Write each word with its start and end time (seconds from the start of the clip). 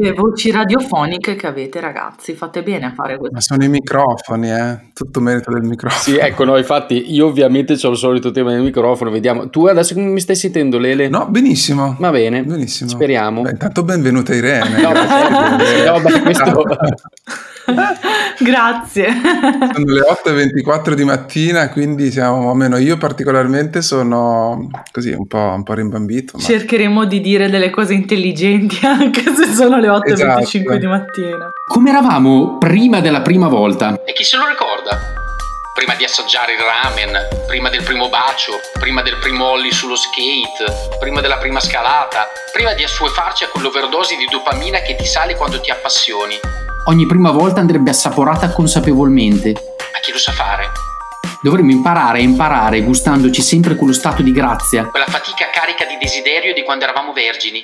Che 0.00 0.12
voci 0.12 0.50
radiofoniche 0.50 1.36
che 1.36 1.46
avete, 1.46 1.78
ragazzi. 1.78 2.32
Fate 2.34 2.62
bene 2.62 2.86
a 2.86 2.92
fare 2.94 3.18
questo. 3.18 3.34
Ma 3.34 3.40
sono 3.42 3.64
i 3.64 3.68
microfoni, 3.68 4.50
eh? 4.50 4.78
Tutto 4.94 5.20
merito 5.20 5.50
del 5.52 5.62
microfono. 5.62 6.00
Sì, 6.00 6.16
ecco, 6.16 6.44
no, 6.44 6.56
infatti 6.56 7.12
io 7.12 7.26
ovviamente 7.26 7.74
ho 7.82 7.90
il 7.90 7.96
solito 7.98 8.30
tema 8.30 8.52
del 8.52 8.62
microfono, 8.62 9.10
vediamo. 9.10 9.50
Tu 9.50 9.66
adesso 9.66 9.92
come 9.92 10.06
mi 10.06 10.20
stai 10.20 10.36
sentendo, 10.36 10.78
Lele? 10.78 11.10
No, 11.10 11.26
benissimo. 11.26 11.96
Va 11.98 12.10
bene. 12.10 12.42
Benissimo. 12.42 12.88
Speriamo. 12.88 13.42
Beh, 13.42 13.50
intanto 13.50 13.82
benvenuta 13.82 14.34
Irene. 14.34 14.80
no, 14.80 14.88
no, 15.92 16.00
beh, 16.00 16.20
questo... 16.22 16.64
Grazie. 18.38 19.08
Sono 19.72 19.92
le 19.92 20.00
8.24 20.00 20.92
di 20.92 21.04
mattina, 21.04 21.68
quindi 21.70 22.10
siamo, 22.10 22.50
o 22.50 22.54
meno 22.54 22.76
io 22.76 22.96
particolarmente 22.96 23.82
sono 23.82 24.68
così 24.90 25.10
un 25.10 25.26
po', 25.26 25.52
un 25.54 25.62
po 25.62 25.74
rimbambito. 25.74 26.36
Ma... 26.36 26.42
Cercheremo 26.42 27.04
di 27.04 27.20
dire 27.20 27.50
delle 27.50 27.70
cose 27.70 27.94
intelligenti 27.94 28.84
anche 28.86 29.22
se 29.34 29.52
sono 29.52 29.78
le 29.78 29.88
8.25 29.88 30.12
esatto. 30.12 30.76
di 30.76 30.86
mattina. 30.86 31.50
Come 31.66 31.90
eravamo 31.90 32.58
prima 32.58 33.00
della 33.00 33.20
prima 33.20 33.48
volta? 33.48 34.00
E 34.04 34.12
chi 34.12 34.24
se 34.24 34.36
lo 34.36 34.46
ricorda? 34.46 35.18
Prima 35.74 35.94
di 35.94 36.04
assaggiare 36.04 36.52
il 36.52 36.58
ramen, 36.58 37.46
prima 37.46 37.70
del 37.70 37.82
primo 37.82 38.08
bacio, 38.08 38.52
prima 38.78 39.02
del 39.02 39.16
primo 39.18 39.44
ollie 39.46 39.70
sullo 39.70 39.96
skate, 39.96 40.98
prima 40.98 41.20
della 41.20 41.38
prima 41.38 41.60
scalata, 41.60 42.26
prima 42.52 42.74
di 42.74 42.82
assuefarci 42.82 43.44
a 43.44 43.48
quell'overdosi 43.48 44.16
di 44.16 44.26
dopamina 44.30 44.80
che 44.80 44.96
ti 44.96 45.06
sale 45.06 45.36
quando 45.36 45.60
ti 45.60 45.70
appassioni 45.70 46.38
Ogni 46.86 47.06
prima 47.06 47.30
volta 47.30 47.60
andrebbe 47.60 47.90
assaporata 47.90 48.50
consapevolmente. 48.50 49.52
Ma 49.52 49.98
chi 50.00 50.12
lo 50.12 50.18
sa 50.18 50.32
fare? 50.32 50.70
Dovremmo 51.42 51.70
imparare 51.70 52.18
a 52.18 52.22
imparare 52.22 52.80
gustandoci 52.80 53.42
sempre 53.42 53.76
quello 53.76 53.92
stato 53.92 54.22
di 54.22 54.32
grazia. 54.32 54.86
Quella 54.86 55.06
fatica 55.06 55.50
carica 55.52 55.84
di 55.84 55.98
desiderio 56.00 56.54
di 56.54 56.62
quando 56.62 56.84
eravamo 56.84 57.12
vergini. 57.12 57.62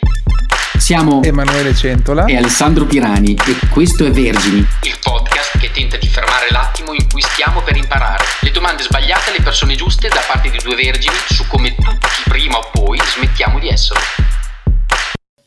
Siamo 0.78 1.22
Emanuele 1.22 1.74
Centola 1.74 2.26
e 2.26 2.36
Alessandro 2.36 2.84
Pirani 2.84 3.34
e 3.34 3.68
questo 3.70 4.04
è 4.04 4.10
Vergini, 4.10 4.58
il 4.82 4.98
podcast 5.02 5.58
che 5.58 5.70
tenta 5.70 5.96
di 5.96 6.06
fermare 6.06 6.48
l'attimo 6.50 6.92
in 6.92 7.08
cui 7.10 7.22
stiamo 7.22 7.62
per 7.62 7.76
imparare. 7.76 8.22
Le 8.42 8.50
domande 8.50 8.82
sbagliate 8.82 9.30
alle 9.30 9.42
persone 9.42 9.74
giuste 9.74 10.08
da 10.08 10.20
parte 10.28 10.50
di 10.50 10.58
due 10.62 10.74
vergini 10.74 11.16
su 11.30 11.46
come 11.48 11.74
tutti 11.74 12.22
prima 12.28 12.58
o 12.58 12.68
poi 12.70 12.98
smettiamo 12.98 13.58
di 13.58 13.68
esserlo. 13.68 14.02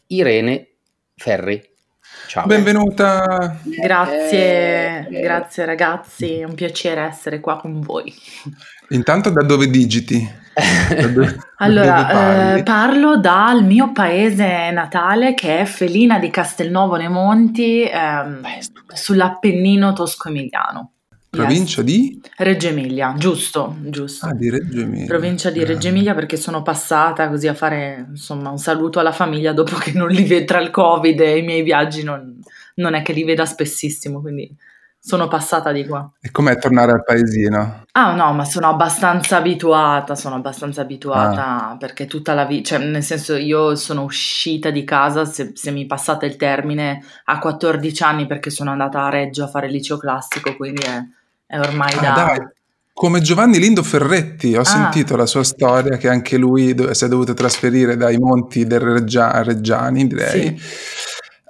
Irene 0.08 0.68
Ferri. 1.16 1.69
Ciao. 2.30 2.46
Benvenuta. 2.46 3.58
Grazie, 3.64 5.08
eh, 5.10 5.20
grazie 5.20 5.66
ragazzi, 5.66 6.34
è 6.34 6.44
un 6.44 6.54
piacere 6.54 7.02
essere 7.02 7.40
qua 7.40 7.58
con 7.58 7.82
voi. 7.82 8.14
Intanto 8.90 9.32
da 9.32 9.44
dove 9.44 9.68
digiti? 9.68 10.32
Da 10.54 11.08
dove, 11.08 11.38
allora, 11.58 12.58
eh, 12.58 12.62
parlo 12.62 13.18
dal 13.18 13.64
mio 13.64 13.92
paese 13.94 14.70
natale 14.70 15.34
che 15.34 15.62
è 15.62 15.66
Felina 15.66 16.20
di 16.20 16.30
Castelnuovo 16.30 16.98
nei 16.98 17.10
Monti, 17.10 17.90
ehm, 17.92 18.42
sull'Appennino 18.94 19.94
tosco-emiliano. 19.94 20.92
Provincia 21.30 21.82
yes. 21.82 21.92
di? 21.92 22.22
Reggio 22.38 22.68
Emilia, 22.70 23.14
giusto, 23.16 23.78
giusto. 23.82 24.26
Ah, 24.26 24.34
di 24.34 24.50
Reggio 24.50 24.82
Emilia. 24.82 25.06
Provincia 25.06 25.52
di 25.52 25.64
Reggio 25.64 25.90
Emilia 25.90 26.16
perché 26.16 26.38
sono 26.38 26.64
passata 26.64 27.30
così 27.30 27.48
a 27.48 27.54
fare 27.54 28.08
insomma 28.10 28.50
un 28.50 28.58
saluto 28.58 29.00
alla 29.00 29.12
famiglia 29.12 29.54
dopo 29.54 29.76
che 29.78 29.92
non 29.94 30.10
li 30.10 30.24
vedo 30.24 30.46
tra 30.46 30.60
il 30.60 30.72
Covid 30.72 31.20
e 31.20 31.38
i 31.38 31.44
miei 31.44 31.62
viaggi 31.62 32.04
non, 32.04 32.40
non 32.76 32.96
è 32.96 33.04
che 33.04 33.14
li 33.14 33.24
veda 33.24 33.46
spessissimo, 33.46 34.22
quindi 34.22 34.52
sono 35.02 35.28
passata 35.28 35.72
di 35.72 35.86
qua. 35.86 36.12
E 36.20 36.30
com'è 36.32 36.58
tornare 36.58 36.92
al 36.92 37.04
paesino? 37.04 37.86
Ah 37.94 38.14
no, 38.16 38.34
ma 38.34 38.44
sono 38.44 38.68
abbastanza 38.68 39.38
abituata, 39.38 40.16
sono 40.16 40.36
abbastanza 40.36 40.82
abituata 40.82 41.70
ah. 41.70 41.78
perché 41.78 42.06
tutta 42.06 42.34
la 42.34 42.46
vita, 42.46 42.76
cioè 42.76 42.86
nel 42.86 43.04
senso 43.04 43.36
io 43.36 43.76
sono 43.76 44.04
uscita 44.04 44.72
di 44.72 44.84
casa, 44.84 45.26
se, 45.26 45.52
se, 45.54 45.72
mi 45.72 45.86
passate 45.86 46.26
il 46.26 46.36
termine, 46.36 47.04
a 47.26 47.40
14 47.40 48.04
anni 48.04 48.28
perché 48.28 48.50
sono 48.50 48.72
andata 48.72 49.04
a 49.04 49.10
Reggio 49.10 49.46
a 49.46 49.48
fare 49.48 49.70
liceo 49.70 49.98
classico, 49.98 50.56
quindi 50.56 50.82
è 50.82 51.02
è 51.50 51.60
ormai 51.60 51.92
ah, 51.94 52.02
da... 52.02 52.14
Dai. 52.14 52.48
Come 52.94 53.22
Giovanni 53.22 53.58
Lindo 53.60 53.82
Ferretti, 53.82 54.56
ho 54.56 54.62
ah. 54.62 54.66
sentito 54.66 55.16
la 55.16 55.26
sua 55.26 55.44
storia 55.44 55.98
che 55.98 56.08
anche 56.08 56.38
lui 56.38 56.76
do- 56.76 56.94
si 56.94 57.06
è 57.06 57.08
dovuto 57.08 57.34
trasferire 57.34 57.98
dai 57.98 58.18
monti 58.18 58.68
del 58.68 58.82
Reggia- 58.82 59.42
Reggiani, 59.42 60.06
direi, 60.06 60.56
sì. 60.56 60.64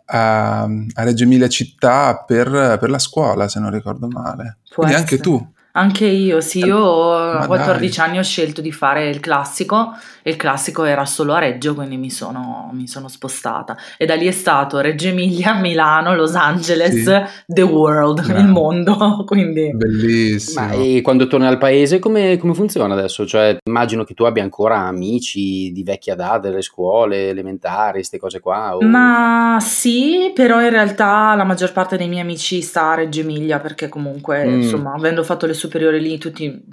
a, 0.05 0.61
a, 0.61 1.03
Reggio 1.03 1.23
Emilia 1.23 1.49
città 1.49 2.23
per, 2.25 2.77
per, 2.79 2.89
la 2.89 2.99
scuola, 2.99 3.49
se 3.49 3.59
non 3.59 3.71
ricordo 3.71 4.07
male. 4.07 4.59
Può 4.73 4.85
Quindi 4.85 4.93
essere. 4.93 5.15
anche 5.15 5.17
tu. 5.17 5.53
Anche 5.73 6.05
io, 6.05 6.41
sì, 6.41 6.59
io 6.59 7.13
a 7.13 7.45
14 7.45 7.97
dai. 7.97 8.07
anni 8.07 8.17
ho 8.17 8.23
scelto 8.23 8.59
di 8.59 8.71
fare 8.71 9.07
il 9.07 9.19
classico 9.19 9.93
e 10.23 10.31
il 10.31 10.35
classico 10.35 10.83
era 10.83 11.05
solo 11.05 11.33
a 11.33 11.39
Reggio, 11.39 11.75
quindi 11.75 11.95
mi 11.95 12.09
sono, 12.09 12.69
mi 12.73 12.87
sono 12.87 13.07
spostata. 13.07 13.77
E 13.97 14.05
da 14.05 14.15
lì 14.15 14.27
è 14.27 14.31
stato 14.31 14.79
Reggio 14.79 15.07
Emilia, 15.09 15.53
Milano, 15.61 16.15
Los 16.15 16.35
Angeles, 16.35 17.03
sì. 17.03 17.43
The 17.45 17.61
World, 17.61 18.19
no. 18.19 18.39
il 18.39 18.47
mondo. 18.47 19.23
Quindi... 19.25 19.71
Bellissimo. 19.73 20.65
Ma 20.65 20.71
e 20.71 21.01
quando 21.01 21.27
torni 21.27 21.45
al 21.45 21.57
paese 21.57 21.99
come, 21.99 22.37
come, 22.37 22.53
funziona 22.53 22.93
adesso? 22.93 23.25
Cioè, 23.25 23.57
immagino 23.63 24.03
che 24.03 24.13
tu 24.13 24.23
abbia 24.23 24.43
ancora 24.43 24.79
amici 24.79 25.71
di 25.71 25.83
vecchia 25.83 26.15
data, 26.15 26.49
delle 26.49 26.61
scuole 26.61 27.29
elementari, 27.29 27.99
queste 27.99 28.17
cose 28.17 28.39
qua? 28.39 28.75
O... 28.75 28.81
Ma 28.81 29.57
sì, 29.61 30.31
però 30.33 30.61
in 30.61 30.71
realtà 30.71 31.35
la 31.35 31.43
maggior 31.43 31.71
parte 31.71 31.95
dei 31.95 32.07
miei 32.07 32.21
amici 32.21 32.61
sta 32.61 32.91
a 32.91 32.95
Reggio 32.95 33.21
Emilia 33.21 33.59
perché 33.59 33.87
comunque, 33.87 34.45
mm. 34.45 34.61
insomma, 34.61 34.93
avendo 34.93 35.23
fatto 35.23 35.45
le 35.45 35.53
superiori 35.53 35.67
lì, 35.77 36.17
tutti, 36.17 36.63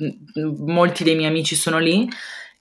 molti 0.59 1.05
dei 1.05 1.17
miei 1.17 1.29
amici 1.29 1.55
sono 1.55 1.79
lì 1.79 2.09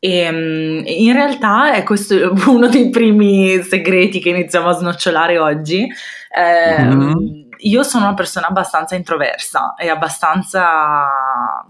e 0.06 0.20
ehm, 0.20 0.84
in 0.86 1.14
realtà 1.14 1.74
è 1.74 1.82
questo 1.82 2.34
uno 2.48 2.68
dei 2.68 2.90
primi 2.90 3.62
segreti 3.64 4.20
che 4.20 4.30
iniziamo 4.30 4.70
a 4.70 4.74
snocciolare 4.74 5.40
oggi. 5.40 5.88
Eh, 6.30 6.84
mm-hmm. 6.84 7.44
Io 7.60 7.84
sono 7.84 8.06
una 8.06 8.14
persona 8.14 8.48
abbastanza 8.48 8.96
introversa 8.96 9.74
e 9.76 9.90
abbastanza, 9.90 11.08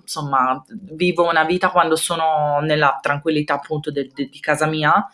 insomma, 0.01 0.61
vivo 0.67 1.29
una 1.29 1.45
vita 1.45 1.69
quando 1.69 1.95
sono 1.95 2.59
nella 2.61 2.99
tranquillità 3.01 3.53
appunto 3.53 3.91
de, 3.91 4.09
de, 4.13 4.27
di 4.29 4.39
casa 4.39 4.65
mia 4.65 5.07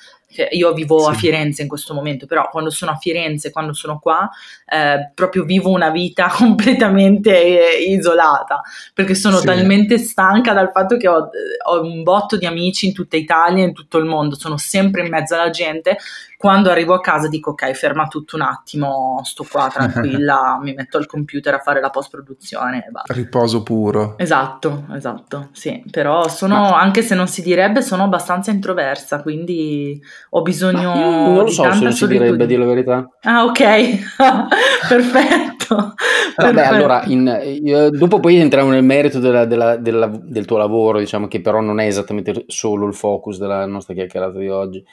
io 0.51 0.73
vivo 0.73 0.99
sì. 0.99 1.09
a 1.09 1.13
Firenze 1.13 1.61
in 1.61 1.67
questo 1.67 1.93
momento, 1.93 2.25
però 2.25 2.49
quando 2.49 2.69
sono 2.69 2.91
a 2.91 2.95
Firenze, 2.95 3.51
quando 3.51 3.73
sono 3.73 3.99
qua, 3.99 4.29
eh, 4.65 5.11
proprio 5.13 5.43
vivo 5.43 5.69
una 5.69 5.89
vita 5.89 6.27
completamente 6.35 7.77
eh, 7.77 7.83
isolata, 7.83 8.61
perché 8.93 9.15
sono 9.15 9.37
sì. 9.37 9.45
talmente 9.45 9.97
stanca 9.97 10.53
dal 10.53 10.71
fatto 10.71 10.97
che 10.97 11.07
ho, 11.07 11.29
ho, 11.65 11.81
un 11.81 12.03
botto 12.03 12.37
di 12.37 12.45
amici 12.45 12.87
in 12.87 12.93
tutta 12.93 13.17
Italia 13.17 13.63
in 13.63 13.73
tutto 13.73 13.97
il 13.97 14.05
mondo, 14.05 14.35
sono 14.35 14.57
sempre 14.57 15.03
in 15.03 15.09
mezzo 15.09 15.35
alla 15.35 15.49
gente. 15.49 15.97
Quando 16.41 16.71
arrivo 16.71 16.95
a 16.95 17.01
casa 17.01 17.27
dico 17.27 17.51
ok, 17.51 17.71
ferma 17.73 18.07
tutto 18.07 18.35
un 18.35 18.41
attimo, 18.41 19.19
sto 19.21 19.45
qua 19.47 19.69
tranquilla, 19.71 20.57
mi 20.59 20.73
metto 20.73 20.97
al 20.97 21.05
computer 21.05 21.53
a 21.53 21.59
fare 21.59 21.79
la 21.79 21.91
post-produzione. 21.91 22.83
Riposo 23.05 23.61
puro. 23.61 24.17
Esatto, 24.17 24.85
esatto, 24.91 25.49
sì, 25.51 25.83
però 25.91 26.27
sono, 26.29 26.55
Ma... 26.55 26.81
anche 26.81 27.03
se 27.03 27.13
non 27.13 27.27
si 27.27 27.43
direbbe, 27.43 27.83
sono 27.83 28.05
abbastanza 28.05 28.49
introversa, 28.49 29.21
quindi 29.21 30.01
ho 30.31 30.41
bisogno 30.41 30.95
non 30.95 31.43
lo 31.43 31.47
so 31.47 31.71
se 31.71 31.83
non 31.83 31.93
si 31.93 32.07
direbbe 32.07 32.47
dire 32.47 32.61
la 32.61 32.67
verità. 32.67 33.07
Ah 33.21 33.43
ok. 33.43 33.61
Perfetto. 34.89 35.93
Vabbè 36.37 36.65
allora 36.65 37.03
in, 37.05 37.59
io, 37.63 37.91
dopo 37.91 38.19
poi 38.19 38.37
entriamo 38.37 38.71
nel 38.71 38.83
merito 38.83 39.19
della, 39.19 39.45
della, 39.45 39.77
della, 39.77 40.09
del 40.11 40.45
tuo 40.45 40.57
lavoro 40.57 40.97
diciamo 40.97 41.27
che 41.27 41.39
però 41.39 41.61
non 41.61 41.79
è 41.79 41.85
esattamente 41.85 42.45
solo 42.47 42.87
il 42.87 42.95
focus 42.95 43.37
della 43.37 43.65
nostra 43.67 43.93
chiacchierata 43.93 44.37
di 44.37 44.49
oggi 44.49 44.83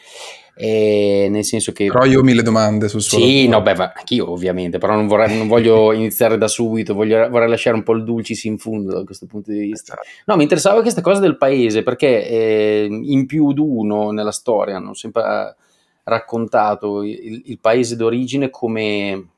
e 0.61 1.29
nel 1.31 1.45
senso 1.45 1.71
che 1.71 1.87
però 1.87 2.05
io 2.05 2.19
ho 2.19 2.23
mille 2.25 2.43
domande 2.43 2.89
sul 2.89 3.01
suo 3.01 3.19
sì 3.19 3.45
lavoro. 3.45 3.59
no 3.59 3.77
beh 3.77 3.93
anch'io 3.95 4.29
ovviamente 4.29 4.79
però 4.79 4.97
non, 4.97 5.07
vorrei, 5.07 5.39
non 5.39 5.47
voglio 5.47 5.93
iniziare 5.95 6.37
da 6.37 6.49
subito 6.49 6.95
voglio, 6.95 7.29
vorrei 7.29 7.49
lasciare 7.49 7.77
un 7.77 7.85
po' 7.85 7.93
il 7.93 8.03
dulcis 8.03 8.43
in 8.43 8.59
fondo 8.59 8.93
da 8.93 9.05
questo 9.05 9.27
punto 9.27 9.53
di 9.53 9.61
vista 9.61 9.93
esatto. 9.93 10.09
no 10.27 10.35
mi 10.35 10.43
interessava 10.43 10.83
questa 10.83 11.01
cosa 11.01 11.21
del 11.21 11.37
paese 11.37 11.85
perché 11.85 12.29
eh, 12.29 12.89
in 12.91 13.27
più 13.27 13.53
d'uno 13.53 14.11
nella 14.11 14.33
storia 14.33 14.79
hanno 14.79 14.95
sempre 14.95 15.55
raccontato 16.03 17.05
il, 17.05 17.43
il 17.45 17.59
paese 17.61 17.95
d'origine 17.95 18.51
come 18.51 19.29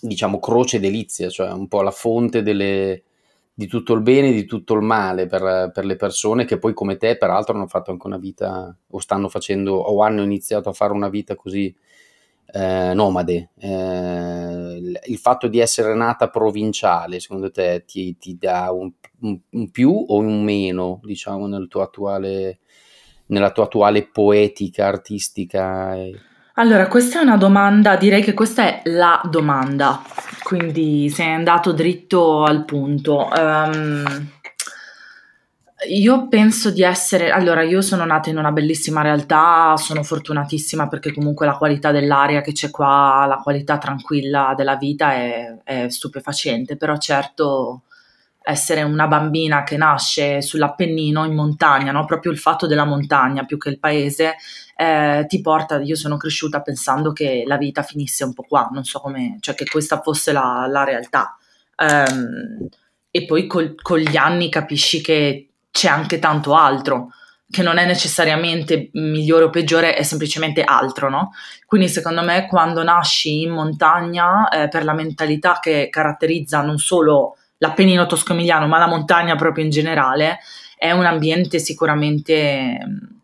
diciamo 0.00 0.40
croce 0.40 0.80
delizia 0.80 1.28
cioè 1.28 1.52
un 1.52 1.68
po' 1.68 1.82
la 1.82 1.92
fonte 1.92 2.42
delle 2.42 3.02
di 3.58 3.66
tutto 3.68 3.94
il 3.94 4.02
bene 4.02 4.28
e 4.28 4.32
di 4.34 4.44
tutto 4.44 4.74
il 4.74 4.82
male 4.82 5.26
per, 5.26 5.70
per, 5.72 5.86
le 5.86 5.96
persone 5.96 6.44
che 6.44 6.58
poi 6.58 6.74
come 6.74 6.98
te 6.98 7.16
peraltro 7.16 7.54
hanno 7.54 7.66
fatto 7.66 7.90
anche 7.90 8.06
una 8.06 8.18
vita 8.18 8.76
o 8.88 8.98
stanno 8.98 9.30
facendo 9.30 9.76
o 9.76 10.02
hanno 10.02 10.22
iniziato 10.22 10.68
a 10.68 10.74
fare 10.74 10.92
una 10.92 11.08
vita 11.08 11.34
così 11.36 11.74
eh, 12.52 12.92
nomade. 12.92 13.52
Eh, 13.58 15.00
il 15.06 15.16
fatto 15.16 15.48
di 15.48 15.58
essere 15.58 15.94
nata 15.94 16.28
provinciale 16.28 17.18
secondo 17.18 17.50
te 17.50 17.84
ti, 17.86 18.18
ti 18.18 18.36
dà 18.36 18.70
un, 18.72 18.92
un, 19.20 19.40
un, 19.48 19.70
più 19.70 20.04
o 20.06 20.18
un 20.18 20.42
meno 20.44 21.00
diciamo 21.02 21.46
nel 21.46 21.66
tuo 21.66 21.80
attuale, 21.80 22.58
nella 23.28 23.52
tua 23.52 23.64
attuale 23.64 24.06
poetica 24.06 24.86
artistica? 24.86 25.96
Allora, 26.58 26.88
questa 26.88 27.20
è 27.20 27.22
una 27.22 27.36
domanda, 27.36 27.96
direi 27.96 28.22
che 28.22 28.32
questa 28.32 28.62
è 28.64 28.80
la 28.84 29.20
domanda, 29.24 30.02
quindi 30.42 31.10
sei 31.10 31.34
andato 31.34 31.72
dritto 31.72 32.44
al 32.44 32.64
punto. 32.64 33.28
Um, 33.30 34.30
Io 35.88 36.28
penso 36.28 36.70
di 36.70 36.82
essere, 36.82 37.30
allora 37.30 37.62
io 37.62 37.82
sono 37.82 38.04
nata 38.06 38.30
in 38.30 38.38
una 38.38 38.50
bellissima 38.50 39.02
realtà, 39.02 39.76
sono 39.76 40.02
fortunatissima 40.02 40.88
perché 40.88 41.12
comunque 41.12 41.44
la 41.44 41.56
qualità 41.58 41.92
dell'aria 41.92 42.40
che 42.40 42.52
c'è 42.52 42.70
qua, 42.70 43.26
la 43.28 43.36
qualità 43.36 43.76
tranquilla 43.76 44.54
della 44.56 44.76
vita 44.76 45.12
è, 45.12 45.54
è 45.62 45.88
stupefacente, 45.90 46.76
però 46.76 46.96
certo 46.96 47.82
essere 48.48 48.82
una 48.82 49.08
bambina 49.08 49.64
che 49.64 49.76
nasce 49.76 50.40
sull'Appennino 50.40 51.24
in 51.24 51.34
montagna, 51.34 51.90
no? 51.90 52.04
proprio 52.04 52.30
il 52.30 52.38
fatto 52.38 52.68
della 52.68 52.84
montagna 52.84 53.44
più 53.44 53.58
che 53.58 53.70
il 53.70 53.80
paese, 53.80 54.36
eh, 54.76 55.24
ti 55.26 55.40
porta, 55.40 55.80
io 55.80 55.96
sono 55.96 56.16
cresciuta 56.16 56.62
pensando 56.62 57.12
che 57.12 57.42
la 57.44 57.56
vita 57.56 57.82
finisse 57.82 58.22
un 58.22 58.32
po' 58.34 58.44
qua, 58.44 58.68
non 58.70 58.84
so 58.84 59.00
come, 59.00 59.38
cioè 59.40 59.56
che 59.56 59.64
questa 59.64 60.00
fosse 60.00 60.30
la, 60.30 60.68
la 60.70 60.84
realtà. 60.84 61.36
Um, 61.76 62.68
e 63.10 63.24
poi 63.24 63.48
col, 63.48 63.74
con 63.82 63.98
gli 63.98 64.16
anni 64.16 64.48
capisci 64.48 65.00
che 65.00 65.48
c'è 65.72 65.88
anche 65.88 66.20
tanto 66.20 66.54
altro, 66.54 67.08
che 67.50 67.64
non 67.64 67.78
è 67.78 67.84
necessariamente 67.84 68.90
migliore 68.92 69.44
o 69.44 69.50
peggiore, 69.50 69.96
è 69.96 70.04
semplicemente 70.04 70.62
altro, 70.62 71.10
no? 71.10 71.32
Quindi 71.66 71.88
secondo 71.88 72.22
me 72.22 72.46
quando 72.46 72.84
nasci 72.84 73.42
in 73.42 73.50
montagna, 73.50 74.48
eh, 74.50 74.68
per 74.68 74.84
la 74.84 74.94
mentalità 74.94 75.58
che 75.60 75.88
caratterizza 75.90 76.62
non 76.62 76.78
solo 76.78 77.38
l'Appennino 77.58 78.06
tosco-emiliano, 78.06 78.66
ma 78.66 78.78
la 78.78 78.88
montagna 78.88 79.36
proprio 79.36 79.64
in 79.64 79.70
generale, 79.70 80.38
è 80.76 80.90
un 80.90 81.06
ambiente 81.06 81.58
sicuramente 81.58 82.78
mm, 82.84 83.16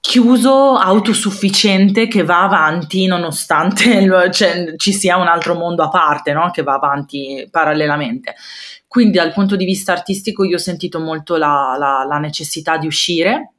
chiuso, 0.00 0.76
autosufficiente, 0.76 2.06
che 2.08 2.24
va 2.24 2.42
avanti 2.42 3.06
nonostante 3.06 4.06
cioè, 4.30 4.74
ci 4.76 4.92
sia 4.92 5.16
un 5.16 5.26
altro 5.26 5.54
mondo 5.54 5.82
a 5.82 5.88
parte, 5.88 6.32
no? 6.32 6.50
che 6.50 6.62
va 6.62 6.74
avanti 6.74 7.48
parallelamente. 7.50 8.34
Quindi 8.86 9.16
dal 9.16 9.32
punto 9.32 9.56
di 9.56 9.64
vista 9.64 9.92
artistico 9.92 10.44
io 10.44 10.56
ho 10.56 10.60
sentito 10.60 11.00
molto 11.00 11.36
la, 11.36 11.74
la, 11.76 12.04
la 12.06 12.18
necessità 12.18 12.76
di 12.76 12.86
uscire, 12.86 13.54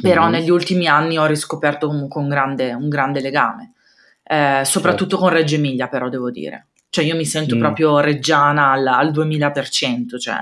però 0.00 0.22
mm-hmm. 0.24 0.32
negli 0.32 0.50
ultimi 0.50 0.86
anni 0.86 1.16
ho 1.16 1.24
riscoperto 1.24 1.86
comunque 1.86 2.20
un 2.20 2.28
grande, 2.28 2.74
un 2.74 2.88
grande 2.88 3.20
legame, 3.20 3.72
eh, 4.24 4.62
soprattutto 4.64 5.16
certo. 5.16 5.24
con 5.24 5.34
Reggio 5.34 5.54
Emilia 5.54 5.88
però 5.88 6.08
devo 6.08 6.30
dire. 6.30 6.68
Cioè 6.92 7.04
io 7.06 7.16
mi 7.16 7.24
sento 7.24 7.56
mm. 7.56 7.58
proprio 7.58 8.00
reggiana 8.00 8.72
al, 8.72 8.86
al 8.86 9.12
2000%, 9.12 10.18
cioè 10.18 10.36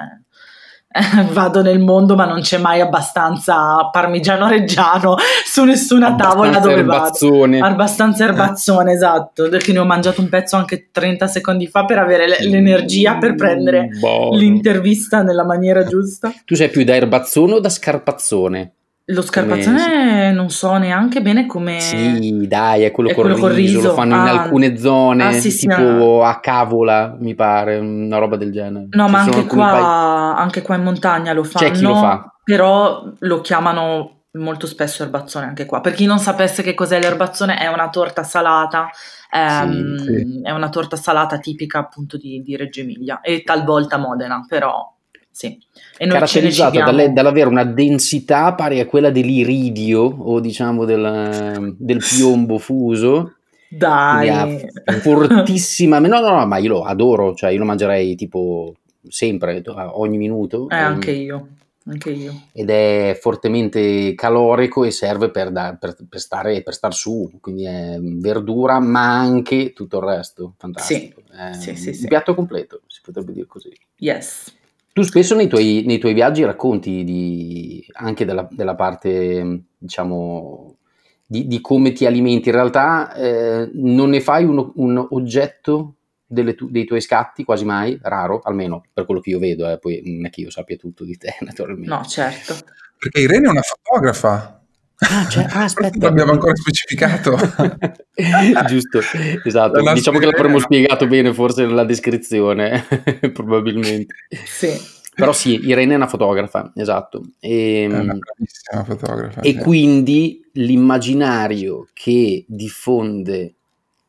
vado 1.31 1.63
nel 1.63 1.79
mondo 1.79 2.17
ma 2.17 2.25
non 2.25 2.41
c'è 2.41 2.59
mai 2.59 2.81
abbastanza 2.81 3.89
parmigiano 3.93 4.49
reggiano 4.49 5.15
su 5.47 5.63
nessuna 5.63 6.09
abbastanza 6.09 6.35
tavola 6.35 6.59
dove 6.59 6.81
erbazzone. 6.81 7.61
vado 7.61 7.73
abbastanza 7.73 8.25
erbazzone 8.25 8.93
esatto 8.95 9.49
perché 9.49 9.73
ne 9.73 9.79
ho 9.79 9.85
mangiato 9.85 10.21
un 10.21 10.29
pezzo 10.29 10.57
anche 10.57 10.89
30 10.91 11.29
secondi 11.29 11.69
fa 11.69 11.85
per 11.85 11.99
avere 11.99 12.27
l'energia 12.41 13.19
per 13.19 13.37
prendere 13.37 13.87
Buono. 14.01 14.37
l'intervista 14.37 15.23
nella 15.23 15.45
maniera 15.45 15.85
giusta 15.85 16.33
tu 16.45 16.57
sei 16.57 16.71
più 16.71 16.83
da 16.83 16.97
erbazzone 16.97 17.53
o 17.53 17.61
da 17.61 17.69
scarpazzone? 17.69 18.73
Lo 19.11 19.23
scarpazzone 19.23 20.33
non 20.33 20.51
so 20.51 20.77
neanche 20.77 21.21
bene 21.21 21.47
come. 21.47 21.81
Sì, 21.81 22.47
dai, 22.47 22.83
è 22.83 22.91
quello, 22.91 23.11
è 23.11 23.15
quello 23.15 23.37
col, 23.37 23.53
riso, 23.53 23.89
Lo 23.89 23.95
fanno 23.95 24.15
ah. 24.15 24.21
in 24.21 24.39
alcune 24.39 24.77
zone, 24.77 25.25
ah, 25.27 25.33
sì, 25.33 25.57
tipo 25.57 26.21
sì, 26.23 26.29
a 26.29 26.39
cavola, 26.41 27.17
mi 27.19 27.35
pare, 27.35 27.79
una 27.79 28.19
roba 28.19 28.37
del 28.37 28.53
genere. 28.53 28.87
No, 28.91 29.07
Ci 29.07 29.13
ma 29.13 29.21
anche 29.21 29.47
qua, 29.47 29.71
pa- 29.71 30.37
anche 30.37 30.63
qua 30.63 30.77
in 30.77 30.83
montagna 30.83 31.33
lo 31.33 31.45
fanno. 31.45 31.67
C'è 31.67 31.73
chi 31.73 31.83
lo 31.83 31.95
fa. 31.97 32.33
Però 32.45 33.05
lo 33.19 33.41
chiamano 33.41 34.21
molto 34.33 34.67
spesso 34.67 35.03
erbazzone 35.03 35.47
anche 35.47 35.65
qua. 35.65 35.81
Per 35.81 35.93
chi 35.93 36.07
non 36.07 36.19
sapesse 36.19 36.63
che 36.63 36.75
cos'è 36.75 37.01
l'erbazzone, 37.01 37.59
è 37.59 37.67
una 37.67 37.89
torta 37.89 38.23
salata. 38.23 38.91
Ehm, 39.33 39.97
sì, 39.97 40.41
è 40.43 40.51
una 40.51 40.69
torta 40.69 40.97
salata 40.97 41.39
tipica 41.39 41.79
appunto 41.79 42.17
di, 42.17 42.43
di 42.43 42.57
Reggio 42.57 42.81
Emilia 42.81 43.21
e 43.21 43.43
talvolta 43.43 43.97
Modena, 43.97 44.45
però 44.47 44.93
sì. 45.41 45.59
Caratterizzata 45.97 46.85
dalle, 46.85 47.13
dall'avere 47.15 47.49
una 47.49 47.65
densità 47.65 48.53
pari 48.55 48.79
a 48.79 48.87
quella 48.87 49.11
dell'iridio 49.11 50.03
o 50.03 50.39
diciamo 50.39 50.85
del, 50.85 51.75
del 51.79 51.99
piombo 51.99 52.59
fuso. 52.59 53.37
Dai, 53.71 54.61
fortissima. 55.01 55.99
No, 56.11 56.21
no, 56.21 56.31
no, 56.31 56.47
ma 56.47 56.59
io 56.59 56.69
lo 56.69 56.83
adoro, 56.85 57.35
cioè 57.35 57.53
io 57.53 57.59
lo 57.59 57.65
mangerei 57.65 58.17
tipo 58.17 58.75
sempre, 59.09 59.63
ogni 59.93 60.19
minuto. 60.19 60.69
Eh, 60.69 60.77
anche 60.77 61.13
io. 61.13 61.49
Anche 61.87 62.11
io. 62.11 62.43
Ed 62.53 62.69
è 62.69 63.19
fortemente 63.19 64.15
calorico 64.15 64.85
e 64.85 64.91
serve 64.91 65.31
per, 65.31 65.51
da, 65.51 65.77
per, 65.81 65.97
per, 66.07 66.21
stare, 66.21 66.63
per 66.63 66.75
star 66.75 66.93
su, 66.93 67.39
quindi 67.41 67.65
è 67.65 67.97
verdura 67.99 68.79
ma 68.79 69.19
anche 69.19 69.73
tutto 69.73 69.99
il 69.99 70.05
resto, 70.05 70.55
fantastico. 70.59 71.23
Sì, 71.53 71.61
sì, 71.61 71.77
sì, 71.77 71.89
un 71.89 71.95
sì. 71.95 72.07
piatto 72.09 72.35
completo, 72.35 72.83
si 72.87 73.01
potrebbe 73.03 73.33
dire 73.33 73.47
così. 73.47 73.73
Yes. 73.97 74.59
Tu 74.93 75.03
spesso 75.03 75.37
nei 75.37 75.49
tuoi, 75.49 75.85
nei 75.87 75.99
tuoi 75.99 76.15
viaggi 76.15 76.45
racconti 76.45 77.05
di, 77.05 77.87
anche 77.93 78.25
della, 78.25 78.49
della, 78.51 78.75
parte, 78.75 79.63
diciamo, 79.79 80.77
di, 81.25 81.47
di, 81.47 81.61
come 81.61 81.93
ti 81.93 82.07
alimenti. 82.07 82.49
In 82.49 82.55
realtà 82.55 83.15
eh, 83.15 83.71
non 83.75 84.11
ne 84.11 84.21
fai 84.21 84.45
un, 84.45 84.73
un 84.75 85.07
oggetto 85.11 85.95
tu, 86.27 86.71
dei 86.71 86.85
tuoi 86.85 87.01
scatti 87.01 87.45
quasi 87.45 87.65
mai, 87.65 87.99
raro, 88.03 88.41
almeno 88.43 88.85
per 88.93 89.05
quello 89.05 89.21
che 89.21 89.31
io 89.31 89.39
vedo, 89.39 89.69
eh, 89.69 89.79
poi 89.79 90.01
non 90.05 90.27
è 90.27 90.31
che 90.31 90.43
io 90.43 90.51
sappia 90.51 90.77
tutto 90.77 91.05
di 91.05 91.17
te, 91.17 91.37
naturalmente. 91.43 91.89
No, 91.89 92.05
certo. 92.05 92.55
Perché 92.97 93.21
Irene 93.21 93.47
è 93.47 93.51
una 93.51 93.63
fotografa. 93.63 94.60
Ah, 95.03 95.27
cioè, 95.29 95.47
ah, 95.49 95.65
aspetta. 95.65 95.99
L'abbiamo 95.99 96.33
ancora 96.33 96.55
specificato. 96.55 97.37
Giusto, 98.69 99.01
esatto. 99.45 99.81
Non 99.81 99.95
diciamo 99.95 100.19
che 100.19 100.27
l'avremmo 100.27 100.59
spiegato 100.59 101.07
bene 101.07 101.33
forse 101.33 101.65
nella 101.65 101.85
descrizione, 101.85 102.85
probabilmente. 103.33 104.15
Sì. 104.45 104.99
Però 105.15 105.33
sì, 105.33 105.67
Irene 105.67 105.95
è 105.95 105.97
una 105.97 106.07
fotografa, 106.07 106.73
esatto. 106.75 107.23
E, 107.41 107.85
è 107.85 107.87
una 107.87 108.13
ehm, 108.13 108.19
bravissima 108.19 108.85
fotografa. 108.85 109.41
E 109.41 109.53
sì. 109.53 109.59
quindi 109.59 110.49
l'immaginario 110.53 111.89
che 111.93 112.45
diffonde 112.47 113.55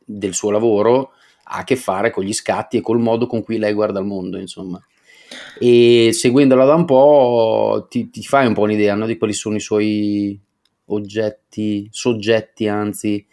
del 0.04 0.34
suo 0.34 0.50
lavoro 0.50 1.12
ha 1.44 1.58
a 1.58 1.64
che 1.64 1.76
fare 1.76 2.10
con 2.10 2.24
gli 2.24 2.32
scatti 2.32 2.76
e 2.76 2.80
col 2.80 2.98
modo 2.98 3.26
con 3.26 3.42
cui 3.42 3.58
lei 3.58 3.72
guarda 3.72 3.98
il 3.98 4.06
mondo, 4.06 4.38
insomma. 4.38 4.80
E 5.58 6.10
seguendola 6.12 6.66
da 6.66 6.74
un 6.74 6.84
po' 6.84 7.86
ti, 7.88 8.10
ti 8.10 8.22
fai 8.22 8.46
un 8.46 8.52
po' 8.52 8.62
un'idea 8.62 8.94
no? 8.94 9.06
di 9.06 9.16
quali 9.16 9.32
sono 9.32 9.56
i 9.56 9.60
suoi 9.60 10.38
oggetti, 10.86 11.88
soggetti 11.90 12.68
anzi 12.68 13.24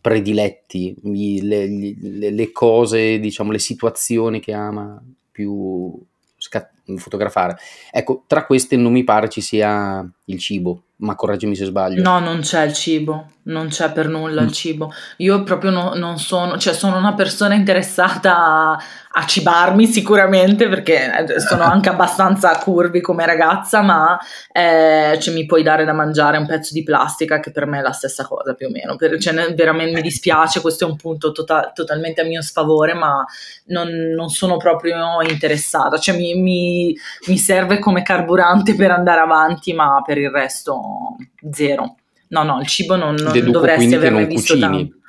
prediletti, 0.00 0.94
le, 1.42 1.66
le, 1.66 2.30
le 2.30 2.52
cose, 2.52 3.18
diciamo, 3.18 3.52
le 3.52 3.58
situazioni 3.58 4.40
che 4.40 4.52
ama 4.52 5.02
più 5.30 5.92
scat- 6.36 6.72
fotografare. 6.96 7.56
Ecco, 7.90 8.24
tra 8.26 8.46
queste 8.46 8.76
non 8.76 8.92
mi 8.92 9.04
pare 9.04 9.28
ci 9.28 9.40
sia 9.40 10.08
il 10.26 10.38
cibo, 10.38 10.82
ma 10.96 11.14
correggimi 11.14 11.56
se 11.56 11.64
sbaglio. 11.64 12.02
No, 12.02 12.18
non 12.20 12.40
c'è 12.40 12.64
il 12.64 12.72
cibo, 12.72 13.30
non 13.46 13.68
c'è 13.68 13.92
per 13.92 14.08
nulla 14.08 14.42
il 14.42 14.48
mm. 14.48 14.52
cibo. 14.52 14.92
Io 15.18 15.42
proprio 15.42 15.70
no, 15.70 15.92
non 15.94 16.18
sono, 16.18 16.56
cioè 16.58 16.74
sono 16.74 16.96
una 16.96 17.14
persona 17.14 17.54
interessata 17.54 18.78
a 19.18 19.24
cibarmi 19.24 19.86
sicuramente 19.86 20.68
perché 20.68 21.26
eh, 21.26 21.40
sono 21.40 21.62
anche 21.62 21.88
abbastanza 21.88 22.56
curvi 22.58 23.00
come 23.00 23.24
ragazza, 23.24 23.80
ma 23.80 24.18
eh, 24.52 25.18
cioè, 25.18 25.34
mi 25.34 25.46
puoi 25.46 25.62
dare 25.62 25.84
da 25.84 25.92
mangiare 25.92 26.36
un 26.36 26.46
pezzo 26.46 26.74
di 26.74 26.82
plastica 26.82 27.40
che 27.40 27.50
per 27.50 27.66
me 27.66 27.78
è 27.78 27.82
la 27.82 27.92
stessa 27.92 28.26
cosa 28.26 28.54
più 28.54 28.66
o 28.66 28.70
meno. 28.70 28.96
Per, 28.96 29.18
cioè, 29.18 29.54
veramente 29.54 29.94
mi 29.94 30.02
dispiace, 30.02 30.60
questo 30.60 30.86
è 30.86 30.90
un 30.90 30.96
punto 30.96 31.32
tota- 31.32 31.70
totalmente 31.74 32.20
a 32.20 32.24
mio 32.24 32.42
sfavore, 32.42 32.94
ma 32.94 33.24
non, 33.66 33.88
non 33.88 34.28
sono 34.28 34.56
proprio 34.58 35.22
interessata. 35.22 35.98
Cioè, 35.98 36.16
mi, 36.16 36.34
mi, 36.34 36.94
mi 37.28 37.38
serve 37.38 37.78
come 37.78 38.02
carburante 38.02 38.74
per 38.74 38.90
andare 38.90 39.20
avanti, 39.20 39.72
ma 39.72 40.02
per 40.04 40.18
il 40.18 40.30
resto 40.30 41.16
zero. 41.50 41.96
No, 42.28 42.42
no, 42.42 42.60
il 42.60 42.66
cibo 42.66 42.96
non, 42.96 43.14
non 43.14 43.50
dovresti 43.50 43.94
avermi 43.94 44.26
visto 44.26 44.54
cucini. 44.54 44.88
tanto. 44.88 45.05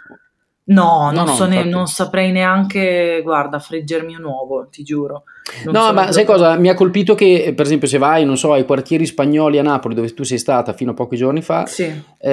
No, 0.70 1.12
non, 1.14 1.26
no, 1.26 1.34
so 1.34 1.46
ne, 1.46 1.64
non, 1.64 1.88
saprei 1.88 2.32
neanche, 2.32 3.22
guarda, 3.24 3.58
friggermi 3.58 4.16
un 4.16 4.24
uovo, 4.26 4.68
ti 4.70 4.84
giuro. 4.84 5.24
Non 5.64 5.74
no, 5.74 5.86
so 5.86 5.94
ma 5.94 6.12
sai 6.12 6.26
cosa? 6.26 6.58
Mi 6.58 6.68
ha 6.68 6.74
colpito 6.74 7.16
che, 7.16 7.54
per 7.56 7.66
esempio, 7.66 7.88
se 7.88 7.98
vai, 7.98 8.26
non 8.26 8.38
so, 8.38 8.52
ai 8.52 8.66
quartieri 8.66 9.06
spagnoli 9.06 9.58
a 9.58 9.64
Napoli, 9.64 9.96
dove 9.96 10.14
tu 10.14 10.24
sei 10.24 10.38
stata 10.38 10.74
fino 10.74 10.92
a 10.92 10.94
pochi 10.94 11.16
giorni 11.16 11.42
fa, 11.42 11.66
sì. 11.68 11.90
eh, 12.20 12.32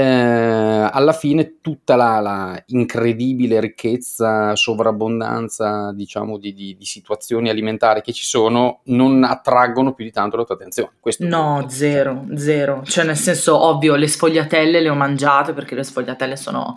alla 0.90 1.12
fine 1.12 1.60
tutta 1.60 1.94
la, 1.94 2.18
la, 2.18 2.62
incredibile 2.66 3.60
ricchezza, 3.60 4.56
sovrabbondanza, 4.56 5.92
diciamo, 5.94 6.36
di, 6.36 6.52
di, 6.52 6.76
di, 6.76 6.84
situazioni 6.84 7.50
alimentari 7.50 8.00
che 8.00 8.12
ci 8.12 8.24
sono, 8.24 8.80
non 8.86 9.22
attraggono 9.22 9.94
più 9.94 10.04
di 10.04 10.10
tanto 10.10 10.36
la 10.36 10.42
tua 10.42 10.56
attenzione. 10.56 10.90
Questo 10.98 11.24
no, 11.24 11.66
zero, 11.68 12.24
zero. 12.34 12.82
Cioè, 12.84 13.04
nel 13.04 13.16
senso, 13.16 13.56
ovvio, 13.62 13.94
le 13.94 14.08
sfogliatelle 14.08 14.80
le 14.80 14.88
ho 14.88 14.96
mangiate 14.96 15.52
perché 15.52 15.76
le 15.76 15.84
sfogliatelle 15.84 16.34
sono 16.36 16.74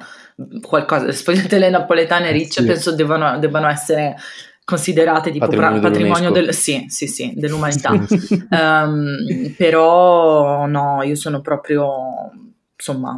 qualcosa, 0.61 1.05
le 1.05 1.13
sfogliatelle 1.13 1.69
napoletane 1.69 2.31
ricce 2.31 2.61
sì. 2.61 2.67
penso 2.67 2.93
debbano, 2.93 3.39
debbano 3.39 3.67
essere 3.67 4.15
considerate 4.63 5.31
tipo 5.31 5.45
patrimonio, 5.45 5.79
pra- 5.79 5.89
patrimonio 5.89 6.31
del, 6.31 6.53
sì, 6.53 6.85
sì, 6.89 7.07
sì, 7.07 7.33
dell'umanità. 7.35 7.91
um, 7.91 9.53
però 9.57 10.65
no, 10.65 11.01
io 11.03 11.15
sono 11.15 11.41
proprio 11.41 11.87
insomma 12.75 13.15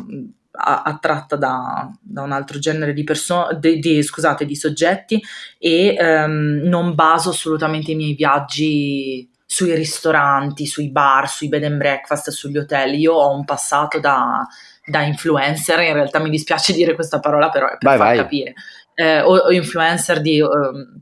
a- 0.52 0.82
attratta 0.84 1.36
da, 1.36 1.92
da, 2.02 2.22
un 2.22 2.32
altro 2.32 2.60
genere 2.60 2.94
di 2.94 3.04
persone, 3.04 3.60
scusate, 4.04 4.46
di 4.46 4.56
soggetti 4.56 5.22
e 5.58 5.98
um, 6.00 6.62
non 6.64 6.96
baso 6.96 7.30
assolutamente 7.30 7.92
i 7.92 7.96
miei 7.96 8.14
viaggi 8.14 9.28
sui 9.46 9.74
ristoranti, 9.74 10.68
sui 10.68 10.92
bar, 10.92 11.28
sui 11.28 11.48
bed 11.48 11.64
and 11.64 11.78
breakfast, 11.78 12.30
sugli 12.30 12.58
hotel. 12.58 12.94
Io 12.94 13.14
ho 13.14 13.34
un 13.34 13.46
passato 13.46 14.00
da, 14.00 14.48
da 14.90 15.02
influencer, 15.04 15.80
in 15.82 15.94
realtà 15.94 16.20
mi 16.20 16.30
dispiace 16.30 16.74
dire 16.74 16.96
questa 16.96 17.20
parola, 17.20 17.50
però 17.50 17.68
è 17.68 17.78
per 17.78 17.90
vai, 17.90 17.98
far 17.98 18.08
vai. 18.08 18.18
capire. 18.18 18.54
Eh, 18.94 19.22
o, 19.22 19.36
o, 19.36 19.52
influencer 19.52 20.22
di... 20.22 20.42
Um, 20.42 21.02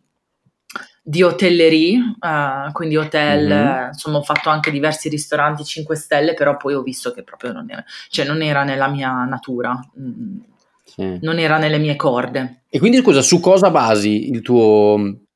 di 1.08 1.24
hotellerie, 1.24 2.00
uh, 2.20 2.70
quindi 2.74 2.98
hotel, 2.98 3.48
mm-hmm. 3.48 3.88
insomma 3.88 4.17
ho 4.17 4.24
fatto 4.24 4.50
anche 4.50 4.72
diversi 4.72 5.08
ristoranti 5.08 5.63
5 5.63 5.96
stelle, 5.96 6.34
però 6.34 6.58
poi 6.58 6.74
ho 6.74 6.82
visto 6.82 7.13
che 7.13 7.24
proprio 7.24 7.53
non 7.53 7.72
era, 7.72 7.82
cioè 8.10 8.25
non 8.25 8.41
era 8.41 8.65
nella 8.65 8.89
mia 8.89 9.24
natura, 9.24 9.79
mm, 9.98 10.38
sì. 10.84 11.17
non 11.22 11.39
era 11.39 11.60
nelle 11.60 11.77
mie 11.77 11.96
corde. 11.96 12.63
E 12.67 12.77
quindi 12.79 12.98
scusa, 12.98 13.22
su 13.22 13.39
cosa 13.39 13.72
basi 13.72 14.29
il 14.29 14.41
tuo... 14.41 15.26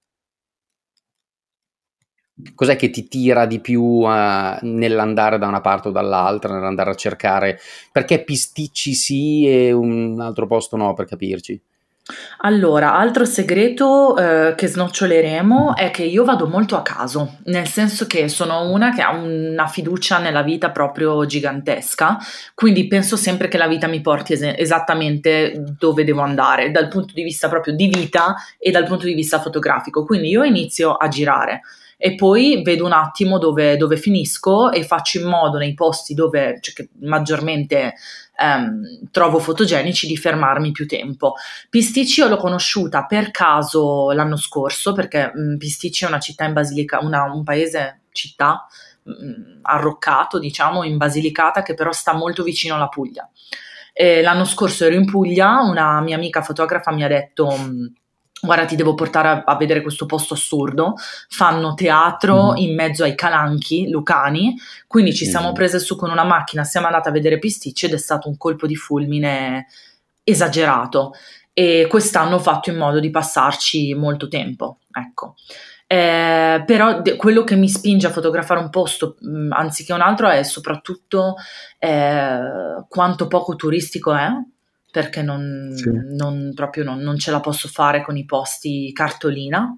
Cos'è 2.56 2.76
che 2.76 2.90
ti 2.90 3.08
tira 3.08 3.46
di 3.46 3.60
più 3.60 3.82
uh, 3.82 4.58
nell'andare 4.62 5.38
da 5.38 5.48
una 5.48 5.62
parte 5.62 5.90
o 5.90 5.92
dall'altra, 5.92 6.54
nell'andare 6.54 6.92
a 6.92 6.96
cercare? 6.96 7.60
Perché 7.92 8.24
pisticci 8.24 8.94
sì 8.94 9.48
e 9.48 9.72
un 9.72 10.20
altro 10.20 10.48
posto 10.48 10.78
no, 10.78 10.94
per 10.94 11.06
capirci? 11.06 11.60
Allora, 12.44 12.96
altro 12.96 13.26
segreto, 13.26 14.18
ehm, 14.18 14.56
che 14.56 14.68
snoccioleremo 14.68 15.76
è 15.76 15.92
che 15.92 16.04
io 16.04 16.24
vado 16.24 16.48
molto 16.48 16.76
a 16.76 16.82
caso, 16.82 17.38
nel 17.46 17.68
senso 17.68 18.08
che 18.08 18.28
sono 18.28 18.70
una 18.70 18.94
che 18.94 19.02
ha 19.02 19.12
una 19.12 19.68
fiducia 19.68 20.18
nella 20.18 20.42
vita 20.42 20.72
proprio 20.72 21.26
gigantesca, 21.26 22.18
quindi 22.56 22.88
penso 22.88 23.16
sempre 23.16 23.48
che 23.48 23.58
la 23.58 23.68
vita 23.68 23.88
mi 23.88 24.02
porti 24.02 24.34
es- 24.34 24.54
esattamente 24.58 25.54
dove 25.78 26.04
devo 26.04 26.22
andare, 26.22 26.72
dal 26.72 26.88
punto 26.88 27.14
di 27.14 27.24
vista 27.24 27.48
proprio 27.48 27.76
di 27.76 27.88
vita 27.88 28.36
e 28.58 28.72
dal 28.72 28.86
punto 28.86 29.06
di 29.06 29.14
vista 29.14 29.40
fotografico. 29.40 30.04
Quindi 30.04 30.30
io 30.30 30.44
inizio 30.44 30.96
a 30.96 31.08
girare 31.08 31.62
e 32.04 32.16
poi 32.16 32.64
vedo 32.64 32.84
un 32.84 32.94
attimo 32.94 33.38
dove, 33.38 33.78
dove 33.78 33.96
finisco 33.96 34.72
e 34.72 34.84
faccio 34.84 35.20
in 35.20 35.28
modo 35.28 35.60
nei 35.60 35.76
posti 35.76 36.16
dove 36.16 36.58
cioè, 36.60 36.88
maggiormente 37.02 37.94
ehm, 38.40 39.12
trovo 39.12 39.38
fotogenici 39.38 40.08
di 40.08 40.18
fermarmi 40.18 40.72
più 40.72 40.88
tempo. 40.88 41.36
Pisticcio 41.70 42.28
l'ho 42.28 42.38
conosciuta 42.38 43.06
per 43.06 43.30
caso 43.30 44.10
l'anno 44.14 44.36
scorso 44.36 44.94
perché 44.94 45.32
mh, 45.32 45.54
mm, 45.54 45.58
Pisticci 45.58 46.06
è 46.06 46.08
una 46.08 46.20
città 46.20 46.44
in 46.46 46.54
Basilica, 46.54 46.98
una, 47.04 47.32
un 47.32 47.44
paese, 47.44 48.02
città 48.12 48.66
mh, 49.04 49.12
mm, 49.12 49.60
arroccato 49.62 50.40
diciamo 50.40 50.84
in 50.84 50.98
Basilicata 50.98 51.62
che 51.62 51.76
però 51.76 51.92
sta 51.92 52.14
molto 52.14 52.42
vicino 52.42 52.74
alla 52.74 52.90
Puglia. 52.90 53.30
E 53.94 54.24
l'anno 54.24 54.46
scorso 54.46 54.86
ero 54.86 54.96
in 54.96 55.06
Puglia, 55.06 55.62
una 55.62 56.02
mia 56.02 56.16
amica 56.16 56.42
fotografa 56.42 56.92
mi 56.92 57.04
ha 57.04 57.08
detto 57.08 57.46
mh, 57.46 57.62
mm, 57.62 57.86
guarda 58.42 58.66
ti 58.66 58.76
devo 58.76 58.96
portare 58.96 59.28
a, 59.28 59.44
a, 59.46 59.56
vedere 59.56 59.82
questo 59.82 60.06
posto 60.06 60.34
assurdo, 60.34 60.96
fanno 61.30 61.74
teatro 61.74 62.52
mm. 62.52 62.58
in 62.58 62.76
mezzo 62.76 63.04
ai 63.04 63.16
calanchi 63.16 63.90
lucani, 63.90 64.56
quindi 64.88 65.14
ci 65.14 65.28
mm. 65.28 65.30
siamo 65.30 65.52
prese 65.52 65.80
su 65.80 65.96
con 65.96 66.10
una 66.10 66.24
macchina, 66.24 66.64
siamo 66.64 66.88
andate 66.88 67.10
a 67.10 67.12
vedere 67.14 67.40
Pisticci 67.40 67.86
ed 67.86 67.94
è 67.94 67.98
stato 67.98 68.28
un 68.28 68.38
colpo 68.38 68.68
di 68.68 68.76
fulmine 68.76 69.68
esagerato 70.24 71.14
e 71.54 71.88
quest'anno 71.90 72.36
ho 72.36 72.40
fatto 72.40 72.70
in 72.70 72.78
modo 72.78 73.00
di 73.00 73.10
passarci 73.10 73.94
molto 73.94 74.28
tempo, 74.28 74.80
ecco. 74.92 75.36
Eh, 75.86 76.64
però 76.66 77.02
de- 77.02 77.18
quello 77.18 77.44
che 77.44 77.58
mi 77.58 77.68
spinge 77.68 78.08
a 78.08 78.12
fotografare 78.12 78.62
un 78.62 78.70
posto 78.70 79.18
mh, 79.20 79.30
mm, 79.30 79.52
anziché 79.52 79.92
un 79.92 80.00
altro 80.00 80.30
è 80.30 80.42
soprattutto 80.44 81.36
eh, 81.78 82.40
quanto 82.88 83.28
poco 83.28 83.58
turistico 83.58 84.16
è, 84.16 84.30
perché 84.92 85.22
non, 85.22 85.74
sì. 85.76 85.90
non, 86.16 86.52
proprio 86.54 86.84
non, 86.84 87.00
non, 87.00 87.18
ce 87.18 87.32
la 87.32 87.40
posso 87.40 87.68
fare 87.68 88.02
con 88.04 88.18
i 88.18 88.26
posti 88.26 88.92
cartolina 88.94 89.76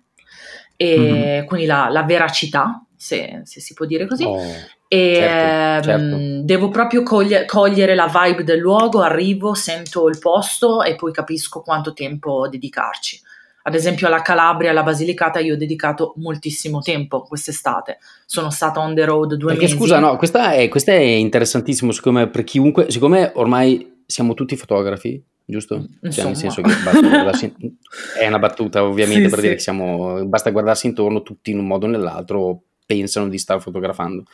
e 0.75 0.97
mm-hmm. 0.97 1.45
quindi 1.45 1.65
la, 1.65 1.87
la 1.89 2.03
veracità 2.03 2.83
se, 2.95 3.41
se, 3.43 3.59
si 3.59 3.73
può 3.73 3.85
dire 3.85 4.07
così 4.07 4.23
oh, 4.23 4.41
e 4.87 5.15
certo, 5.15 5.87
certo. 5.87 6.15
Ehm, 6.15 6.41
devo 6.41 6.69
proprio 6.69 7.03
coglie, 7.03 7.45
cogliere 7.45 7.95
la 7.95 8.11
vibe 8.11 8.43
del 8.43 8.59
luogo 8.59 9.01
arrivo, 9.01 9.53
sento 9.53 10.07
il 10.07 10.19
posto 10.19 10.83
e 10.83 10.95
poi 10.95 11.11
capisco 11.11 11.61
quanto 11.61 11.93
tempo 11.93 12.47
dedicarci 12.49 13.21
ad 13.65 13.75
esempio 13.75 14.07
alla 14.07 14.21
Calabria, 14.21 14.71
alla 14.71 14.83
Basilicata, 14.83 15.39
io 15.39 15.53
ho 15.53 15.57
dedicato 15.57 16.13
moltissimo 16.17 16.79
tempo 16.81 17.21
quest'estate. 17.21 17.97
Sono 18.25 18.49
stata 18.49 18.81
on 18.81 18.93
the 18.93 19.05
road 19.05 19.35
due 19.35 19.51
Perché, 19.51 19.65
mesi. 19.65 19.77
Scusa, 19.77 19.99
no, 19.99 20.17
questa 20.17 20.51
è, 20.51 20.67
questa 20.67 20.91
è 20.91 20.99
interessantissimo, 20.99 21.91
siccome 21.91 22.27
per 22.27 22.43
chiunque, 22.43 22.91
siccome 22.91 23.31
ormai 23.35 23.92
siamo 24.13 24.35
tutti 24.35 24.55
fotografi, 24.55 25.21
giusto? 25.43 25.87
Cioè, 26.09 26.25
nel 26.25 26.35
senso 26.35 26.61
che 26.61 26.71
guardarsi, 26.83 27.53
è 28.19 28.27
una 28.27 28.37
battuta 28.37 28.83
ovviamente 28.83 29.23
sì, 29.23 29.29
per 29.29 29.35
sì. 29.35 29.41
dire 29.41 29.53
che 29.55 29.61
siamo, 29.61 30.23
basta 30.25 30.51
guardarsi 30.51 30.85
intorno, 30.85 31.23
tutti 31.23 31.49
in 31.49 31.57
un 31.57 31.65
modo 31.65 31.87
o 31.87 31.89
nell'altro 31.89 32.61
pensano 32.85 33.27
di 33.27 33.39
star 33.39 33.59
fotografando. 33.59 34.25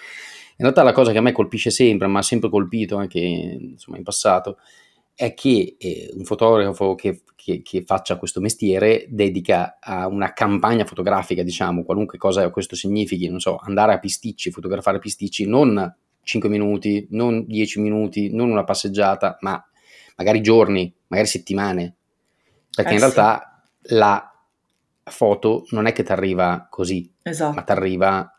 In 0.57 0.65
realtà 0.65 0.83
la 0.83 0.91
cosa 0.91 1.13
che 1.13 1.17
a 1.17 1.21
me 1.21 1.31
colpisce 1.31 1.69
sempre, 1.69 2.07
ma 2.07 2.19
ha 2.19 2.23
sempre 2.23 2.49
colpito 2.49 2.97
anche 2.97 3.19
insomma, 3.19 3.95
in 3.95 4.03
passato, 4.03 4.57
è 5.15 5.33
che 5.33 5.75
eh, 5.77 6.11
un 6.13 6.25
fotografo 6.25 6.95
che, 6.95 7.21
che, 7.35 7.61
che, 7.61 7.83
faccia 7.85 8.17
questo 8.17 8.41
mestiere 8.41 9.05
dedica 9.07 9.77
a 9.79 10.07
una 10.07 10.33
campagna 10.33 10.83
fotografica, 10.83 11.43
diciamo, 11.43 11.83
qualunque 11.83 12.17
cosa 12.17 12.49
questo 12.49 12.75
significhi, 12.75 13.29
non 13.29 13.39
so, 13.39 13.55
andare 13.55 13.93
a 13.93 13.99
pisticci, 13.99 14.51
fotografare 14.51 14.99
pisticci, 14.99 15.45
non 15.45 15.95
5 16.23 16.49
minuti, 16.49 17.07
non 17.11 17.45
10 17.47 17.79
minuti, 17.79 18.29
non 18.31 18.51
una 18.51 18.63
passeggiata, 18.63 19.37
ma 19.41 19.65
magari 20.19 20.41
giorni, 20.41 20.93
magari 21.07 21.27
settimane. 21.27 21.95
Perché 22.75 22.91
eh 22.91 22.93
in 22.95 22.99
realtà 22.99 23.63
la 23.83 24.31
foto 25.05 25.65
non 25.69 25.87
è 25.87 25.93
che 25.93 26.03
ti 26.03 26.11
arriva 26.11 26.67
così, 26.69 27.11
esatto. 27.23 27.55
ma 27.55 27.61
ti 27.63 27.71
arriva 27.71 28.31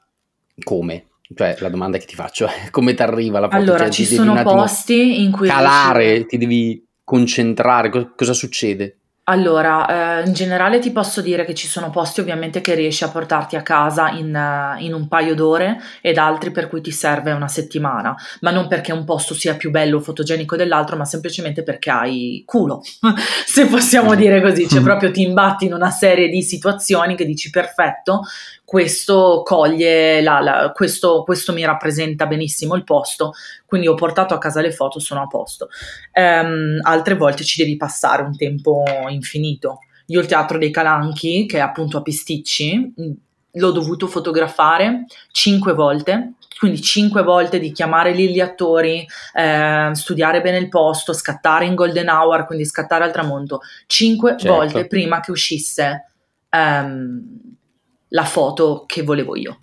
come? 0.63 1.07
Cioè, 1.35 1.57
la 1.61 1.69
domanda 1.69 1.99
che 1.99 2.07
ti 2.07 2.15
faccio 2.15 2.47
è 2.47 2.69
come 2.71 2.95
ti 2.95 3.03
arriva 3.03 3.41
la 3.41 3.49
foto? 3.49 3.63
Allora, 3.63 3.85
cioè, 3.85 3.91
ci 3.91 4.05
sono 4.05 4.41
posti 4.43 5.23
in 5.23 5.33
cui... 5.33 5.49
Calare, 5.49 6.05
riuscire... 6.05 6.27
ti 6.27 6.39
devi 6.39 6.87
concentrare, 7.03 8.13
cosa 8.15 8.33
succede? 8.35 8.99
Allora, 9.31 10.19
eh, 10.19 10.27
in 10.27 10.33
generale 10.33 10.81
ti 10.81 10.91
posso 10.91 11.21
dire 11.21 11.45
che 11.45 11.55
ci 11.55 11.69
sono 11.69 11.91
posti 11.91 12.19
ovviamente 12.19 12.61
che 12.61 12.75
riesci 12.75 13.05
a 13.05 13.11
portarti 13.11 13.55
a 13.55 13.63
casa 13.63 14.11
in, 14.11 14.35
uh, 14.35 14.83
in, 14.83 14.93
un 14.93 15.07
paio 15.07 15.37
d'ore 15.37 15.79
ed 16.01 16.19
altri 16.19 16.51
per 16.51 16.69
cui 16.69 16.81
ti 16.81 16.91
serve 16.91 17.31
una 17.31 17.47
settimana, 17.47 18.13
ma 18.41 18.51
non 18.51 18.67
perché 18.67 18.91
un 18.93 19.05
posto 19.05 19.33
sia 19.35 19.55
più 19.55 19.71
bello 19.71 19.99
o 19.99 20.01
fotogenico 20.01 20.57
dell'altro, 20.57 20.97
ma 20.97 21.05
semplicemente 21.05 21.63
perché 21.63 21.91
hai 21.91 22.43
culo, 22.45 22.83
se 23.47 23.67
possiamo 23.67 24.17
dire 24.17 24.43
così, 24.43 24.67
cioè 24.69 24.83
proprio 24.83 25.13
ti 25.13 25.23
imbatti 25.23 25.67
in 25.67 25.75
una 25.75 25.91
serie 25.91 26.29
di 26.29 26.43
situazioni 26.43 27.15
che 27.15 27.25
dici 27.25 27.51
perfetto, 27.51 28.23
questo 28.71 29.43
coglie, 29.45 30.23
la, 30.23 30.39
la, 30.39 30.71
questo, 30.73 31.25
questo, 31.25 31.53
mi 31.53 31.65
rappresenta 31.65 32.29
benissimo 32.29 32.77
il 32.77 32.85
posto, 32.85 33.33
quindi 33.67 33.89
ho 33.89 33.97
portato 33.97 34.33
a 34.33 34.39
casa 34.39 34.61
le 34.61 34.71
foto, 34.71 35.01
sono 35.01 35.23
a 35.23 35.27
posto. 35.27 35.71
Um, 36.15 36.79
altre 36.83 37.17
volte 37.17 37.43
ci 37.43 37.61
devi 37.61 37.77
passare 37.77 38.23
un 38.23 38.37
tempo 38.37 38.85
infinito. 39.09 39.81
Io 40.07 40.21
il 40.21 40.27
teatro 40.27 40.57
dei 40.57 40.71
Calanchi, 40.71 41.47
che 41.47 41.57
è 41.57 41.61
appunto 41.61 41.99
a 41.99 42.03
Pisticci, 42.03 42.95
l'ho 43.51 43.71
dovuto 43.73 44.07
fotografare 44.07 45.07
cinque 45.33 45.73
volte, 45.73 46.35
quindi 46.57 46.81
cinque 46.81 47.25
volte 47.25 47.59
di 47.59 47.73
chiamare 47.73 48.13
lì 48.13 48.31
gli 48.31 48.39
attori, 48.39 49.05
eh, 49.35 49.91
studiare 49.95 50.43
bene 50.43 50.59
il 50.59 50.69
posto, 50.69 51.13
scattare 51.13 51.65
in 51.65 51.75
golden 51.75 52.09
hour, 52.09 52.47
quindi 52.47 52.65
scattare 52.65 53.03
al 53.03 53.11
tramonto, 53.11 53.63
cinque 53.87 54.37
certo. 54.39 54.55
volte 54.55 54.87
prima 54.87 55.19
che 55.19 55.33
uscisse 55.33 56.05
um, 56.53 57.59
la 58.11 58.25
foto 58.25 58.85
che 58.87 59.03
volevo 59.03 59.37
io, 59.37 59.63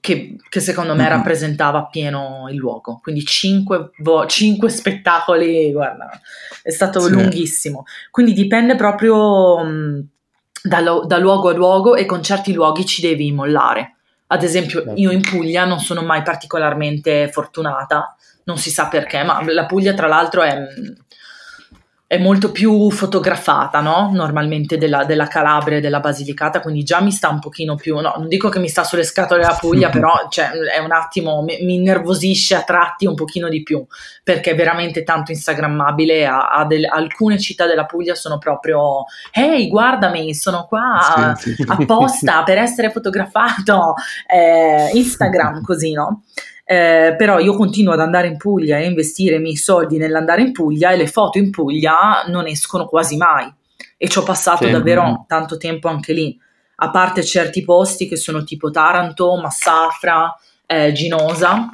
che, 0.00 0.36
che 0.48 0.60
secondo 0.60 0.94
me 0.94 1.02
mm-hmm. 1.02 1.10
rappresentava 1.10 1.78
appieno 1.78 2.46
il 2.50 2.56
luogo. 2.56 2.98
Quindi 3.02 3.24
cinque, 3.24 3.90
vo- 3.98 4.26
cinque 4.26 4.68
spettacoli, 4.68 5.72
guarda, 5.72 6.10
è 6.62 6.70
stato 6.70 7.00
sì. 7.00 7.10
lunghissimo. 7.10 7.84
Quindi 8.10 8.32
dipende 8.32 8.76
proprio 8.76 9.58
mh, 9.64 10.06
da, 10.62 10.80
lo- 10.80 11.04
da 11.06 11.18
luogo 11.18 11.48
a 11.48 11.54
luogo 11.54 11.94
e 11.94 12.04
con 12.04 12.22
certi 12.22 12.52
luoghi 12.52 12.84
ci 12.84 13.00
devi 13.00 13.32
mollare. 13.32 13.96
Ad 14.28 14.42
esempio, 14.42 14.82
certo. 14.82 15.00
io 15.00 15.10
in 15.10 15.22
Puglia 15.22 15.64
non 15.64 15.80
sono 15.80 16.02
mai 16.02 16.22
particolarmente 16.22 17.30
fortunata, 17.30 18.14
non 18.44 18.58
si 18.58 18.70
sa 18.70 18.88
perché, 18.88 19.22
ma 19.22 19.42
la 19.50 19.64
Puglia 19.64 19.94
tra 19.94 20.06
l'altro 20.06 20.42
è 20.42 20.66
è 22.08 22.16
molto 22.16 22.50
più 22.52 22.90
fotografata, 22.90 23.80
no? 23.80 24.10
Normalmente 24.14 24.78
della, 24.78 25.04
della, 25.04 25.26
Calabria 25.26 25.76
e 25.76 25.80
della 25.82 26.00
Basilicata, 26.00 26.62
quindi 26.62 26.82
già 26.82 27.02
mi 27.02 27.10
sta 27.10 27.28
un 27.28 27.38
pochino 27.38 27.74
più, 27.74 27.98
no, 27.98 28.14
non 28.16 28.28
dico 28.28 28.48
che 28.48 28.58
mi 28.58 28.68
sta 28.68 28.82
sulle 28.82 29.02
scatole 29.02 29.42
la 29.42 29.58
Puglia, 29.60 29.90
però 29.92 30.26
cioè, 30.30 30.48
è 30.48 30.78
un 30.78 30.90
attimo, 30.90 31.42
mi, 31.42 31.58
mi, 31.60 31.74
innervosisce 31.74 32.54
a 32.54 32.62
tratti 32.62 33.04
un 33.04 33.14
pochino 33.14 33.50
di 33.50 33.62
più, 33.62 33.84
perché 34.24 34.52
è 34.52 34.54
veramente 34.54 35.02
tanto 35.02 35.32
instagrammabile, 35.32 36.26
a, 36.26 36.48
a 36.48 36.64
del, 36.64 36.86
alcune 36.86 37.38
città 37.38 37.66
della 37.66 37.84
Puglia 37.84 38.14
sono 38.14 38.38
proprio, 38.38 39.04
ehi 39.30 39.68
guardami, 39.68 40.34
sono 40.34 40.64
qua 40.66 41.34
sì, 41.36 41.52
sì. 41.52 41.64
apposta 41.68 42.42
per 42.42 42.56
essere 42.56 42.90
fotografato, 42.90 43.92
eh, 44.26 44.88
Instagram 44.94 45.60
così, 45.60 45.92
no? 45.92 46.22
Eh, 46.70 47.14
però 47.16 47.38
io 47.38 47.56
continuo 47.56 47.94
ad 47.94 48.00
andare 48.00 48.26
in 48.26 48.36
Puglia 48.36 48.76
e 48.76 48.84
investire 48.84 49.36
i 49.36 49.40
miei 49.40 49.56
soldi 49.56 49.96
nell'andare 49.96 50.42
in 50.42 50.52
Puglia 50.52 50.90
e 50.90 50.98
le 50.98 51.06
foto 51.06 51.38
in 51.38 51.50
Puglia 51.50 52.24
non 52.26 52.46
escono 52.46 52.84
quasi 52.84 53.16
mai 53.16 53.50
e 53.96 54.06
ci 54.06 54.18
ho 54.18 54.22
passato 54.22 54.66
sì. 54.66 54.70
davvero 54.70 55.24
tanto 55.26 55.56
tempo 55.56 55.88
anche 55.88 56.12
lì. 56.12 56.38
a 56.80 56.90
parte 56.90 57.24
certi 57.24 57.64
posti 57.64 58.06
che 58.06 58.16
sono 58.16 58.44
tipo 58.44 58.70
Taranto, 58.70 59.34
Massafra, 59.36 60.36
eh, 60.66 60.92
Ginosa, 60.92 61.70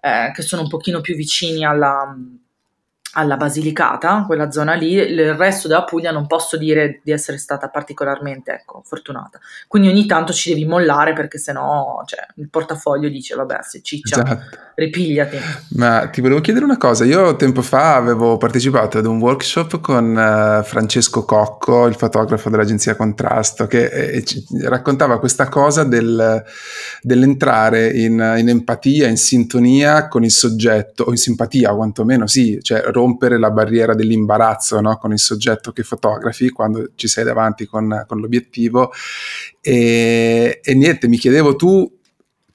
eh, 0.00 0.32
che 0.34 0.42
sono 0.42 0.62
un 0.62 0.68
pochino 0.68 1.00
più 1.00 1.14
vicini 1.14 1.64
alla, 1.64 2.12
alla 3.14 3.36
Basilicata, 3.36 4.24
quella 4.26 4.50
zona 4.50 4.74
lì, 4.74 4.92
il 4.92 5.34
resto 5.34 5.68
della 5.68 5.84
Puglia 5.84 6.10
non 6.10 6.26
posso 6.26 6.56
dire 6.56 7.00
di 7.02 7.12
essere 7.12 7.36
stata 7.36 7.68
particolarmente 7.68 8.52
ecco, 8.52 8.82
fortunata. 8.84 9.38
Quindi 9.68 9.88
ogni 9.88 10.06
tanto 10.06 10.32
ci 10.32 10.50
devi 10.50 10.64
mollare 10.64 11.12
perché 11.12 11.38
sennò 11.38 12.02
cioè, 12.06 12.26
il 12.36 12.48
portafoglio 12.48 13.08
dice 13.08 13.34
vabbè 13.34 13.58
se 13.62 13.80
ciccia 13.82 14.22
esatto. 14.22 14.56
ripigliati. 14.76 15.36
Ma 15.76 16.08
ti 16.08 16.20
volevo 16.20 16.40
chiedere 16.40 16.64
una 16.64 16.78
cosa, 16.78 17.04
io 17.04 17.36
tempo 17.36 17.60
fa 17.60 17.96
avevo 17.96 18.38
partecipato 18.38 18.98
ad 18.98 19.06
un 19.06 19.18
workshop 19.18 19.80
con 19.80 20.10
uh, 20.12 20.64
Francesco 20.64 21.24
Cocco, 21.24 21.86
il 21.86 21.94
fotografo 21.94 22.48
dell'agenzia 22.48 22.96
Contrasto, 22.96 23.66
che 23.66 23.84
eh, 23.84 24.24
raccontava 24.62 25.18
questa 25.18 25.48
cosa 25.48 25.84
del, 25.84 26.42
dell'entrare 27.02 27.88
in, 27.88 28.12
in, 28.38 28.48
empatia, 28.48 29.08
in 29.08 29.18
sintonia 29.18 30.08
con 30.08 30.24
il 30.24 30.30
soggetto, 30.30 31.04
o 31.04 31.10
in 31.10 31.18
simpatia 31.18 31.74
quantomeno, 31.74 32.26
sì, 32.26 32.58
cioè 32.62 32.82
rompere 33.02 33.38
la 33.38 33.50
barriera 33.50 33.94
dell'imbarazzo 33.94 34.80
no? 34.80 34.96
con 34.96 35.12
il 35.12 35.18
soggetto 35.18 35.72
che 35.72 35.82
fotografi 35.82 36.50
quando 36.50 36.90
ci 36.94 37.08
sei 37.08 37.24
davanti 37.24 37.66
con, 37.66 38.04
con 38.06 38.20
l'obiettivo. 38.20 38.92
E, 39.60 40.60
e, 40.62 40.74
niente, 40.74 41.08
mi 41.08 41.18
chiedevo 41.18 41.56
tu 41.56 41.90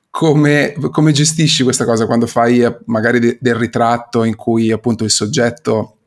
come, 0.09 0.73
come, 0.91 1.11
gestisci 1.11 1.63
questa 1.63 1.85
cosa 1.85 2.05
quando 2.05 2.25
fai 2.25 2.63
eh, 2.63 2.79
magari 2.85 3.19
de, 3.19 3.37
del 3.39 3.55
ritratto 3.55 4.23
in 4.23 4.35
cui 4.35 4.71
appunto 4.71 5.03
il 5.03 5.11
soggetto 5.11 5.97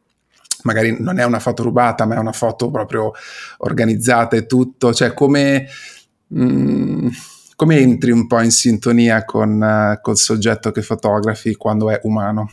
magari 0.62 0.97
non 0.99 1.18
è 1.18 1.25
una 1.25 1.38
foto 1.38 1.62
rubata, 1.62 2.06
ma 2.06 2.16
è 2.16 2.18
una 2.18 2.32
foto 2.32 2.70
proprio 2.70 3.12
organizzata 3.59 4.37
e 4.37 4.47
tutto, 4.47 4.92
cioè 4.92 5.14
come... 5.14 5.66
Mh, 6.28 6.44
mm, 6.44 7.09
come 7.60 7.76
entri 7.76 8.10
un 8.10 8.26
po' 8.26 8.40
in 8.40 8.50
sintonia 8.50 9.26
con 9.26 9.60
uh, 9.60 10.00
col 10.00 10.16
soggetto 10.16 10.70
che 10.70 10.80
fotografi 10.80 11.56
quando 11.56 11.90
è 11.90 12.00
umano? 12.04 12.52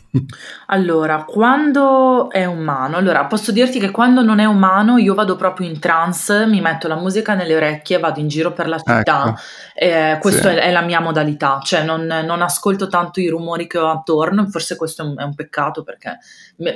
Allora, 0.70 1.24
quando 1.24 2.30
è 2.30 2.44
umano, 2.44 2.98
allora 2.98 3.24
posso 3.24 3.50
dirti 3.50 3.78
che 3.78 3.90
quando 3.90 4.20
non 4.22 4.38
è 4.38 4.44
umano 4.44 4.98
io 4.98 5.14
vado 5.14 5.34
proprio 5.34 5.66
in 5.66 5.78
trance, 5.78 6.44
mi 6.44 6.60
metto 6.60 6.88
la 6.88 6.96
musica 6.96 7.32
nelle 7.32 7.56
orecchie, 7.56 7.98
vado 7.98 8.20
in 8.20 8.28
giro 8.28 8.52
per 8.52 8.68
la 8.68 8.76
città, 8.76 9.28
ecco. 9.28 9.38
eh, 9.74 10.18
questa 10.20 10.50
sì. 10.50 10.56
è, 10.56 10.60
è, 10.64 10.70
la 10.70 10.82
mia 10.82 11.00
modalità, 11.00 11.60
cioè 11.62 11.84
non, 11.84 12.02
non, 12.04 12.42
ascolto 12.42 12.88
tanto 12.88 13.20
i 13.20 13.28
rumori 13.28 13.66
che 13.66 13.78
ho 13.78 13.88
attorno, 13.88 14.46
forse 14.50 14.76
questo 14.76 15.02
è 15.02 15.06
un, 15.06 15.18
è 15.18 15.22
un 15.22 15.34
peccato 15.34 15.82
perché 15.84 16.18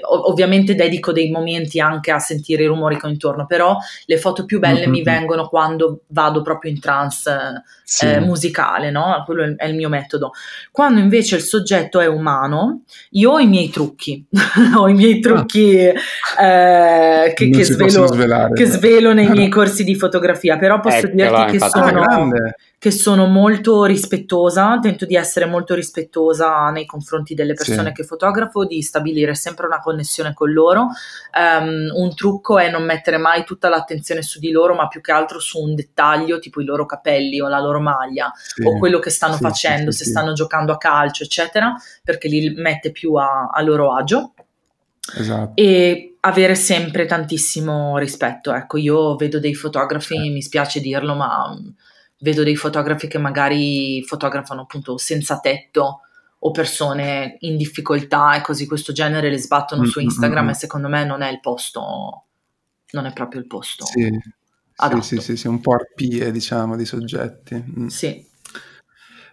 ovviamente 0.09 0.75
dedico 0.75 1.13
dei 1.13 1.31
momenti 1.31 1.81
anche 1.81 2.13
a 2.13 2.19
sentire 2.19 2.63
i 2.63 2.67
rumori 2.67 2.99
che 2.99 3.07
ho 3.07 3.11
intorno, 3.11 3.45
però 3.45 3.77
le 4.07 4.17
foto 4.17 4.47
più 4.47 4.59
belle 4.59 4.81
mm-hmm. 4.81 4.91
mi 4.91 5.03
vengono 5.03 5.49
quando 5.49 6.03
vado 6.07 6.41
proprio 6.41 6.71
in 6.71 6.81
trance 6.81 7.63
sì. 7.93 8.07
eh, 8.07 8.21
musicale, 8.25 8.91
no? 8.91 9.23
Quello 9.25 9.55
è 9.57 9.67
il 9.67 9.75
mio 9.75 9.89
metodo. 9.89 10.33
Quando 10.71 11.01
invece 11.01 11.37
il 11.37 11.43
soggetto 11.43 12.01
è 12.01 12.07
umano, 12.07 12.83
io 13.11 13.33
ho 13.33 13.39
i 13.39 13.47
miei 13.47 13.71
trucchi, 13.71 14.25
ho 14.77 14.89
i 14.89 14.95
miei 14.95 15.21
trucchi 15.21 15.91
ah. 16.37 16.45
eh, 16.45 17.33
che, 17.35 17.51
che, 17.51 17.65
svelo, 17.65 18.51
che, 18.53 18.67
svelo, 18.67 19.13
nei 19.13 19.29
miei 19.31 19.49
corsi 19.49 19.85
di 19.85 19.95
fotografia, 19.95 20.57
però 20.57 20.81
posso 20.81 21.07
eh, 21.07 21.11
dirti 21.11 21.59
che 21.59 21.59
sono... 21.59 22.03
Ah, 22.03 22.29
che 22.83 22.91
sono 22.91 23.27
molto 23.27 23.85
rispettosa, 23.85 24.77
tento 24.81 25.07
di 25.07 25.15
essere 25.15 25.45
molto 25.45 25.73
rispettosa 25.73 26.69
nei 26.71 26.85
confronti 26.85 27.33
delle 27.33 27.55
persone 27.55 27.91
sì. 27.91 27.95
che 27.95 28.03
fotografo, 28.03 28.65
di 28.65 28.83
stabilire 28.83 29.37
sempre 29.37 29.67
una 29.67 29.79
connessione 29.79 30.35
con 30.35 30.53
loro. 30.53 30.89
Um, 31.33 31.93
un 31.95 32.13
trucco 32.17 32.59
è 32.59 32.69
non 32.73 32.83
mettere 32.83 33.19
mai 33.19 33.45
tutta 33.45 33.69
l'attenzione 33.69 34.23
su 34.23 34.41
di 34.41 34.51
loro, 34.51 34.75
ma 34.75 34.89
più 34.89 35.01
che 35.01 35.13
altro 35.13 35.39
su 35.39 35.61
un 35.61 35.77
dettaglio, 35.77 36.41
tipo 36.41 36.61
i 36.61 36.65
loro 36.65 36.85
capelli 36.85 37.41
o 37.41 37.47
la 37.47 37.61
loro 37.61 37.79
maglia 37.79 38.33
sì. 38.35 38.65
o 38.65 38.77
quello 38.77 38.99
che 38.99 39.11
stanno 39.11 39.37
sì, 39.37 39.43
facendo, 39.43 39.93
se 39.93 40.05
stanno 40.05 40.33
giocando 40.33 40.73
a 40.73 40.77
calcio, 40.77 41.23
eccetera, 41.23 41.77
perché 42.03 42.27
li 42.27 42.53
mette 42.57 42.91
più 42.91 43.15
a, 43.15 43.49
a 43.55 43.63
loro 43.63 43.95
agio. 43.95 44.33
Esatto. 45.17 45.53
E 45.55 46.17
avere 46.19 46.57
sempre 46.57 47.07
tantissimo 47.07 47.97
rispetto. 47.99 48.53
Ecco, 48.53 48.77
io 48.77 49.15
vedo 49.15 49.39
dei 49.39 49.55
fotografi, 49.55 50.31
mi 50.31 50.43
spiace 50.43 50.81
dirlo, 50.81 51.15
ma 51.15 51.57
vedo 52.23 52.43
dei 52.43 52.57
fotografi 52.57 53.09
che 53.09 53.19
magari 53.19 54.03
fotografano 54.05 54.63
appunto 54.63 54.97
senza 54.97 55.39
tetto 55.41 56.01
o 56.45 56.51
persone 56.51 57.37
in 57.41 57.57
difficoltà 57.57 58.37
e 58.37 58.41
così 58.41 58.67
questo 58.67 58.93
genere 58.93 59.29
le 59.29 59.39
sbattono 59.39 59.83
mm, 59.83 59.87
su 59.87 60.01
mm, 60.01 60.05
Instagram 60.05 60.47
mm, 60.47 60.49
e 60.49 60.55
secondo 60.55 60.89
me 60.89 61.05
non 61.05 61.23
è 61.23 61.31
il 61.31 61.41
posto, 61.41 62.25
non 62.93 63.07
è 63.07 63.13
proprio 63.13 63.41
il 63.41 63.47
posto. 63.47 63.85
Sì, 63.85 64.09
sì, 64.75 65.01
sì, 65.03 65.21
sì, 65.21 65.37
sì, 65.37 65.47
un 65.47 65.61
po' 65.61 65.75
arpie 65.75 66.31
diciamo 66.31 66.77
di 66.77 66.85
soggetti. 66.85 67.55
Mm. 67.79 67.87
Sì. 67.89 68.31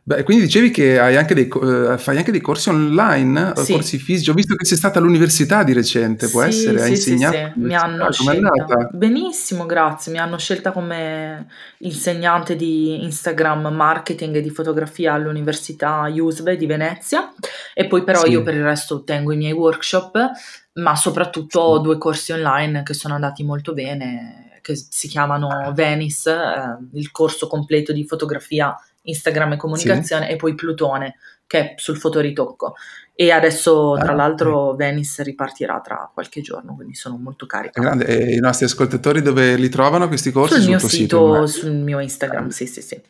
Beh, 0.09 0.23
quindi 0.23 0.45
dicevi 0.45 0.71
che 0.71 0.99
hai 0.99 1.15
anche 1.15 1.35
dei, 1.35 1.47
uh, 1.53 1.95
fai 1.99 2.17
anche 2.17 2.31
dei 2.31 2.41
corsi 2.41 2.69
online, 2.69 3.53
sì. 3.57 3.73
corsi 3.73 3.99
fisici. 3.99 4.31
Ho 4.31 4.33
visto 4.33 4.55
che 4.55 4.65
sei 4.65 4.75
stata 4.75 4.97
all'università 4.97 5.61
di 5.61 5.71
recente, 5.71 6.29
può 6.29 6.41
sì, 6.41 6.47
essere? 6.47 6.81
Hai 6.81 6.95
sì, 6.95 7.11
insegnato? 7.11 7.37
Sì, 7.37 7.51
sì. 7.53 7.59
Mi 7.59 7.75
hanno 7.75 8.11
scelta. 8.11 8.89
Benissimo, 8.91 9.67
grazie. 9.67 10.11
Mi 10.11 10.17
hanno 10.17 10.39
scelta 10.39 10.71
come 10.71 11.45
insegnante 11.81 12.55
di 12.55 13.03
Instagram 13.03 13.67
marketing 13.67 14.37
e 14.37 14.41
di 14.41 14.49
fotografia 14.49 15.13
all'Università 15.13 16.11
USBE 16.11 16.57
di 16.57 16.65
Venezia. 16.65 17.31
E 17.75 17.85
poi 17.85 18.03
però 18.03 18.25
io 18.25 18.41
per 18.41 18.55
il 18.55 18.63
resto 18.63 19.03
tengo 19.03 19.31
i 19.31 19.37
miei 19.37 19.53
workshop, 19.53 20.31
ma 20.73 20.95
soprattutto 20.95 21.59
ho 21.59 21.77
due 21.77 21.99
corsi 21.99 22.31
online 22.31 22.81
che 22.81 22.95
sono 22.95 23.13
andati 23.13 23.43
molto 23.43 23.73
bene, 23.73 24.57
che 24.63 24.75
si 24.75 25.07
chiamano 25.07 25.71
Venice, 25.75 26.31
eh, 26.31 26.97
il 26.97 27.11
corso 27.11 27.45
completo 27.45 27.93
di 27.93 28.07
fotografia 28.07 28.75
Instagram 29.09 29.53
e 29.53 29.57
comunicazione, 29.57 30.25
sì. 30.27 30.31
e 30.31 30.35
poi 30.35 30.55
Plutone, 30.55 31.15
che 31.45 31.59
è 31.59 31.73
sul 31.77 31.97
fotoritocco. 31.97 32.75
E 33.13 33.31
adesso, 33.31 33.97
tra 33.99 34.13
ah, 34.13 34.15
l'altro, 34.15 34.75
Venice 34.75 35.23
ripartirà 35.23 35.81
tra 35.81 36.09
qualche 36.13 36.39
giorno, 36.39 36.75
quindi 36.75 36.95
sono 36.95 37.17
molto 37.17 37.45
carica. 37.45 37.81
Grande. 37.81 38.05
E 38.05 38.33
i 38.33 38.39
nostri 38.39 38.65
ascoltatori 38.65 39.21
dove 39.21 39.55
li 39.55 39.67
trovano 39.67 40.07
questi 40.07 40.31
corsi? 40.31 40.53
Sul, 40.53 40.61
sul 40.61 40.69
mio 40.69 40.79
sito, 40.79 41.33
sito 41.33 41.47
sul 41.47 41.71
mio 41.73 41.99
Instagram, 41.99 42.47
sì, 42.47 42.65
sì, 42.65 42.81
sì. 42.81 43.01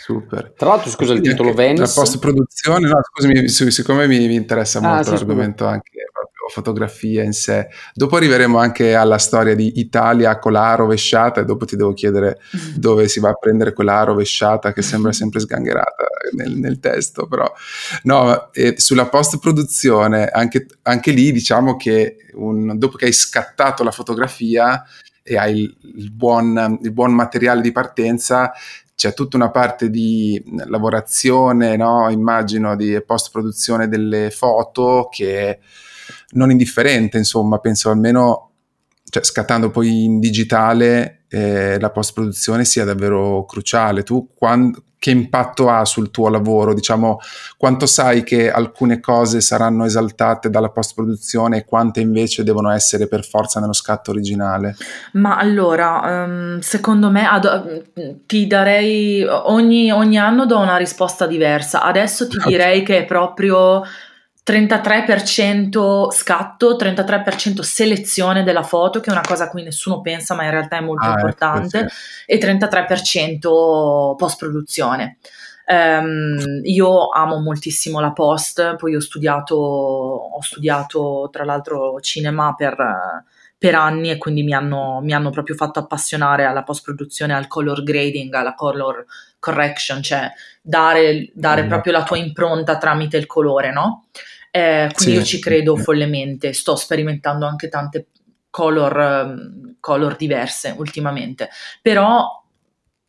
Super. 0.00 0.54
Tra 0.56 0.68
l'altro, 0.68 0.88
scusa 0.88 1.12
il 1.12 1.20
titolo 1.20 1.52
Venice. 1.52 1.82
La 1.82 1.92
post-produzione, 1.94 2.88
no, 2.88 2.98
scusami, 3.02 3.46
siccome 3.48 4.06
mi, 4.06 4.26
mi 4.26 4.36
interessa 4.36 4.78
ah, 4.78 4.94
molto 4.94 5.10
ah, 5.10 5.12
l'argomento 5.12 5.64
scusa. 5.64 5.70
anche 5.70 5.90
fotografia 6.48 7.22
in 7.22 7.32
sé. 7.32 7.68
Dopo 7.92 8.16
arriveremo 8.16 8.58
anche 8.58 8.94
alla 8.94 9.18
storia 9.18 9.54
di 9.54 9.78
Italia 9.80 10.38
con 10.38 10.52
la 10.52 10.70
A 10.70 10.74
rovesciata 10.76 11.40
e 11.40 11.44
dopo 11.44 11.64
ti 11.64 11.76
devo 11.76 11.92
chiedere 11.92 12.38
mm. 12.56 12.76
dove 12.76 13.08
si 13.08 13.20
va 13.20 13.30
a 13.30 13.34
prendere 13.34 13.72
quella 13.72 13.98
A 13.98 14.04
rovesciata 14.04 14.72
che 14.72 14.82
sembra 14.82 15.12
sempre 15.12 15.40
sgangherata 15.40 16.06
nel, 16.32 16.56
nel 16.56 16.78
testo, 16.80 17.26
però 17.26 17.50
no, 18.02 18.50
sulla 18.76 19.06
post 19.06 19.38
produzione 19.38 20.26
anche, 20.26 20.66
anche, 20.82 21.10
lì 21.10 21.32
diciamo 21.32 21.76
che 21.76 22.16
un, 22.34 22.78
dopo 22.78 22.96
che 22.96 23.06
hai 23.06 23.12
scattato 23.12 23.82
la 23.82 23.90
fotografia 23.90 24.84
e 25.22 25.36
hai 25.36 25.60
il, 25.60 25.76
il, 25.96 26.12
buon, 26.12 26.78
il 26.82 26.92
buon 26.92 27.12
materiale 27.12 27.60
di 27.60 27.72
partenza 27.72 28.52
c'è 28.98 29.14
tutta 29.14 29.36
una 29.36 29.52
parte 29.52 29.90
di 29.90 30.42
lavorazione, 30.66 31.76
no? 31.76 32.10
immagino, 32.10 32.74
di 32.74 33.00
post 33.06 33.30
produzione 33.30 33.86
delle 33.86 34.32
foto 34.32 35.08
che 35.08 35.60
non 36.30 36.50
indifferente, 36.50 37.18
insomma, 37.18 37.58
penso 37.58 37.90
almeno, 37.90 38.50
cioè, 39.08 39.24
scattando 39.24 39.70
poi 39.70 40.04
in 40.04 40.20
digitale, 40.20 41.24
eh, 41.28 41.78
la 41.78 41.90
post-produzione 41.90 42.64
sia 42.64 42.84
davvero 42.84 43.44
cruciale. 43.44 44.02
Tu 44.02 44.30
quando, 44.34 44.82
che 44.98 45.10
impatto 45.10 45.68
ha 45.68 45.84
sul 45.84 46.10
tuo 46.10 46.28
lavoro? 46.28 46.74
Diciamo, 46.74 47.20
quanto 47.56 47.86
sai 47.86 48.24
che 48.24 48.50
alcune 48.50 48.98
cose 48.98 49.40
saranno 49.40 49.84
esaltate 49.84 50.50
dalla 50.50 50.70
post-produzione 50.70 51.58
e 51.58 51.64
quante 51.64 52.00
invece 52.00 52.42
devono 52.42 52.70
essere 52.70 53.06
per 53.06 53.24
forza 53.24 53.60
nello 53.60 53.72
scatto 53.72 54.10
originale? 54.10 54.76
Ma 55.12 55.36
allora, 55.36 56.24
um, 56.26 56.58
secondo 56.58 57.10
me 57.10 57.26
ad, 57.28 58.24
ti 58.26 58.46
darei 58.48 59.24
ogni, 59.24 59.92
ogni, 59.92 60.18
anno 60.18 60.46
do 60.46 60.58
una 60.58 60.76
risposta 60.76 61.26
diversa. 61.26 61.82
Adesso 61.82 62.26
ti 62.26 62.38
direi 62.44 62.82
che 62.82 62.98
è 62.98 63.04
proprio 63.04 63.82
33% 64.48 66.10
scatto, 66.10 66.76
33% 66.76 67.60
selezione 67.60 68.44
della 68.44 68.62
foto, 68.62 69.00
che 69.00 69.10
è 69.10 69.12
una 69.12 69.20
cosa 69.20 69.44
a 69.44 69.48
cui 69.50 69.62
nessuno 69.62 70.00
pensa, 70.00 70.34
ma 70.34 70.44
in 70.44 70.50
realtà 70.50 70.78
è 70.78 70.80
molto 70.80 71.04
ah, 71.04 71.10
ecco, 71.10 71.18
importante, 71.18 71.78
ecco, 71.80 71.88
sì. 71.90 72.32
e 72.32 72.38
33% 72.38 73.40
post-produzione. 74.16 75.18
Um, 75.66 76.60
io 76.62 77.10
amo 77.10 77.40
moltissimo 77.40 78.00
la 78.00 78.12
post, 78.12 78.76
poi 78.76 78.96
ho 78.96 79.00
studiato, 79.00 79.54
ho 79.54 80.40
studiato 80.40 81.28
tra 81.30 81.44
l'altro 81.44 82.00
cinema 82.00 82.54
per, 82.54 82.74
per 83.58 83.74
anni 83.74 84.10
e 84.10 84.16
quindi 84.16 84.44
mi 84.44 84.54
hanno, 84.54 85.00
mi 85.02 85.12
hanno, 85.12 85.28
proprio 85.28 85.56
fatto 85.56 85.78
appassionare 85.78 86.44
alla 86.46 86.62
post-produzione, 86.62 87.34
al 87.34 87.48
color 87.48 87.82
grading, 87.82 88.32
alla 88.32 88.54
color 88.54 89.04
correction, 89.38 90.02
cioè 90.02 90.30
dare, 90.62 91.30
dare 91.34 91.64
mm. 91.64 91.68
proprio 91.68 91.92
la 91.92 92.02
tua 92.02 92.16
impronta 92.16 92.78
tramite 92.78 93.18
il 93.18 93.26
colore, 93.26 93.70
no? 93.70 94.06
Eh, 94.50 94.90
quindi 94.94 95.12
sì, 95.12 95.18
io 95.18 95.24
ci 95.24 95.38
credo 95.40 95.76
follemente, 95.76 96.52
sto 96.52 96.76
sperimentando 96.76 97.46
anche 97.46 97.68
tante 97.68 98.06
color, 98.50 99.76
color 99.80 100.16
diverse 100.16 100.74
ultimamente, 100.76 101.48
però 101.82 102.38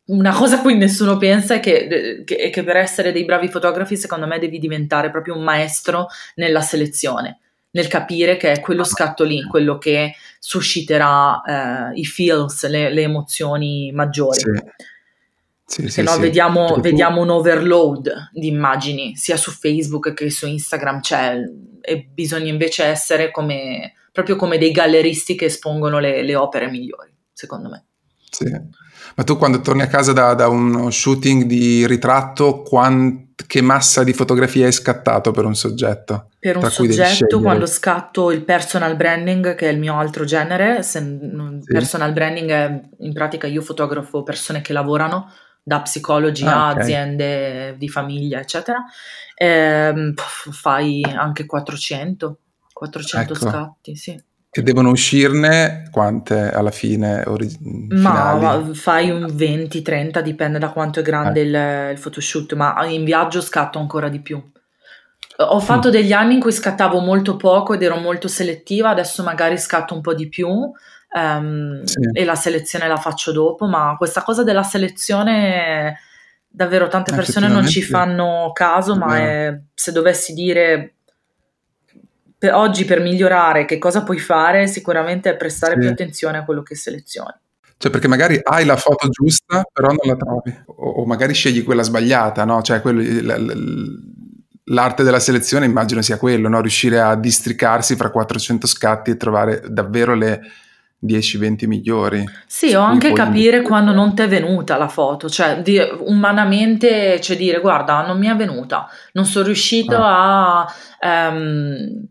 una 0.09 0.33
cosa 0.33 0.57
a 0.57 0.61
cui 0.61 0.75
nessuno 0.75 1.17
pensa 1.17 1.55
è 1.55 1.59
che, 1.59 2.23
che, 2.25 2.49
che, 2.49 2.63
per 2.63 2.77
essere 2.77 3.11
dei 3.11 3.25
bravi 3.25 3.47
fotografi, 3.47 3.95
secondo 3.95 4.25
me, 4.25 4.39
devi 4.39 4.59
diventare 4.59 5.11
proprio 5.11 5.35
un 5.35 5.43
maestro 5.43 6.07
nella 6.35 6.61
selezione, 6.61 7.39
nel 7.71 7.87
capire 7.87 8.35
che 8.37 8.51
è 8.51 8.59
quello 8.59 8.83
scatto 8.83 9.23
lì, 9.23 9.43
quello 9.43 9.77
che 9.77 10.15
susciterà 10.39 11.41
eh, 11.41 11.99
i 11.99 12.05
feels, 12.05 12.67
le, 12.67 12.89
le, 12.91 13.03
emozioni 13.03 13.91
maggiori. 13.93 14.39
Sì. 14.39 14.51
Sì, 15.69 15.83
Se 15.83 15.89
sì, 15.89 16.01
no, 16.01 16.13
sì. 16.13 16.19
vediamo, 16.21 16.77
vediamo 16.81 17.21
un 17.21 17.29
overload 17.29 18.31
di 18.33 18.47
immagini 18.47 19.15
sia 19.15 19.37
su 19.37 19.51
Facebook 19.51 20.13
che 20.13 20.31
su 20.31 20.47
Instagram, 20.47 20.99
cioè, 21.01 21.35
e 21.81 22.09
bisogna 22.11 22.49
invece 22.49 22.85
essere 22.85 23.29
come, 23.29 23.93
proprio 24.11 24.35
come 24.35 24.57
dei 24.57 24.71
galleristi 24.71 25.35
che 25.35 25.45
espongono 25.45 25.99
le, 25.99 26.23
le 26.23 26.35
opere 26.35 26.71
migliori, 26.71 27.13
secondo 27.31 27.69
me. 27.69 27.85
Sì. 28.31 28.45
Ma 29.15 29.23
tu 29.23 29.37
quando 29.37 29.61
torni 29.61 29.83
a 29.83 29.87
casa 29.87 30.11
da, 30.11 30.33
da 30.33 30.47
uno 30.47 30.89
shooting 30.89 31.43
di 31.43 31.85
ritratto, 31.85 32.63
quant, 32.63 33.45
che 33.45 33.61
massa 33.61 34.03
di 34.03 34.13
fotografie 34.13 34.65
hai 34.65 34.71
scattato 34.71 35.29
per 35.29 35.45
un 35.45 35.55
soggetto? 35.55 36.29
Per 36.39 36.57
un 36.57 36.67
soggetto, 36.71 37.41
quando 37.41 37.67
scatto 37.67 38.31
il 38.31 38.43
personal 38.43 38.95
branding, 38.95 39.53
che 39.53 39.69
è 39.69 39.71
il 39.71 39.77
mio 39.77 39.99
altro 39.99 40.25
genere, 40.25 40.81
se, 40.81 40.99
personal 41.63 42.11
branding 42.11 42.49
è 42.49 42.81
in 42.99 43.13
pratica 43.13 43.45
io 43.45 43.61
fotografo 43.61 44.23
persone 44.23 44.61
che 44.61 44.73
lavorano, 44.73 45.31
da 45.69 45.81
psicologi 45.81 46.43
ah, 46.45 46.65
a 46.65 46.71
okay. 46.71 46.81
aziende 46.81 47.75
di 47.77 47.87
famiglia, 47.87 48.39
eccetera, 48.39 48.83
ehm, 49.35 50.15
fai 50.15 51.03
anche 51.03 51.45
400, 51.45 52.37
400 52.73 53.33
ecco. 53.33 53.47
scatti, 53.47 53.95
sì. 53.95 54.23
E 54.51 54.63
devono 54.63 54.89
uscirne 54.89 55.89
quante 55.91 56.49
alla 56.49 56.71
fine? 56.71 57.23
Ori- 57.27 57.55
ma 57.89 58.67
fai 58.73 59.11
un 59.11 59.25
20-30, 59.25 60.21
dipende 60.21 60.57
da 60.57 60.71
quanto 60.71 61.01
è 61.01 61.03
grande 61.03 61.41
eh. 61.41 61.43
il, 61.43 61.91
il, 61.91 61.99
photoshoot, 61.99 62.53
ma 62.53 62.83
in 62.87 63.03
viaggio 63.03 63.41
scatto 63.41 63.77
ancora 63.77 64.09
di 64.09 64.21
più. 64.21 64.41
Ho 65.41 65.59
fatto 65.59 65.89
mm. 65.89 65.91
degli 65.91 66.11
anni 66.11 66.33
in 66.33 66.39
cui 66.39 66.51
scattavo 66.51 66.99
molto 66.99 67.35
poco 67.35 67.75
ed 67.75 67.83
ero 67.83 67.97
molto 67.97 68.27
selettiva, 68.27 68.89
adesso 68.89 69.21
magari 69.21 69.59
scatto 69.59 69.93
un 69.93 70.01
po' 70.01 70.15
di 70.15 70.27
più 70.27 70.49
um, 71.13 71.83
sì. 71.83 71.99
e 72.13 72.23
la 72.25 72.35
selezione 72.35 72.87
la 72.87 72.97
faccio 72.97 73.31
dopo, 73.31 73.67
ma 73.67 73.95
questa 73.97 74.23
cosa 74.23 74.43
della 74.43 74.63
selezione 74.63 75.99
davvero 76.47 76.87
tante 76.87 77.13
persone 77.13 77.47
non 77.47 77.67
ci 77.67 77.81
fanno 77.81 78.51
caso, 78.53 78.95
ma 78.95 79.17
è, 79.17 79.59
se 79.73 79.91
dovessi 79.91 80.33
dire 80.33 80.95
per 82.39 82.53
oggi 82.53 82.85
per 82.85 83.01
migliorare 83.01 83.65
che 83.65 83.77
cosa 83.77 84.03
puoi 84.03 84.17
fare, 84.17 84.65
sicuramente 84.67 85.29
è 85.29 85.35
prestare 85.35 85.73
sì. 85.73 85.79
più 85.79 85.89
attenzione 85.89 86.37
a 86.37 86.45
quello 86.45 86.63
che 86.63 86.75
selezioni. 86.75 87.33
Cioè, 87.77 87.91
perché 87.91 88.07
magari 88.07 88.39
hai 88.41 88.65
la 88.65 88.75
foto 88.75 89.07
giusta, 89.09 89.63
però 89.71 89.87
non 89.87 89.99
la 90.03 90.15
trovi. 90.15 90.63
O, 90.65 90.89
o 91.01 91.05
magari 91.05 91.33
scegli 91.33 91.63
quella 91.63 91.83
sbagliata, 91.83 92.43
no? 92.43 92.61
Cioè, 92.61 92.81
quello, 92.81 93.01
l'arte 94.65 95.03
della 95.03 95.19
selezione 95.19 95.65
immagino 95.65 96.01
sia 96.01 96.17
quello, 96.17 96.49
no? 96.49 96.59
Riuscire 96.59 96.99
a 96.99 97.15
districarsi 97.15 97.95
fra 97.95 98.09
400 98.09 98.67
scatti 98.67 99.11
e 99.11 99.17
trovare 99.17 99.63
davvero 99.67 100.13
le 100.13 100.41
10-20 101.05 101.67
migliori. 101.67 102.25
Sì, 102.45 102.73
o 102.73 102.81
anche 102.81 103.13
capire 103.13 103.61
quando 103.61 103.93
non 103.93 104.13
ti 104.15 104.21
è 104.23 104.27
venuta 104.27 104.77
la 104.77 104.87
foto, 104.87 105.29
cioè 105.29 105.61
di, 105.61 105.79
umanamente, 106.05 107.19
cioè 107.21 107.37
dire 107.37 107.59
guarda, 107.59 108.05
non 108.05 108.17
mi 108.17 108.27
è 108.27 108.35
venuta, 108.35 108.87
non 109.13 109.25
sono 109.25 109.45
riuscito 109.45 109.95
ah. 109.97 110.65
a... 110.99 111.29
Um, 111.29 112.07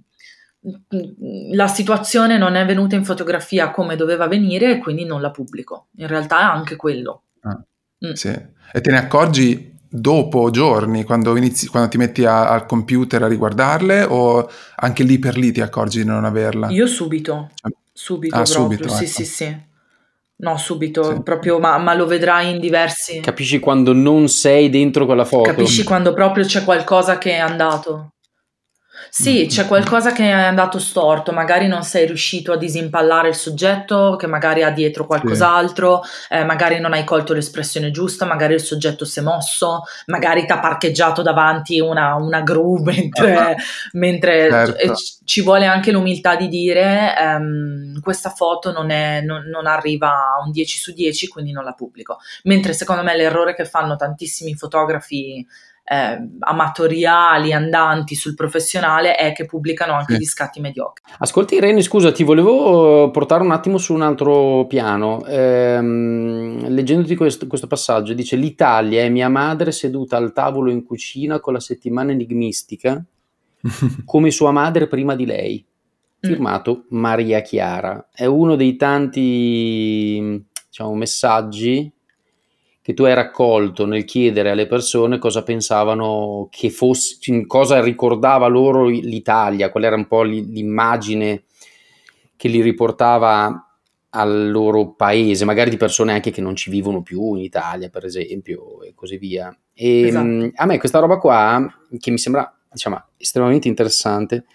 la 1.53 1.69
situazione 1.69 2.37
non 2.37 2.55
è 2.55 2.67
venuta 2.67 2.97
in 2.97 3.05
fotografia 3.05 3.71
come 3.71 3.97
doveva 3.97 4.27
venire 4.27 4.73
e 4.73 4.79
quindi 4.79 5.05
non 5.05 5.21
la 5.21 5.31
pubblico. 5.31 5.87
In 5.97 6.09
realtà 6.09 6.41
è 6.41 6.45
anche 6.45 6.77
quello. 6.77 7.23
Ah, 7.41 7.63
mm. 8.07 8.13
Sì. 8.13 8.29
E 8.29 8.81
te 8.81 8.91
ne 8.91 8.99
accorgi 8.99 9.77
dopo 9.89 10.51
giorni, 10.51 11.05
quando, 11.05 11.35
inizi, 11.37 11.69
quando 11.69 11.89
ti 11.89 11.97
metti 11.97 12.25
a, 12.25 12.49
al 12.51 12.67
computer 12.67 13.23
a 13.23 13.29
riguardarle 13.29 14.03
o 14.03 14.51
anche 14.77 15.03
lì 15.05 15.19
per 15.19 15.39
lì 15.39 15.53
ti 15.53 15.61
accorgi 15.61 16.01
di 16.03 16.07
non 16.07 16.25
averla? 16.25 16.69
Io 16.69 16.87
subito, 16.87 17.51
cioè, 17.55 17.73
subito 17.99 18.37
ah, 18.37 18.43
proprio, 18.43 18.63
subito, 18.63 18.89
sì 18.89 19.05
ecco. 19.05 19.13
sì 19.13 19.25
sì. 19.25 19.57
No, 20.37 20.57
subito, 20.57 21.15
sì. 21.15 21.23
proprio, 21.23 21.59
ma, 21.59 21.79
ma, 21.79 21.95
lo 21.95 22.07
vedrai 22.07 22.51
in 22.51 22.61
diversi... 22.61 23.19
Capisci 23.19 23.59
quando 23.59 23.93
non 23.93 24.29
sei 24.29 24.71
dentro 24.71 25.05
quella 25.05 25.25
foto? 25.25 25.51
Capisci 25.51 25.83
quando 25.83 26.15
proprio 26.15 26.45
c'è 26.45 26.63
qualcosa 26.63 27.19
che 27.19 27.33
è 27.33 27.39
andato. 27.39 28.13
Sì, 29.11 29.47
c'è 29.49 29.67
qualcosa 29.67 30.13
che 30.13 30.25
è 30.25 30.31
andato 30.31 30.79
storto, 30.79 31.33
magari 31.33 31.67
non 31.67 31.83
sei 31.83 32.07
riuscito 32.07 32.53
a 32.53 32.57
disimpallare 32.57 33.29
il 33.29 33.35
soggetto, 33.35 34.17
che 34.17 34.27
magari 34.27 34.63
ha 34.63 34.71
dietro 34.71 35.07
qualcos'altro, 35.07 36.03
sì. 36.03 36.35
eh, 36.35 36.45
magari 36.45 36.79
non 36.81 36.93
hai 36.93 37.05
colto 37.05 37.33
l'espressione 37.33 37.91
giusta, 37.91 38.25
magari 38.25 38.55
il 38.55 38.61
soggetto 38.61 39.05
si 39.05 39.19
è 39.19 39.23
mosso, 39.23 39.83
magari 40.07 40.45
ti 40.45 40.53
ha 40.53 40.59
parcheggiato 40.59 41.23
davanti 41.23 41.81
una, 41.81 42.15
una 42.15 42.43
gru 42.43 42.81
mentre, 42.85 43.57
mentre 43.93 44.51
certo. 44.51 44.95
ci 45.25 45.43
vuole 45.43 45.67
anche 45.67 45.91
l'umiltà 45.91 46.37
di 46.37 46.49
dire 46.49 47.17
ehm, 47.19 48.01
questa 48.01 48.31
foto 48.31 48.73
non, 48.73 48.91
è, 48.91 49.21
non, 49.23 49.45
non 49.45 49.67
arriva 49.67 50.09
a 50.09 50.43
un 50.45 50.51
10 50.51 50.79
su 50.79 50.93
10, 50.93 51.29
quindi 51.29 51.53
non 51.53 51.65
la 51.65 51.73
pubblico. 51.73 52.19
Mentre 52.45 52.73
secondo 52.73 53.03
me 53.03 53.17
l'errore 53.17 53.55
che 53.55 53.65
fanno 53.65 53.97
tantissimi 53.97 54.55
fotografi 54.55 55.47
eh, 55.91 56.29
amatoriali, 56.41 57.55
andanti 57.55 58.15
sul 58.15 58.35
professionale 58.35 59.15
è 59.15 59.33
che 59.33 59.47
pubblicano 59.47 59.95
anche 59.95 60.15
sì. 60.15 60.21
gli 60.21 60.25
scatti 60.25 60.61
mediocri. 60.61 61.03
Ascolti 61.19 61.55
Irene, 61.55 61.81
scusa, 61.81 62.13
ti 62.13 62.25
volevo 62.25 63.11
portare 63.11 63.43
un 63.43 63.53
attimo 63.53 63.79
su 63.79 63.95
un 63.95 64.03
altro 64.03 64.67
piano. 64.67 65.25
Ehm, 65.25 66.69
leggendoti 66.69 67.17
questo, 67.17 67.47
questo 67.47 67.67
passaggio, 67.67 68.13
dice 68.13 68.37
l'Italia 68.37 69.03
è 69.03 69.09
mia 69.09 69.31
madre 69.31 69.73
seduta 69.73 70.19
al 70.19 70.35
tavolo 70.35 70.71
in 70.71 70.85
cucina 70.85 71.41
con 71.41 71.55
la 71.55 71.61
settimana 71.61 72.13
enigmistica 72.13 73.03
come 74.05 74.31
sua 74.31 74.51
madre 74.51 74.89
prima 74.89 75.15
di 75.15 75.25
lei. 75.25 75.65
Mm. 75.65 76.31
Firmato. 76.31 76.85
Maria 76.91 77.41
Chiara. 77.41 78.09
È 78.13 78.27
uno 78.27 78.57
dei 78.57 78.77
tanti 78.77 80.45
diciamo, 80.69 80.95
messaggi 80.95 81.91
che 82.89 82.95
tu 82.95 83.05
hai 83.05 83.13
raccolto 83.13 83.85
nel 83.85 84.07
chiedere 84.07 84.49
alle 84.49 84.67
persone 84.67 85.19
cosa 85.19 85.43
pensavano 85.43 86.49
che 86.51 86.71
fosse, 86.71 87.19
cosa 87.47 87.83
ricordava 87.83 88.47
loro 88.47 88.87
l'Italia, 88.87 89.69
qual 89.69 89.85
era 89.85 89.95
un 89.95 90.07
po' 90.07 90.23
l'immagine 90.23 91.43
che 92.35 92.49
li 92.49 92.63
riportava 92.63 93.77
al 94.09 94.51
loro 94.51 94.95
paese, 94.95 95.45
magari 95.45 95.69
di 95.69 95.77
persone 95.77 96.15
anche 96.15 96.31
che 96.31 96.41
non 96.41 96.57
ci 96.57 96.71
vivono 96.71 97.03
più 97.03 97.35
in 97.35 97.43
Italia, 97.43 97.91
per 97.91 98.07
esempio, 98.07 98.81
e 98.81 98.95
così 98.95 99.19
via. 99.19 99.55
E 99.75 100.07
esatto. 100.07 100.25
Mm, 100.25 100.49
a 100.55 100.65
me 100.65 100.79
questa 100.79 100.99
roba 100.99 101.19
qua, 101.19 101.71
che 101.99 102.11
mi 102.11 102.17
sembra 102.17 102.51
diciamo, 102.73 103.05
estremamente 103.19 103.69
interessante, 103.69 104.47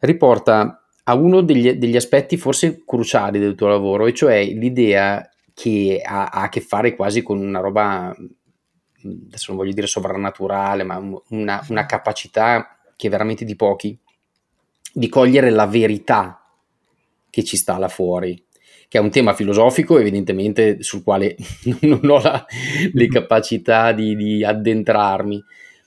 riporta 0.00 0.84
a 1.04 1.14
uno 1.14 1.40
degli, 1.40 1.72
degli 1.72 1.96
aspetti 1.96 2.36
forse 2.36 2.82
cruciali 2.84 3.38
del 3.38 3.54
tuo 3.54 3.68
lavoro, 3.68 4.04
e 4.04 4.12
cioè 4.12 4.44
l'idea 4.44 5.26
che 5.56 6.02
ha, 6.04 6.26
ha, 6.26 6.42
a 6.42 6.48
che 6.50 6.60
fare 6.60 6.94
quasi 6.94 7.22
con 7.22 7.38
una 7.38 7.60
roba, 7.60 8.14
adesso 9.02 9.46
non 9.48 9.56
voglio 9.56 9.72
dire 9.72 9.86
sovrannaturale, 9.86 10.84
ma 10.84 11.00
una, 11.30 11.64
una 11.70 11.86
capacità 11.86 12.76
che 12.94 13.06
è 13.06 13.10
veramente 13.10 13.46
di 13.46 13.56
pochi, 13.56 13.98
di 14.92 15.08
cogliere 15.08 15.48
la 15.48 15.66
verità 15.66 16.46
che 17.30 17.42
ci 17.42 17.56
sta 17.56 17.78
là 17.78 17.88
fuori 17.88 18.44
che 18.88 18.98
è 18.98 19.00
un 19.00 19.10
tema 19.10 19.34
filosofico 19.34 19.98
evidentemente 19.98 20.82
sul 20.82 21.02
quale 21.02 21.36
non 21.80 22.00
ho 22.04 22.20
la, 22.20 22.44
le 22.92 23.08
capacità 23.08 23.92
di, 23.92 24.14
di, 24.14 24.44
addentrarmi, 24.44 25.42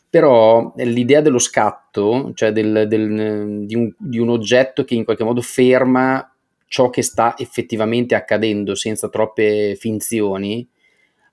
però 0.09 0.73
l'idea 0.75 1.21
dello 1.21 1.39
scatto, 1.39 2.31
cioè 2.33 2.51
del, 2.51 2.87
del, 2.89 3.65
di, 3.65 3.75
un, 3.75 3.93
di, 3.97 4.19
un, 4.19 4.29
oggetto 4.29 4.83
che 4.83 4.95
in 4.95 5.05
qualche 5.05 5.23
modo 5.23 5.41
ferma 5.41 6.28
ciò 6.69 6.89
che 6.89 7.01
sta 7.01 7.35
effettivamente 7.37 8.15
accadendo 8.15 8.75
senza 8.75 9.09
troppe 9.09 9.75
finzioni, 9.75 10.65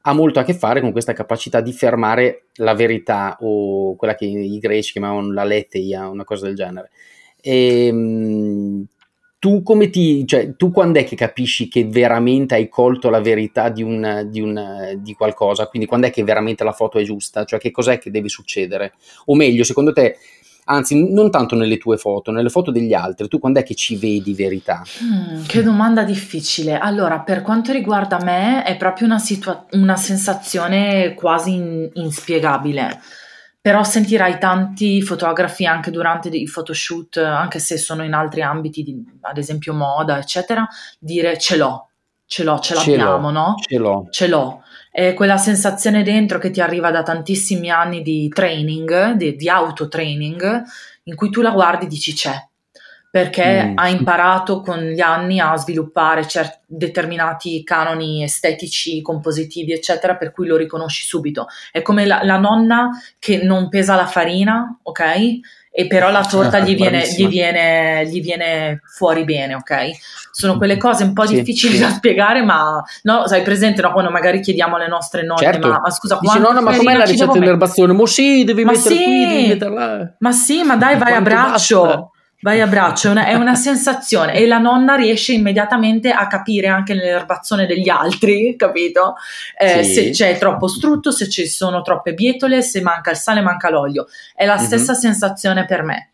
ha 0.03 0.13
molto 0.13 0.41
a 0.41 0.45
che 0.45 0.55
fare 0.55 0.81
con 0.81 0.93
questa 0.93 1.13
capacità 1.13 1.61
di 1.61 1.73
fermare 1.73 2.47
la 2.55 2.75
verità 2.75 3.37
o 3.41 3.95
quella 3.97 4.15
che 4.15 4.25
i 4.25 4.59
greci 4.59 4.93
chiamavano 4.93 5.33
la 5.33 5.45
leteia, 5.45 6.09
una 6.09 6.25
cosa 6.25 6.47
del 6.47 6.55
genere. 6.55 6.91
E, 7.41 7.87
ehm, 7.87 8.87
tu 9.39 9.63
come 9.63 9.91
ti, 9.91 10.27
cioè, 10.27 10.57
tu 10.57 10.73
quando 10.73 10.99
è 10.99 11.05
che 11.05 11.15
capisci 11.15 11.69
che 11.69 11.85
veramente 11.85 12.55
hai 12.55 12.69
colto 12.69 13.11
la 13.11 13.21
verità 13.21 13.69
di, 13.69 13.83
un, 13.83 14.27
di, 14.31 14.41
un, 14.41 14.99
di 15.03 15.13
qualcosa? 15.13 15.67
Quindi 15.69 15.87
quando 15.87 16.07
è 16.07 16.11
che 16.11 16.25
veramente 16.25 16.65
la 16.65 16.73
foto 16.73 16.99
è 16.99 17.03
giusta? 17.03 17.45
Cioè 17.45 17.59
che 17.59 17.71
cos'è 17.71 17.99
che 17.99 18.11
deve 18.11 18.29
succedere? 18.29 18.95
O 19.27 19.35
meglio, 19.35 19.65
secondo 19.65 19.93
te 19.93 20.17
Anzi, 20.69 21.13
non 21.13 21.31
tanto 21.31 21.55
nelle 21.55 21.79
tue 21.79 21.97
foto, 21.97 22.31
nelle 22.33 22.49
foto 22.49 22.71
degli 22.71 22.93
altri. 22.93 23.29
Tu 23.29 23.39
quando 23.39 23.61
è 23.61 23.63
che 23.63 23.75
ci 23.75 23.97
vedi 23.97 24.35
verità? 24.35 24.83
Mm, 25.03 25.45
che 25.47 25.63
domanda 25.63 26.03
difficile. 26.03 26.77
Allora, 26.77 27.21
per 27.21 27.43
quanto 27.43 27.71
riguarda 27.73 28.19
me, 28.23 28.65
è 28.65 28.77
proprio 28.77 29.07
una, 29.07 29.19
situa- 29.19 29.65
una 29.73 29.97
sensazione 29.97 31.15
quasi 31.15 31.55
in- 31.55 31.91
inspiegabile. 31.95 33.01
Però 33.61 33.83
sentirai 33.85 34.39
tanti 34.39 35.03
fotografi 35.03 35.67
anche 35.67 35.91
durante 35.91 36.29
i 36.29 36.45
photoshoot, 36.45 37.17
anche 37.17 37.59
se 37.59 37.77
sono 37.79 38.05
in 38.05 38.13
altri 38.13 38.43
ambiti, 38.43 38.83
di, 38.83 39.05
ad 39.23 39.39
esempio 39.39 39.73
moda, 39.73 40.19
eccetera, 40.19 40.67
dire 40.99 41.39
ce 41.39 41.57
l'ho, 41.57 41.89
ce 42.27 42.45
l'ho, 42.45 42.59
ce 42.59 42.75
l'abbiamo, 42.75 43.29
ce 43.29 43.33
no? 43.33 43.55
Ce 43.59 43.79
l'ho. 43.79 44.07
Ce 44.11 44.29
l'ho. 44.29 44.63
È 44.97 45.13
quella 45.13 45.37
sensazione 45.37 46.03
dentro 46.03 46.39
che 46.39 46.51
ti 46.51 46.63
arriva 46.63 46.91
da 46.91 47.03
tantissimi 47.03 47.69
anni 47.69 48.01
di 48.01 48.31
training, 48.31 49.13
di, 49.13 49.37
di 49.37 49.47
autotraining, 49.47 50.63
in 51.03 51.15
cui 51.15 51.29
tu 51.29 51.43
la 51.43 51.51
guardi 51.51 51.85
e 51.85 51.89
dici 51.89 52.15
c'è, 52.15 52.33
perché 53.11 53.63
mm. 53.63 53.73
ha 53.77 53.89
imparato 53.91 54.63
con 54.63 54.79
gli 54.79 55.01
anni 55.01 55.39
a 55.39 55.55
sviluppare 55.55 56.27
cer- 56.27 56.61
determinati 56.65 57.63
canoni 57.63 58.23
estetici, 58.23 59.03
compositivi, 59.03 59.75
eccetera, 59.75 60.17
per 60.17 60.33
cui 60.33 60.47
lo 60.47 60.57
riconosci 60.57 61.05
subito. 61.05 61.47
È 61.71 61.83
come 61.83 62.07
la, 62.07 62.21
la 62.23 62.39
nonna 62.39 62.89
che 63.19 63.43
non 63.43 63.69
pesa 63.69 63.97
la 63.97 64.07
farina, 64.07 64.79
ok? 64.83 65.03
E 65.79 65.87
però 65.89 66.11
la 66.11 66.25
torta 66.25 66.61
gli 66.61 66.75
viene, 66.75 67.07
gli, 67.07 67.29
viene, 67.29 68.07
gli 68.07 68.23
viene, 68.23 68.81
fuori 68.83 69.25
bene, 69.25 69.57
ok? 69.57 69.91
Sono 70.31 70.57
quelle 70.57 70.79
cose 70.79 71.05
un 71.05 71.13
po' 71.13 71.27
sì, 71.27 71.35
difficili 71.35 71.75
sì. 71.75 71.81
da 71.81 71.91
spiegare, 71.91 72.43
ma 72.43 72.83
no, 73.03 73.27
sai 73.27 73.43
presente 73.43 73.83
no, 73.83 73.93
quando 73.93 74.11
magari 74.11 74.41
chiediamo 74.41 74.77
alle 74.77 74.89
nostre 74.89 75.23
nonne, 75.23 75.43
certo. 75.43 75.69
ma, 75.69 75.81
ma 75.83 75.91
scusa, 75.91 76.17
Dice 76.19 76.39
nonna, 76.39 76.63
ma 76.63 76.75
com'è 76.75 76.97
la 76.97 77.05
ricetta 77.05 77.33
dell'erbazione? 77.33 77.93
Mo 77.93 78.07
sì, 78.07 78.43
devi 78.45 78.65
ma 78.65 78.73
mettere 78.73 78.95
sì, 78.95 79.05
qui, 79.05 79.27
devi 79.27 79.49
metterla. 79.49 80.15
Ma 80.19 80.33
sì, 80.33 80.63
ma 80.63 80.77
dai, 80.77 80.97
vai 80.97 81.13
a 81.13 81.21
braccio. 81.21 81.83
Basta 81.83 82.11
vai 82.41 82.61
a 82.61 82.67
braccio, 82.67 83.09
è 83.09 83.11
una, 83.11 83.27
è 83.27 83.35
una, 83.35 83.55
sensazione 83.55 84.35
e 84.35 84.47
la 84.47 84.59
nonna 84.59 84.95
riesce 84.95 85.33
immediatamente 85.33 86.11
a 86.11 86.27
capire 86.27 86.67
anche 86.69 86.95
nell'erbazione 86.95 87.67
degli 87.67 87.89
altri, 87.89 88.55
capito? 88.59 89.15
Eh, 89.59 89.83
sì. 89.83 89.95
Se 89.95 90.11
c'è 90.11 90.39
troppo 90.39 90.69
strutto, 90.69 91.11
se 91.11 91.29
ci 91.29 91.47
sono 91.47 91.83
troppe 91.83 92.15
bietole, 92.15 92.63
se 92.63 92.81
manca 92.81 93.11
il 93.11 93.17
sale, 93.17 93.41
manca 93.41 93.71
l'olio. 93.71 94.07
È 94.35 94.45
la 94.45 94.57
mm-hmm. 94.57 94.65
stessa 94.65 94.95
sensazione 94.95 95.65
per 95.65 95.83
me. 95.83 96.11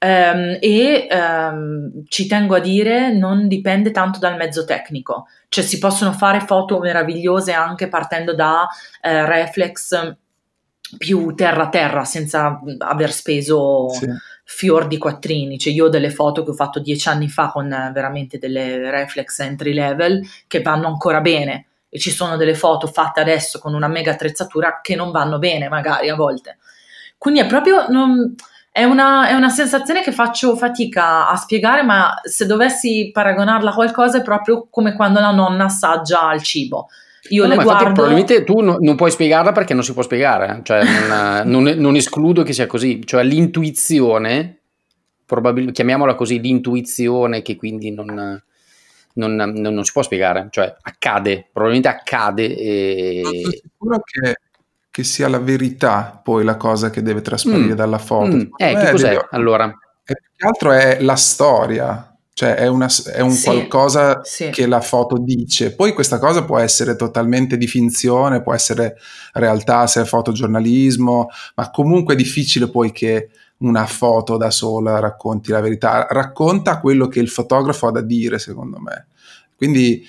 Um, 0.00 0.56
e 0.60 1.08
um, 1.10 2.04
ci 2.06 2.28
tengo 2.28 2.54
a 2.54 2.60
dire, 2.60 3.12
non 3.12 3.48
dipende 3.48 3.90
tanto 3.90 4.20
dal 4.20 4.36
mezzo 4.36 4.64
tecnico, 4.64 5.26
cioè 5.48 5.64
si 5.64 5.78
possono 5.78 6.12
fare 6.12 6.38
foto 6.38 6.78
meravigliose 6.78 7.52
anche 7.52 7.88
partendo 7.88 8.32
da 8.32 8.68
eh, 9.00 9.26
reflex 9.26 10.14
più 10.96 11.34
terra-terra 11.34 12.04
senza 12.04 12.60
aver 12.78 13.12
speso 13.12 13.88
sì 13.90 14.06
fior 14.50 14.86
di 14.86 14.96
quattrini, 14.96 15.58
cioè 15.58 15.74
io 15.74 15.84
ho 15.84 15.88
delle 15.90 16.08
foto 16.08 16.42
che 16.42 16.50
ho 16.50 16.54
fatto 16.54 16.80
dieci 16.80 17.06
anni 17.10 17.28
fa 17.28 17.50
con 17.50 17.70
eh, 17.70 17.90
veramente 17.92 18.38
delle 18.38 18.90
reflex 18.90 19.40
entry 19.40 19.74
level 19.74 20.26
che 20.46 20.62
vanno 20.62 20.86
ancora 20.86 21.20
bene 21.20 21.66
e 21.90 21.98
ci 21.98 22.10
sono 22.10 22.38
delle 22.38 22.54
foto 22.54 22.86
fatte 22.86 23.20
adesso 23.20 23.58
con 23.58 23.74
una 23.74 23.88
mega 23.88 24.12
attrezzatura 24.12 24.80
che 24.82 24.96
non 24.96 25.10
vanno 25.10 25.38
bene 25.38 25.68
magari 25.68 26.08
a 26.08 26.14
volte. 26.14 26.56
Quindi 27.18 27.40
è 27.40 27.46
proprio... 27.46 27.88
Non, 27.88 28.34
è 28.70 28.84
una, 28.84 29.28
è 29.28 29.34
una, 29.34 29.48
sensazione 29.48 30.02
che 30.02 30.12
faccio 30.12 30.54
fatica 30.54 31.28
a 31.28 31.34
spiegare, 31.34 31.82
ma 31.82 32.14
se 32.22 32.46
dovessi 32.46 33.10
paragonarla 33.12 33.70
a 33.70 33.74
qualcosa 33.74 34.18
è 34.18 34.22
proprio 34.22 34.68
come 34.70 34.94
quando 34.94 35.18
la 35.18 35.32
nonna 35.32 35.64
assaggia 35.64 36.32
il 36.32 36.42
cibo. 36.42 36.86
Io 37.30 37.46
no, 37.46 37.54
le 37.54 37.62
guardo... 37.62 37.92
probabilmente 37.92 38.44
tu 38.44 38.60
no, 38.60 38.76
non 38.80 38.96
puoi 38.96 39.10
spiegarla 39.10 39.52
perché 39.52 39.74
non 39.74 39.82
si 39.82 39.92
può 39.92 40.02
spiegare, 40.02 40.60
cioè 40.62 40.82
non, 40.84 41.62
non, 41.62 41.74
non, 41.76 41.96
escludo 41.96 42.42
che 42.42 42.52
sia 42.52 42.66
così, 42.66 43.04
cioè 43.04 43.22
l'intuizione, 43.24 44.58
probabil- 45.26 45.72
chiamiamola 45.72 46.14
così, 46.14 46.40
l'intuizione 46.40 47.42
che 47.42 47.56
quindi 47.56 47.90
non, 47.92 48.40
non, 49.14 49.84
si 49.84 49.92
può 49.92 50.02
spiegare, 50.02 50.48
cioè 50.50 50.74
accade, 50.80 51.48
probabilmente 51.52 51.88
accade 51.88 52.56
e... 52.56 53.22
Sono 53.24 53.50
sicuro 53.50 54.02
che, 54.04 54.36
che, 54.90 55.04
sia 55.04 55.28
la 55.28 55.40
verità 55.40 56.20
poi 56.22 56.44
la 56.44 56.56
cosa 56.56 56.90
che 56.90 57.02
deve 57.02 57.20
trasparire 57.20 57.72
mm, 57.72 57.76
dalla 57.76 57.98
foto. 57.98 58.36
Mm, 58.36 58.40
eh, 58.56 58.74
che 58.74 58.90
cos'è 58.90 59.08
deve... 59.10 59.26
allora? 59.30 59.66
E 60.04 60.14
più 60.14 60.30
che 60.36 60.46
altro 60.46 60.72
è 60.72 60.98
la 61.00 61.16
storia, 61.16 62.17
cioè 62.38 62.54
è, 62.54 62.68
una, 62.68 62.86
è 63.12 63.18
un 63.18 63.32
sì, 63.32 63.46
qualcosa 63.46 64.20
sì. 64.22 64.50
che 64.50 64.68
la 64.68 64.80
foto 64.80 65.18
dice. 65.18 65.74
Poi 65.74 65.92
questa 65.92 66.20
cosa 66.20 66.44
può 66.44 66.60
essere 66.60 66.94
totalmente 66.94 67.56
di 67.56 67.66
finzione, 67.66 68.42
può 68.42 68.54
essere 68.54 68.96
realtà 69.32 69.88
se 69.88 70.02
è 70.02 70.04
fotogiornalismo, 70.04 71.30
ma 71.56 71.70
comunque 71.72 72.14
è 72.14 72.16
difficile 72.16 72.68
poi 72.68 72.92
che 72.92 73.30
una 73.56 73.86
foto 73.86 74.36
da 74.36 74.52
sola 74.52 75.00
racconti 75.00 75.50
la 75.50 75.60
verità. 75.60 76.06
Racconta 76.08 76.78
quello 76.78 77.08
che 77.08 77.18
il 77.18 77.28
fotografo 77.28 77.88
ha 77.88 77.90
da 77.90 78.02
dire, 78.02 78.38
secondo 78.38 78.78
me. 78.78 79.08
Quindi 79.56 80.06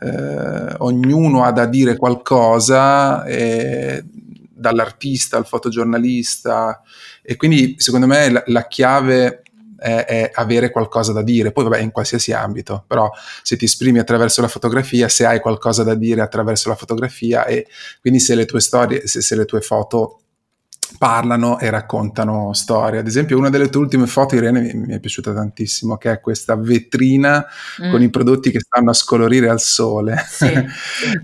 eh, 0.00 0.74
ognuno 0.78 1.44
ha 1.44 1.52
da 1.52 1.66
dire 1.66 1.98
qualcosa, 1.98 3.22
eh, 3.26 4.02
dall'artista 4.02 5.36
al 5.36 5.46
fotogiornalista, 5.46 6.80
e 7.20 7.36
quindi 7.36 7.74
secondo 7.76 8.06
me 8.06 8.30
la, 8.30 8.42
la 8.46 8.66
chiave 8.66 9.42
è, 9.78 10.04
è, 10.04 10.30
avere 10.34 10.70
qualcosa 10.70 11.12
da 11.12 11.22
dire, 11.22 11.52
poi 11.52 11.64
vabbè 11.64 11.78
in 11.78 11.90
qualsiasi 11.90 12.32
ambito, 12.32 12.84
però 12.86 13.10
se 13.42 13.56
ti 13.56 13.64
esprimi 13.64 13.98
attraverso 13.98 14.40
la 14.40 14.48
fotografia, 14.48 15.08
se 15.08 15.26
hai 15.26 15.40
qualcosa 15.40 15.82
da 15.82 15.94
dire 15.94 16.22
attraverso 16.22 16.68
la 16.68 16.76
fotografia 16.76 17.44
e 17.46 17.66
quindi 18.00 18.20
se 18.20 18.34
le 18.34 18.44
tue 18.44 18.60
storie, 18.60 19.06
se, 19.06 19.20
se 19.20 19.36
le 19.36 19.44
tue 19.44 19.60
foto 19.60 20.20
parlano 20.98 21.58
e 21.58 21.70
raccontano 21.70 22.52
storie. 22.52 23.00
Ad 23.00 23.06
esempio, 23.06 23.38
una 23.38 23.50
delle 23.50 23.68
tue 23.68 23.80
ultime 23.80 24.06
foto, 24.06 24.36
Irene, 24.36 24.60
mi, 24.60 24.74
mi 24.74 24.94
è 24.94 25.00
piaciuta 25.00 25.32
tantissimo, 25.32 25.96
che 25.96 26.12
è 26.12 26.20
questa 26.20 26.56
vetrina 26.56 27.44
mm. 27.82 27.90
con 27.90 28.02
i 28.02 28.10
prodotti 28.10 28.50
che 28.50 28.60
stanno 28.60 28.90
a 28.90 28.94
scolorire 28.94 29.48
al 29.48 29.60
sole. 29.60 30.16
Sì. 30.28 30.54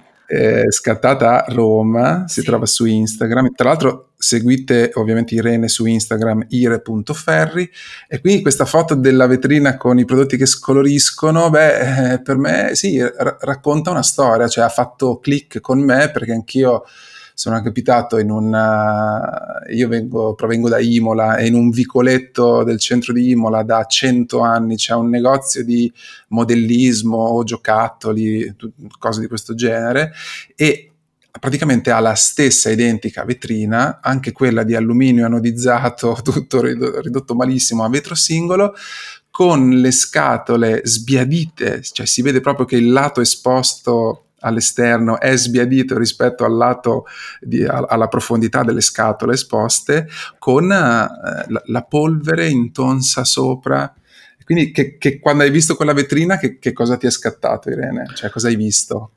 eh, 0.35 0.71
scattata 0.71 1.45
a 1.45 1.53
Roma, 1.53 2.25
si 2.27 2.41
sì. 2.41 2.47
trova 2.47 2.65
su 2.65 2.87
Instagram. 2.87 3.53
Tra 3.55 3.69
l'altro 3.69 4.13
seguite 4.17 4.93
ovviamente 4.95 5.35
Irene 5.35 5.69
su 5.69 5.85
Instagram, 5.85 6.47
ire.ferri, 6.49 7.71
e 8.09 8.21
quindi 8.21 8.41
questa 8.41 8.65
foto 8.65 8.95
della 8.95 9.27
vetrina 9.27 9.77
con 9.77 9.99
i 9.99 10.07
prodotti 10.07 10.39
che 10.39 10.47
scoloriscono, 10.47 11.51
beh, 11.51 12.13
eh, 12.13 12.23
per 12.23 12.39
me 12.39 12.71
sì, 12.75 12.99
r- 13.03 13.37
racconta 13.41 13.91
una 13.91 14.03
storia, 14.03 14.49
cioè 14.49 14.65
ha 14.65 14.71
fatto 14.71 15.19
click 15.19 15.61
con 15.61 15.81
me 15.81 16.11
perché 16.11 16.33
anch'io 16.33 16.85
sono 17.43 17.61
capitato 17.61 18.19
in 18.19 18.31
un... 18.31 18.55
Uh, 18.55 19.75
io 19.75 19.89
vengo, 19.89 20.37
provengo 20.37 20.69
da 20.69 20.79
Imola 20.79 21.39
e 21.39 21.49
in 21.49 21.55
un 21.55 21.71
vicoletto 21.71 22.63
del 22.63 22.79
centro 22.79 23.13
di 23.13 23.31
Imola 23.31 23.65
da 23.65 23.85
cento 23.87 24.43
anni 24.43 24.77
c'è 24.77 24.95
un 24.95 25.09
negozio 25.09 25.65
di 25.65 25.93
modellismo 26.29 27.17
o 27.17 27.43
giocattoli, 27.43 28.55
cose 28.97 29.23
di 29.23 29.27
questo 29.27 29.57
genere 29.57 30.13
e 30.55 30.93
praticamente 31.33 31.91
ha 31.91 31.99
la 31.99 32.15
stessa 32.15 32.71
identica 32.71 33.25
vetrina, 33.25 33.99
anche 34.01 34.31
quella 34.31 34.63
di 34.63 34.77
alluminio 34.77 35.27
anodizzato, 35.27 36.19
tutto 36.23 36.61
ridotto 36.61 37.35
malissimo 37.35 37.83
a 37.83 37.89
vetro 37.89 38.15
singolo, 38.15 38.73
con 39.33 39.69
le 39.69 39.91
scatole 39.91 40.83
sbiadite, 40.85 41.83
cioè 41.83 42.07
si 42.07 42.23
vede 42.23 42.41
proprio 42.41 42.67
che 42.67 42.77
il 42.77 42.93
lato 42.93 43.21
esposto 43.21 44.27
all'esterno 44.43 45.19
è 45.19 45.37
sbiadito 45.37 45.97
rispetto 45.97 46.45
al 46.45 46.55
lato 46.55 47.07
di, 47.41 47.65
alla 47.65 48.09
profondità 48.09 48.63
delle 48.63 48.81
scatole 48.81 49.35
esposte, 49.35 50.09
con 50.39 50.65
eh, 50.65 50.77
la, 51.49 51.63
la, 51.65 51.83
polvere 51.83 52.49
intonsa 52.49 53.25
sopra. 53.25 53.93
Quindi 54.45 54.71
che, 54.71 54.99
che 54.99 55.19
quando 55.19 55.45
hai 55.45 55.51
visto 55.51 55.75
quella 55.75 55.93
vetrina, 55.93 56.37
che, 56.37 56.59
che, 56.59 56.73
cosa 56.73 56.97
ti 56.97 57.07
è 57.07 57.11
scattato 57.11 57.71
Irene? 57.71 58.07
Cioè 58.15 58.31
cosa 58.31 58.49
hai 58.49 58.57
visto? 58.57 59.11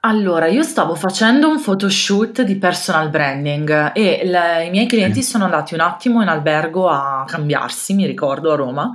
Allora, 0.00 0.48
io 0.48 0.62
stavo 0.62 0.94
facendo 0.94 1.48
un 1.48 1.58
photoshoot 1.58 2.42
di 2.42 2.56
personal 2.56 3.08
branding 3.08 3.92
e 3.94 4.20
le, 4.24 4.66
i 4.66 4.70
miei 4.70 4.86
clienti 4.86 5.22
sono 5.22 5.44
andati 5.44 5.72
un 5.72 5.80
attimo 5.80 6.20
in 6.20 6.28
albergo 6.28 6.90
a 6.90 7.24
cambiarsi, 7.26 7.94
mi 7.94 8.04
ricordo, 8.04 8.52
a 8.52 8.56
Roma, 8.56 8.90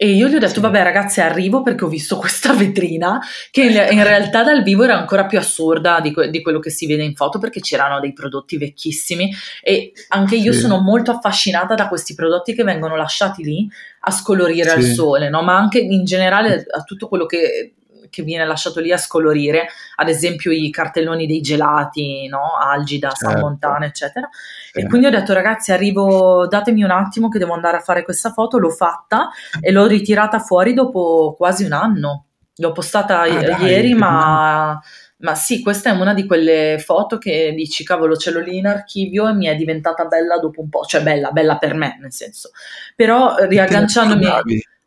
e 0.00 0.10
io 0.10 0.28
gli 0.28 0.36
ho 0.36 0.38
detto, 0.38 0.54
sì. 0.54 0.60
vabbè 0.60 0.80
ragazzi, 0.84 1.20
arrivo 1.20 1.60
perché 1.60 1.84
ho 1.84 1.88
visto 1.88 2.18
questa 2.18 2.52
vetrina 2.52 3.20
che 3.50 3.62
in, 3.90 4.04
realtà 4.04 4.44
dal 4.44 4.62
vivo 4.62 4.84
era 4.84 4.96
ancora 4.96 5.26
più 5.26 5.38
assurda 5.38 5.98
di, 5.98 6.12
que- 6.12 6.30
di, 6.30 6.40
quello 6.40 6.60
che 6.60 6.70
si 6.70 6.86
vede 6.86 7.02
in 7.02 7.16
foto 7.16 7.40
perché 7.40 7.58
c'erano 7.58 7.98
dei 7.98 8.12
prodotti 8.12 8.56
vecchissimi 8.58 9.34
e 9.60 9.90
anche 10.10 10.36
io 10.36 10.52
sì. 10.52 10.60
sono 10.60 10.78
molto 10.78 11.10
affascinata 11.10 11.74
da 11.74 11.88
questi 11.88 12.14
prodotti 12.14 12.54
che 12.54 12.62
vengono 12.62 12.94
lasciati 12.94 13.42
lì 13.42 13.68
a 14.02 14.12
scolorire 14.12 14.70
sì. 14.70 14.76
al 14.76 14.82
sole, 14.84 15.28
no? 15.30 15.42
ma 15.42 15.56
anche 15.56 15.80
in 15.80 16.04
generale 16.04 16.64
a 16.70 16.82
tutto 16.84 17.08
quello 17.08 17.26
che 17.26 17.72
che 18.10 18.22
viene 18.22 18.46
lasciato 18.46 18.80
lì 18.80 18.92
a 18.92 18.96
scolorire, 18.98 19.68
ad 19.96 20.08
esempio 20.08 20.50
i 20.52 20.70
cartelloni 20.70 21.26
dei 21.26 21.40
gelati, 21.40 22.26
no? 22.28 22.56
Algida, 22.60 23.10
certo. 23.10 23.30
San 23.30 23.40
Montana, 23.40 23.86
eccetera. 23.86 24.28
Sì. 24.72 24.80
E 24.80 24.86
quindi 24.86 25.06
ho 25.06 25.10
detto 25.10 25.32
ragazzi 25.32 25.72
arrivo, 25.72 26.46
datemi 26.46 26.82
un 26.82 26.90
attimo 26.90 27.28
che 27.28 27.38
devo 27.38 27.54
andare 27.54 27.78
a 27.78 27.80
fare 27.80 28.04
questa 28.04 28.30
foto, 28.30 28.58
l'ho 28.58 28.70
fatta 28.70 29.30
e 29.60 29.70
l'ho 29.70 29.86
ritirata 29.86 30.38
fuori 30.38 30.74
dopo 30.74 31.34
quasi 31.36 31.64
un 31.64 31.72
anno. 31.72 32.24
L'ho 32.56 32.72
postata 32.72 33.20
ah, 33.20 33.28
dai, 33.28 33.64
ieri, 33.64 33.94
ma... 33.94 34.80
Ma 35.20 35.34
sì, 35.34 35.62
questa 35.62 35.90
è 35.90 35.92
una 35.94 36.14
di 36.14 36.26
quelle 36.26 36.78
foto 36.78 37.18
che 37.18 37.52
dici, 37.52 37.82
cavolo, 37.82 38.16
ce 38.16 38.30
l'ho 38.30 38.38
lì 38.38 38.58
in 38.58 38.68
archivio 38.68 39.26
e 39.26 39.32
mi 39.32 39.46
è 39.46 39.56
diventata 39.56 40.04
bella 40.04 40.38
dopo 40.38 40.60
un 40.60 40.68
po', 40.68 40.84
cioè 40.84 41.02
bella, 41.02 41.32
bella 41.32 41.58
per 41.58 41.74
me, 41.74 41.98
nel 42.00 42.12
senso. 42.12 42.50
Però 42.94 43.34
riagganciandomi 43.34 44.26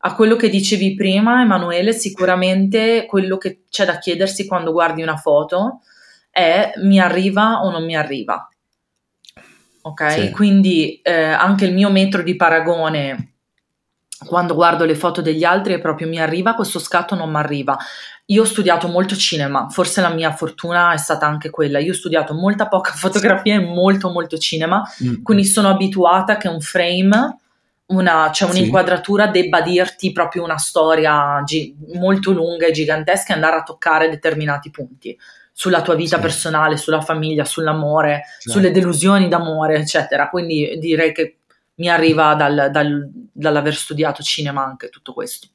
a 0.03 0.15
quello 0.15 0.35
che 0.35 0.49
dicevi 0.49 0.95
prima, 0.95 1.41
Emanuele, 1.41 1.93
sicuramente 1.93 3.05
quello 3.07 3.37
che 3.37 3.63
c'è 3.69 3.85
da 3.85 3.97
chiedersi 3.97 4.47
quando 4.47 4.71
guardi 4.71 5.01
una 5.01 5.17
foto 5.17 5.81
è 6.29 6.71
mi 6.77 6.99
arriva 6.99 7.61
o 7.61 7.71
non 7.71 7.85
mi 7.85 7.95
arriva. 7.95 8.49
Ok? 9.83 10.11
Sì. 10.11 10.29
Quindi 10.31 10.99
eh, 11.01 11.23
anche 11.23 11.65
il 11.65 11.73
mio 11.73 11.89
metro 11.89 12.21
di 12.21 12.35
paragone 12.35 13.31
quando 14.25 14.53
guardo 14.53 14.85
le 14.85 14.95
foto 14.95 15.21
degli 15.21 15.43
altri 15.43 15.73
è 15.73 15.79
proprio 15.79 16.07
mi 16.07 16.19
arriva 16.19 16.53
questo 16.53 16.79
scatto, 16.79 17.15
non 17.15 17.29
mi 17.29 17.37
arriva. 17.37 17.77
Io 18.25 18.43
ho 18.43 18.45
studiato 18.45 18.87
molto 18.87 19.15
cinema, 19.15 19.67
forse 19.69 19.99
la 20.01 20.09
mia 20.09 20.31
fortuna 20.31 20.93
è 20.93 20.97
stata 20.97 21.25
anche 21.25 21.49
quella. 21.49 21.79
Io 21.79 21.91
ho 21.91 21.95
studiato 21.95 22.33
molta 22.33 22.67
poca 22.67 22.91
fotografia 22.95 23.55
e 23.55 23.59
molto 23.59 24.09
molto 24.09 24.37
cinema, 24.37 24.83
mm. 25.03 25.23
quindi 25.23 25.45
sono 25.45 25.69
abituata 25.69 26.37
che 26.37 26.47
un 26.47 26.61
frame, 26.61 27.37
una, 27.91 28.31
cioè 28.33 28.49
un'inquadratura 28.49 29.25
sì. 29.25 29.31
debba 29.41 29.61
dirti 29.61 30.11
proprio 30.11 30.43
una 30.43 30.57
storia 30.57 31.41
gi- 31.43 31.75
molto 31.93 32.31
lunga 32.31 32.65
e 32.67 32.71
gigantesca 32.71 33.31
e 33.31 33.35
andare 33.35 33.57
a 33.57 33.63
toccare 33.63 34.09
determinati 34.09 34.69
punti 34.69 35.17
sulla 35.53 35.81
tua 35.81 35.95
vita 35.95 36.15
sì. 36.15 36.21
personale, 36.21 36.77
sulla 36.77 37.01
famiglia, 37.01 37.45
sull'amore, 37.45 38.23
sì. 38.39 38.49
sulle 38.49 38.71
delusioni 38.71 39.27
d'amore, 39.27 39.75
eccetera. 39.75 40.29
Quindi 40.29 40.77
direi 40.79 41.13
che 41.13 41.37
mi 41.75 41.89
arriva 41.89 42.33
dal, 42.35 42.69
dal, 42.71 43.09
dall'aver 43.31 43.75
studiato 43.75 44.23
cinema 44.23 44.63
anche 44.63 44.89
tutto 44.89 45.13
questo. 45.13 45.47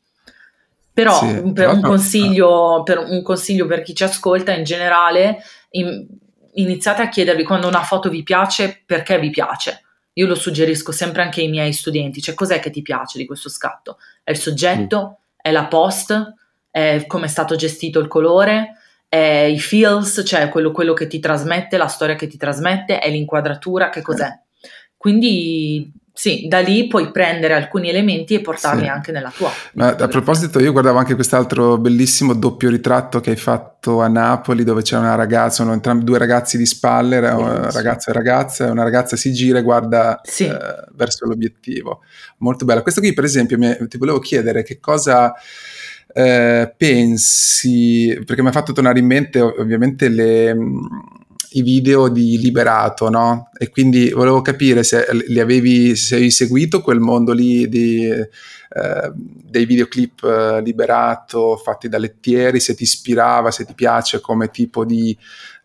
Però 0.92 1.18
sì, 1.18 1.52
per, 1.52 1.68
un 1.68 1.82
consiglio, 1.82 2.82
per, 2.82 2.98
un 2.98 3.22
consiglio, 3.22 3.66
per 3.66 3.82
chi 3.82 3.94
ci 3.94 4.04
ascolta 4.04 4.52
in 4.52 4.64
generale, 4.64 5.42
in, 5.70 6.06
iniziate 6.54 7.02
a 7.02 7.08
chiedervi 7.08 7.44
quando 7.44 7.68
una 7.68 7.82
foto 7.82 8.08
vi 8.08 8.22
piace 8.22 8.82
perché 8.84 9.18
vi 9.18 9.30
piace. 9.30 9.82
Io 10.18 10.26
lo 10.26 10.34
suggerisco 10.34 10.92
sempre 10.92 11.22
anche 11.22 11.42
ai 11.42 11.48
miei 11.48 11.72
studenti, 11.72 12.22
cioè 12.22 12.34
cos'è 12.34 12.58
che 12.58 12.70
ti 12.70 12.80
piace 12.80 13.18
di 13.18 13.26
questo 13.26 13.50
scatto? 13.50 13.98
È 14.24 14.30
il 14.30 14.38
soggetto? 14.38 15.08
Mm. 15.08 15.24
È 15.36 15.50
la 15.50 15.66
post? 15.66 16.34
È 16.70 17.04
come 17.06 17.26
è 17.26 17.28
stato 17.28 17.54
gestito 17.54 18.00
il 18.00 18.08
colore? 18.08 18.78
È 19.08 19.16
i 19.16 19.58
feels, 19.58 20.22
cioè 20.24 20.48
quello, 20.48 20.70
quello 20.72 20.94
che 20.94 21.06
ti 21.06 21.20
trasmette, 21.20 21.76
la 21.76 21.86
storia 21.86 22.14
che 22.14 22.28
ti 22.28 22.38
trasmette? 22.38 22.98
È 22.98 23.10
l'inquadratura? 23.10 23.90
Che 23.90 24.00
cos'è? 24.00 24.30
Quindi 24.96 25.92
sì, 26.18 26.46
da 26.48 26.60
lì 26.60 26.86
puoi 26.86 27.10
prendere 27.10 27.52
alcuni 27.52 27.90
elementi 27.90 28.32
e 28.32 28.40
portarli 28.40 28.84
sì. 28.84 28.88
anche 28.88 29.12
nella 29.12 29.30
tua. 29.36 29.50
Ma 29.74 29.88
a 29.88 30.08
proposito, 30.08 30.58
io 30.60 30.72
guardavo 30.72 30.96
anche 30.96 31.14
quest'altro 31.14 31.76
bellissimo 31.76 32.32
doppio 32.32 32.70
ritratto 32.70 33.20
che 33.20 33.28
hai 33.28 33.36
fatto 33.36 34.00
a 34.00 34.08
Napoli, 34.08 34.64
dove 34.64 34.80
c'è 34.80 34.96
una 34.96 35.14
ragazza, 35.14 35.56
sono 35.56 35.74
entrambi 35.74 36.04
due 36.04 36.16
ragazzi 36.16 36.56
di 36.56 36.64
spalle, 36.64 37.18
una 37.18 37.70
ragazza 37.70 38.10
e 38.10 38.14
ragazza, 38.14 38.66
e 38.66 38.70
una 38.70 38.82
ragazza 38.82 39.14
si 39.14 39.30
gira 39.34 39.58
e 39.58 39.62
guarda 39.62 40.18
sì. 40.22 40.44
eh, 40.44 40.56
verso 40.94 41.26
l'obiettivo. 41.26 42.00
Molto 42.38 42.64
bello. 42.64 42.80
Questo 42.80 43.02
qui, 43.02 43.12
per 43.12 43.24
esempio, 43.24 43.58
mi, 43.58 43.76
ti 43.86 43.98
volevo 43.98 44.18
chiedere 44.18 44.62
che 44.62 44.80
cosa. 44.80 45.34
Eh, 46.14 46.72
pensi, 46.74 48.18
perché 48.24 48.40
mi 48.40 48.48
ha 48.48 48.52
fatto 48.52 48.72
tornare 48.72 48.98
in 48.98 49.04
mente 49.04 49.38
ovviamente 49.38 50.08
le, 50.08 50.56
i 51.56 51.62
video 51.62 52.08
di 52.08 52.38
Liberato, 52.38 53.08
no? 53.08 53.50
E 53.56 53.70
quindi 53.70 54.10
volevo 54.10 54.42
capire 54.42 54.82
se 54.82 55.06
li 55.26 55.40
avevi, 55.40 55.96
se 55.96 56.16
avevi 56.16 56.30
seguito 56.30 56.82
quel 56.82 57.00
mondo 57.00 57.32
lì 57.32 57.66
di, 57.68 58.06
eh, 58.06 59.12
dei 59.14 59.64
videoclip 59.64 60.22
eh, 60.22 60.60
Liberato 60.60 61.56
fatti 61.56 61.88
da 61.88 61.98
lettieri, 61.98 62.60
se 62.60 62.74
ti 62.74 62.82
ispirava, 62.82 63.50
se 63.50 63.64
ti 63.64 63.72
piace 63.74 64.20
come 64.20 64.50
tipo 64.50 64.84
di 64.84 65.16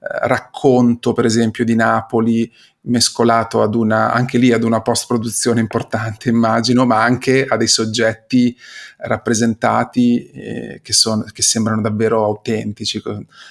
racconto, 0.01 1.13
per 1.13 1.25
esempio, 1.25 1.63
di 1.63 1.75
Napoli 1.75 2.51
mescolato 2.83 3.61
ad 3.61 3.75
una, 3.75 4.11
anche 4.11 4.39
lì 4.39 4.51
ad 4.51 4.63
una 4.63 4.81
post-produzione 4.81 5.59
importante, 5.59 6.29
immagino, 6.29 6.85
ma 6.87 7.03
anche 7.03 7.45
a 7.45 7.55
dei 7.55 7.67
soggetti 7.67 8.57
rappresentati 8.97 10.29
eh, 10.31 10.79
che, 10.81 10.93
sono, 10.93 11.23
che, 11.31 11.43
sembrano 11.43 11.81
davvero 11.81 12.23
autentici. 12.23 12.99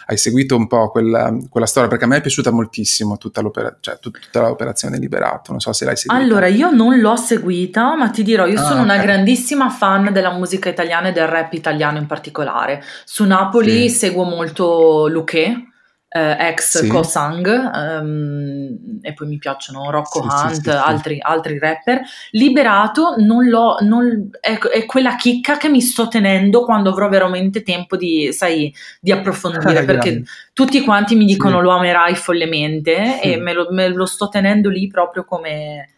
Hai 0.06 0.16
seguito 0.16 0.56
un 0.56 0.66
po' 0.66 0.90
quella, 0.90 1.36
quella, 1.48 1.66
storia? 1.66 1.88
Perché 1.88 2.04
a 2.04 2.08
me 2.08 2.16
è 2.16 2.20
piaciuta 2.20 2.50
moltissimo 2.50 3.18
tutta, 3.18 3.40
l'opera, 3.40 3.76
cioè, 3.78 4.00
tut, 4.00 4.18
tutta 4.18 4.40
l'operazione 4.40 4.98
Liberato, 4.98 5.52
non 5.52 5.60
so 5.60 5.72
se 5.72 5.84
l'hai 5.84 5.96
seguita. 5.96 6.20
Allora, 6.20 6.48
io 6.48 6.72
non 6.72 6.98
l'ho 6.98 7.16
seguita, 7.16 7.94
ma 7.94 8.10
ti 8.10 8.24
dirò, 8.24 8.46
io 8.46 8.58
ah, 8.58 8.64
sono 8.64 8.82
okay. 8.82 8.84
una 8.84 8.98
grandissima 8.98 9.70
fan 9.70 10.12
della 10.12 10.32
musica 10.32 10.68
italiana 10.68 11.08
e 11.08 11.12
del 11.12 11.28
rap 11.28 11.52
italiano 11.52 11.98
in 11.98 12.06
particolare. 12.06 12.82
Su 13.04 13.24
Napoli 13.24 13.88
sì. 13.88 13.96
seguo 13.96 14.24
molto 14.24 15.06
Luque, 15.06 15.69
eh, 16.12 16.49
ex 16.49 16.81
sì. 16.81 16.88
Kosang 16.88 17.46
um, 17.73 18.99
e 19.01 19.12
poi 19.12 19.29
mi 19.29 19.38
piacciono 19.38 19.90
Rocco 19.92 20.20
sì, 20.23 20.27
Hunt, 20.27 20.61
sì, 20.62 20.70
altri, 20.70 21.18
altri, 21.20 21.59
rapper. 21.61 22.03
Liberato 22.33 23.14
non 23.18 23.49
l'ho, 23.49 23.77
non, 23.83 24.29
è, 24.40 24.59
è, 24.59 24.87
quella 24.87 25.14
chicca 25.14 25.57
che 25.57 25.68
mi 25.68 25.81
sto 25.81 26.09
tenendo 26.09 26.64
quando 26.64 26.90
avrò 26.90 27.09
veramente 27.09 27.62
tempo 27.62 27.96
di, 27.96 28.33
sai, 28.33 28.75
di 29.01 29.12
approfondire 29.12 29.79
ah, 29.79 29.85
perché 29.85 30.11
grande. 30.11 30.29
tutti 30.53 30.83
quanti 30.83 31.14
mi 31.14 31.25
dicono 31.25 31.61
lo 31.61 31.70
amerai 31.70 32.16
follemente 32.16 33.20
e 33.23 33.37
me 33.37 33.53
lo, 33.53 33.68
me 33.70 33.87
lo, 33.87 34.05
sto 34.05 34.29
tenendo 34.29 34.68
lì 34.68 34.88
proprio 34.88 35.25
come, 35.25 35.90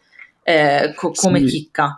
eh, 0.43 0.93
co- 0.95 1.13
come 1.13 1.43
chicca. 1.43 1.97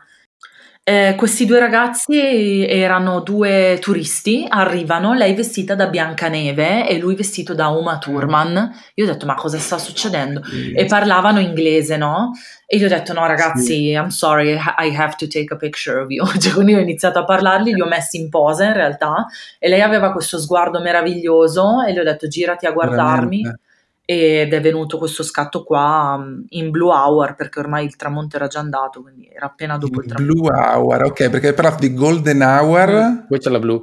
Eh, 0.87 1.15
questi 1.17 1.47
due 1.47 1.61
ragazzi 1.61 2.67
erano 2.67 3.21
due 3.21 3.79
turisti, 3.81 4.45
arrivano, 4.47 5.15
lei 5.15 5.33
vestita 5.33 5.75
da 5.75 5.87
Biancaneve 5.87 6.87
e 6.87 6.99
lui 6.99 7.15
vestito 7.15 7.55
da 7.55 7.69
Uma 7.69 7.97
Thurman. 7.97 8.71
Io 8.97 9.05
ho 9.05 9.09
detto, 9.11 9.25
ma 9.25 9.35
cosa 9.35 9.57
sta 9.57 9.79
succedendo? 9.79 10.43
E 10.77 10.85
parlavano 10.85 11.41
inglese, 11.41 11.97
no? 11.97 12.33
E 12.67 12.77
io 12.77 12.85
ho 12.85 12.89
detto, 12.91 13.15
no 13.15 13.27
ragazzi, 13.27 13.93
I'm 13.93 14.09
sorry, 14.09 14.53
I 14.53 14.95
have 14.95 15.15
to 15.17 15.27
take 15.27 15.55
a 15.55 15.57
picture 15.57 16.01
of 16.01 16.11
you. 16.11 16.23
Cioè, 16.39 16.53
quindi 16.53 16.75
ho 16.75 16.81
iniziato 16.81 17.19
a 17.19 17.25
parlargli, 17.25 17.73
li 17.73 17.81
ho 17.81 17.87
messi 17.87 18.19
in 18.19 18.29
posa 18.29 18.65
in 18.67 18.75
realtà, 18.75 19.25
e 19.59 19.71
lei 19.71 19.81
aveva 19.81 20.13
questo 20.13 20.39
sguardo 20.39 20.81
meraviglioso 20.83 21.81
e 21.83 21.95
gli 21.95 21.99
ho 21.99 22.05
detto, 22.05 22.29
girati 22.29 22.67
a 22.67 22.73
guardarmi. 22.73 23.41
Veramente 23.41 23.64
ed 24.07 24.53
è 24.53 24.61
venuto 24.61 24.99
questo 24.99 25.23
scatto 25.23 25.65
qua 25.65 26.19
mm, 26.19 26.43
in 26.51 26.71
Blue 26.71 26.93
Hour 26.93 27.35
perché 27.37 27.59
ormai 27.59 27.87
il 27.87 27.97
tramonto 27.97 28.37
era 28.37 28.49
già 28.49 28.59
andato, 28.59 29.01
quindi 29.01 29.31
era 29.35 29.47
appena 29.47 29.79
dopo 29.79 30.01
il 30.01 30.09
tramonto. 30.09 30.33
Blue 30.33 30.51
Hour, 30.51 31.05
ok, 31.05 31.31
perché 31.31 31.49
hai 31.49 31.55
parlato 31.55 31.79
di 31.79 31.95
Golden 31.95 32.43
Hour. 32.43 32.91
Mm. 32.91 33.27
Questa 33.27 33.49
è 33.49 33.53
la 33.53 33.59
Blue. 33.59 33.81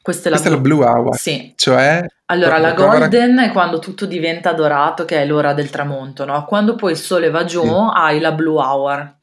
Questa 0.00 0.28
è 0.28 0.32
la, 0.32 0.38
Questa 0.38 0.56
blue. 0.58 0.82
è 0.82 0.86
la 0.86 0.92
Blue 0.92 1.00
Hour. 1.00 1.16
Sì. 1.16 1.52
Cioè? 1.56 2.06
Allora, 2.26 2.58
la 2.58 2.72
Golden 2.72 3.38
è 3.38 3.52
quando 3.52 3.78
tutto 3.78 4.06
diventa 4.06 4.52
dorato, 4.52 5.04
che 5.04 5.20
è 5.20 5.26
l'ora 5.26 5.52
del 5.52 5.68
tramonto, 5.68 6.24
no? 6.24 6.44
Quando 6.46 6.74
poi 6.74 6.92
il 6.92 6.98
sole 6.98 7.28
va 7.28 7.44
giù, 7.44 7.62
sì. 7.62 7.90
hai 7.94 8.20
la 8.20 8.32
Blue 8.32 8.58
Hour. 8.58 9.16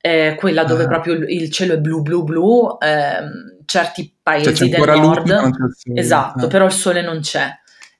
Eh, 0.00 0.36
quella 0.38 0.64
dove 0.64 0.84
ah. 0.84 0.88
proprio 0.88 1.14
il 1.14 1.50
cielo 1.50 1.74
è 1.74 1.78
blu 1.78 2.00
blu 2.00 2.22
blu, 2.22 2.76
eh, 2.78 3.64
certi 3.66 4.14
paesi 4.22 4.54
cioè, 4.54 4.68
del 4.68 5.00
nord. 5.00 5.52
Esatto, 5.94 6.44
ah. 6.46 6.48
però 6.48 6.64
il 6.64 6.72
sole 6.72 7.02
non 7.02 7.20
c'è 7.20 7.50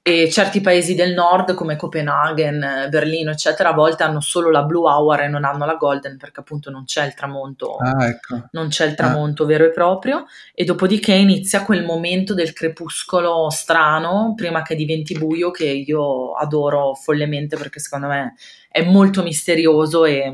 e 0.09 0.31
certi 0.31 0.61
paesi 0.61 0.95
del 0.95 1.15
nord 1.15 1.55
come 1.55 1.75
Copenaghen, 1.75 2.87
Berlino 2.89 3.33
eccetera 3.33 3.71
a 3.71 3.75
volte 3.75 4.05
hanno 4.05 4.21
solo 4.21 4.53
la 4.53 4.63
blue 4.63 4.89
hour 4.89 5.23
e 5.23 5.27
non 5.27 5.43
hanno 5.43 5.67
la 5.67 5.75
golden 5.75 6.17
perché 6.17 6.39
appunto 6.39 6.71
non 6.71 6.85
c'è 6.85 7.07
il 7.07 7.15
tramonto 7.15 7.75
ah, 7.75 8.07
ecco. 8.07 8.47
non 8.53 8.69
c'è 8.69 8.87
il 8.87 8.95
tramonto 8.95 9.43
ah. 9.43 9.47
vero 9.47 9.65
e 9.65 9.73
proprio 9.73 10.27
e 10.55 10.63
dopodiché 10.63 11.13
inizia 11.13 11.65
quel 11.65 11.85
momento 11.85 12.35
del 12.35 12.53
crepuscolo 12.53 13.51
strano 13.51 14.35
prima 14.37 14.63
che 14.63 14.77
diventi 14.77 15.19
buio 15.19 15.51
che 15.51 15.65
io 15.65 16.35
adoro 16.35 16.95
follemente 16.95 17.57
perché 17.57 17.81
secondo 17.81 18.07
me 18.07 18.35
è 18.71 18.85
molto 18.85 19.25
misterioso 19.25 20.05
e 20.05 20.33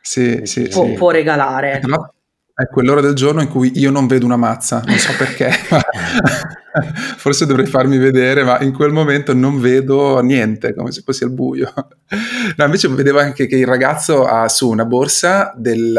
sì, 0.00 0.46
sì, 0.46 0.68
può, 0.68 0.86
sì. 0.86 0.92
può 0.94 1.10
regalare 1.10 1.82
no? 1.84 2.14
È 2.58 2.68
quell'ora 2.68 3.02
del 3.02 3.12
giorno 3.12 3.42
in 3.42 3.48
cui 3.48 3.70
io 3.74 3.90
non 3.90 4.06
vedo 4.06 4.24
una 4.24 4.38
mazza, 4.38 4.82
non 4.86 4.96
so 4.96 5.12
perché, 5.18 5.50
forse 7.18 7.44
dovrei 7.44 7.66
farmi 7.66 7.98
vedere, 7.98 8.44
ma 8.44 8.58
in 8.62 8.72
quel 8.72 8.92
momento 8.92 9.34
non 9.34 9.60
vedo 9.60 10.20
niente, 10.20 10.72
come 10.72 10.90
se 10.90 11.02
fossi 11.04 11.24
al 11.24 11.32
buio. 11.32 11.70
No, 12.56 12.64
invece 12.64 12.88
vedevo 12.88 13.18
anche 13.18 13.46
che 13.46 13.56
il 13.56 13.66
ragazzo 13.66 14.24
ha 14.24 14.48
su 14.48 14.70
una 14.70 14.86
borsa 14.86 15.52
del, 15.54 15.92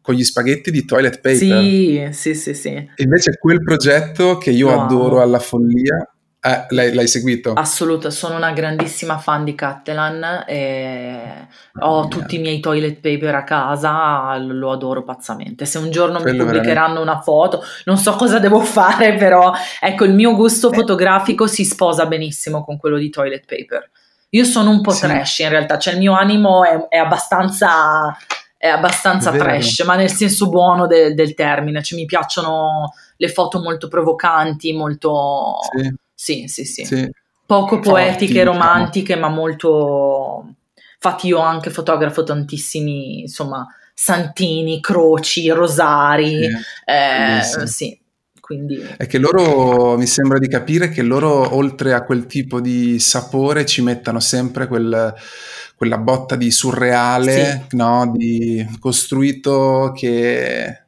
con 0.00 0.16
gli 0.16 0.24
spaghetti 0.24 0.72
di 0.72 0.84
toilet 0.84 1.20
paper. 1.20 1.36
Sì, 1.36 2.08
sì, 2.10 2.34
sì, 2.34 2.54
sì. 2.54 2.90
Invece 2.96 3.38
quel 3.38 3.62
progetto 3.62 4.38
che 4.38 4.50
io 4.50 4.66
wow. 4.66 4.80
adoro 4.80 5.22
alla 5.22 5.38
follia 5.38 6.04
eh, 6.40 6.66
l'hai, 6.68 6.94
l'hai, 6.94 7.08
seguito? 7.08 7.52
Assoluta, 7.52 8.10
sono 8.10 8.36
una 8.36 8.52
grandissima 8.52 9.18
fan 9.18 9.42
di 9.42 9.56
Cattelan 9.56 10.44
e 10.46 11.48
ho 11.80 12.00
yeah. 12.00 12.08
tutti 12.08 12.36
i 12.36 12.38
miei 12.38 12.60
toilet 12.60 13.00
paper 13.00 13.34
a 13.34 13.42
casa, 13.42 14.36
lo 14.38 14.70
adoro 14.70 15.02
pazzamente. 15.02 15.64
Se 15.66 15.78
un 15.78 15.90
giorno 15.90 16.20
Quello 16.20 16.44
mi 16.44 16.44
pubblicheranno 16.44 17.00
veramente. 17.00 17.10
una 17.10 17.20
foto, 17.20 17.64
non 17.86 17.96
so 17.96 18.14
cosa 18.14 18.38
devo 18.38 18.60
fare, 18.62 19.16
però 19.16 19.52
ecco, 19.80 20.04
il 20.04 20.14
mio 20.14 20.36
gusto 20.36 20.70
eh. 20.70 20.76
fotografico 20.76 21.48
si 21.48 21.64
sposa 21.64 22.06
benissimo 22.06 22.62
con 22.62 22.76
quello 22.76 22.98
di 22.98 23.10
toilet 23.10 23.44
paper. 23.44 23.90
Io 24.30 24.44
sono 24.44 24.70
un 24.70 24.80
po' 24.80 24.92
sì. 24.92 25.06
trash 25.06 25.40
in 25.40 25.48
realtà, 25.48 25.76
cioè 25.76 25.94
il 25.94 25.98
mio 25.98 26.12
animo 26.12 26.62
è, 26.62 26.86
è 26.88 26.98
abbastanza, 26.98 28.16
è 28.56 28.68
abbastanza 28.68 29.32
trash, 29.32 29.80
ma 29.80 29.96
nel 29.96 30.10
senso 30.12 30.48
buono 30.48 30.86
de, 30.86 31.14
del 31.14 31.34
termine, 31.34 31.82
cioè 31.82 31.98
mi 31.98 32.04
piacciono 32.04 32.92
le 33.16 33.28
foto 33.28 33.58
molto 33.58 33.88
provocanti, 33.88 34.72
molto... 34.72 35.56
Sì 35.76 36.06
sì, 36.18 36.48
sì, 36.48 36.64
sì. 36.64 36.84
sì. 36.84 37.08
Poco 37.46 37.78
poetiche, 37.78 38.32
diciamo. 38.32 38.50
romantiche, 38.50 39.14
ma 39.14 39.28
molto... 39.28 40.54
Infatti 41.00 41.28
io 41.28 41.38
anche 41.38 41.70
fotografo 41.70 42.24
tantissimi, 42.24 43.20
insomma, 43.20 43.64
santini, 43.94 44.80
croci, 44.80 45.48
rosari, 45.50 46.42
sì, 46.42 47.60
eh, 47.60 47.66
sì. 47.66 48.00
Quindi... 48.40 48.84
È 48.96 49.06
che 49.06 49.18
loro, 49.18 49.96
mi 49.96 50.06
sembra 50.06 50.38
di 50.40 50.48
capire 50.48 50.88
che 50.88 51.02
loro, 51.02 51.54
oltre 51.54 51.94
a 51.94 52.02
quel 52.02 52.26
tipo 52.26 52.60
di 52.60 52.98
sapore, 52.98 53.64
ci 53.64 53.80
mettano 53.80 54.18
sempre 54.18 54.66
quel, 54.66 55.14
quella 55.76 55.98
botta 55.98 56.34
di 56.34 56.50
surreale, 56.50 57.66
sì. 57.68 57.76
no? 57.76 58.12
Di 58.12 58.66
costruito 58.80 59.92
che 59.96 60.82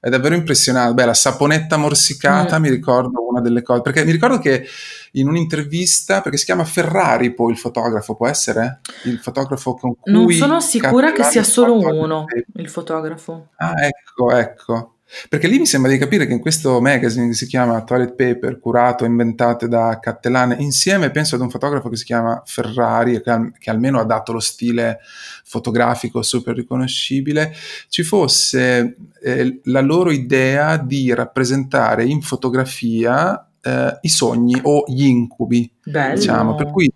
è 0.00 0.08
davvero 0.08 0.34
impressionante. 0.34 0.94
Beh, 0.94 1.04
la 1.04 1.14
saponetta 1.14 1.76
morsicata 1.76 2.58
mm. 2.58 2.62
mi 2.62 2.70
ricordo 2.70 3.28
una 3.28 3.40
delle 3.40 3.62
cose, 3.62 3.82
perché 3.82 4.04
mi 4.04 4.12
ricordo 4.12 4.38
che 4.38 4.66
in 5.12 5.28
un'intervista, 5.28 6.22
perché 6.22 6.38
si 6.38 6.46
chiama 6.46 6.64
Ferrari 6.64 7.34
poi 7.34 7.52
il 7.52 7.58
fotografo, 7.58 8.16
può 8.16 8.26
essere? 8.26 8.80
Il 9.04 9.18
fotografo 9.18 9.74
con 9.74 9.94
cui... 10.00 10.12
Non 10.12 10.30
sono 10.32 10.60
sicura 10.60 11.12
che 11.12 11.22
sia 11.24 11.44
solo 11.44 11.76
uno, 11.76 12.24
il 12.54 12.68
fotografo. 12.68 13.48
Ah, 13.56 13.74
ecco, 13.84 14.32
ecco. 14.32 14.94
Perché 15.28 15.48
lì 15.48 15.58
mi 15.58 15.66
sembra 15.66 15.90
di 15.90 15.98
capire 15.98 16.26
che 16.26 16.32
in 16.32 16.40
questo 16.40 16.80
magazine 16.80 17.28
che 17.28 17.34
si 17.34 17.46
chiama 17.46 17.82
Toilet 17.82 18.14
Paper, 18.14 18.58
curato 18.58 19.04
e 19.04 19.08
inventato 19.08 19.66
da 19.66 19.98
Cattelane, 20.00 20.56
insieme 20.60 21.10
penso 21.10 21.34
ad 21.34 21.40
un 21.40 21.50
fotografo 21.50 21.88
che 21.88 21.96
si 21.96 22.04
chiama 22.04 22.42
Ferrari, 22.44 23.20
che, 23.20 23.30
al- 23.30 23.52
che 23.58 23.70
almeno 23.70 23.98
ha 23.98 24.04
dato 24.04 24.32
lo 24.32 24.40
stile 24.40 25.00
fotografico 25.44 26.22
super 26.22 26.54
riconoscibile, 26.54 27.52
ci 27.88 28.02
fosse 28.02 28.96
eh, 29.22 29.60
la 29.64 29.80
loro 29.80 30.10
idea 30.10 30.76
di 30.76 31.12
rappresentare 31.12 32.04
in 32.04 32.22
fotografia 32.22 33.46
eh, 33.60 33.98
i 34.00 34.08
sogni 34.08 34.58
o 34.62 34.84
gli 34.86 35.04
incubi, 35.04 35.70
Bello. 35.82 36.14
diciamo, 36.14 36.54
per 36.54 36.70
cui 36.70 36.90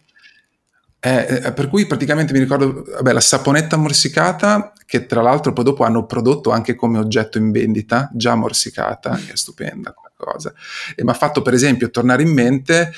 eh, 1.06 1.42
eh, 1.44 1.52
per 1.52 1.68
cui 1.68 1.86
praticamente 1.86 2.32
mi 2.32 2.38
ricordo 2.38 2.82
vabbè, 2.82 3.12
la 3.12 3.20
saponetta 3.20 3.76
morsicata, 3.76 4.72
che 4.86 5.04
tra 5.04 5.20
l'altro 5.20 5.52
poi 5.52 5.64
dopo 5.64 5.84
hanno 5.84 6.06
prodotto 6.06 6.50
anche 6.50 6.74
come 6.74 6.98
oggetto 6.98 7.36
in 7.36 7.50
vendita, 7.50 8.08
già 8.14 8.34
morsicata, 8.34 9.14
che 9.16 9.32
è 9.32 9.36
stupenda 9.36 9.92
quella 9.92 10.14
cosa. 10.16 10.54
E 10.96 11.04
mi 11.04 11.10
ha 11.10 11.14
fatto 11.14 11.42
per 11.42 11.52
esempio 11.52 11.90
tornare 11.90 12.22
in 12.22 12.32
mente 12.32 12.90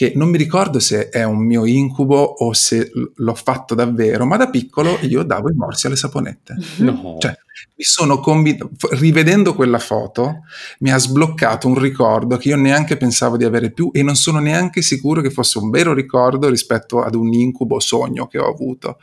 che 0.00 0.12
non 0.14 0.30
mi 0.30 0.38
ricordo 0.38 0.78
se 0.78 1.10
è 1.10 1.24
un 1.24 1.44
mio 1.44 1.66
incubo 1.66 2.16
o 2.16 2.54
se 2.54 2.90
l'ho 3.16 3.34
fatto 3.34 3.74
davvero, 3.74 4.24
ma 4.24 4.38
da 4.38 4.48
piccolo 4.48 4.96
io 5.02 5.22
davo 5.24 5.50
i 5.50 5.54
morsi 5.54 5.88
alle 5.88 5.96
saponette. 5.96 6.56
No. 6.80 7.18
Cioè, 7.20 7.36
mi 7.76 7.84
sono 7.84 8.18
convinto, 8.18 8.70
rivedendo 8.92 9.54
quella 9.54 9.78
foto, 9.78 10.44
mi 10.78 10.90
ha 10.90 10.96
sbloccato 10.96 11.68
un 11.68 11.78
ricordo 11.78 12.38
che 12.38 12.48
io 12.48 12.56
neanche 12.56 12.96
pensavo 12.96 13.36
di 13.36 13.44
avere 13.44 13.70
più 13.72 13.90
e 13.92 14.02
non 14.02 14.16
sono 14.16 14.38
neanche 14.38 14.80
sicuro 14.80 15.20
che 15.20 15.28
fosse 15.28 15.58
un 15.58 15.68
vero 15.68 15.92
ricordo 15.92 16.48
rispetto 16.48 17.02
ad 17.02 17.14
un 17.14 17.34
incubo 17.34 17.78
sogno 17.78 18.26
che 18.26 18.38
ho 18.38 18.48
avuto. 18.48 18.98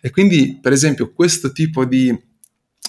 E 0.00 0.10
quindi, 0.10 0.58
per 0.60 0.72
esempio, 0.72 1.12
questo 1.12 1.52
tipo 1.52 1.84
di 1.84 2.20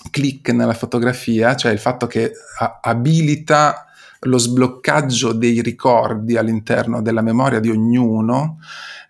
click 0.09 0.49
nella 0.49 0.73
fotografia, 0.73 1.55
cioè 1.55 1.71
il 1.71 1.79
fatto 1.79 2.07
che 2.07 2.31
abilita 2.81 3.85
lo 4.23 4.37
sbloccaggio 4.37 5.33
dei 5.33 5.61
ricordi 5.61 6.37
all'interno 6.37 7.01
della 7.01 7.21
memoria 7.21 7.59
di 7.59 7.69
ognuno 7.69 8.59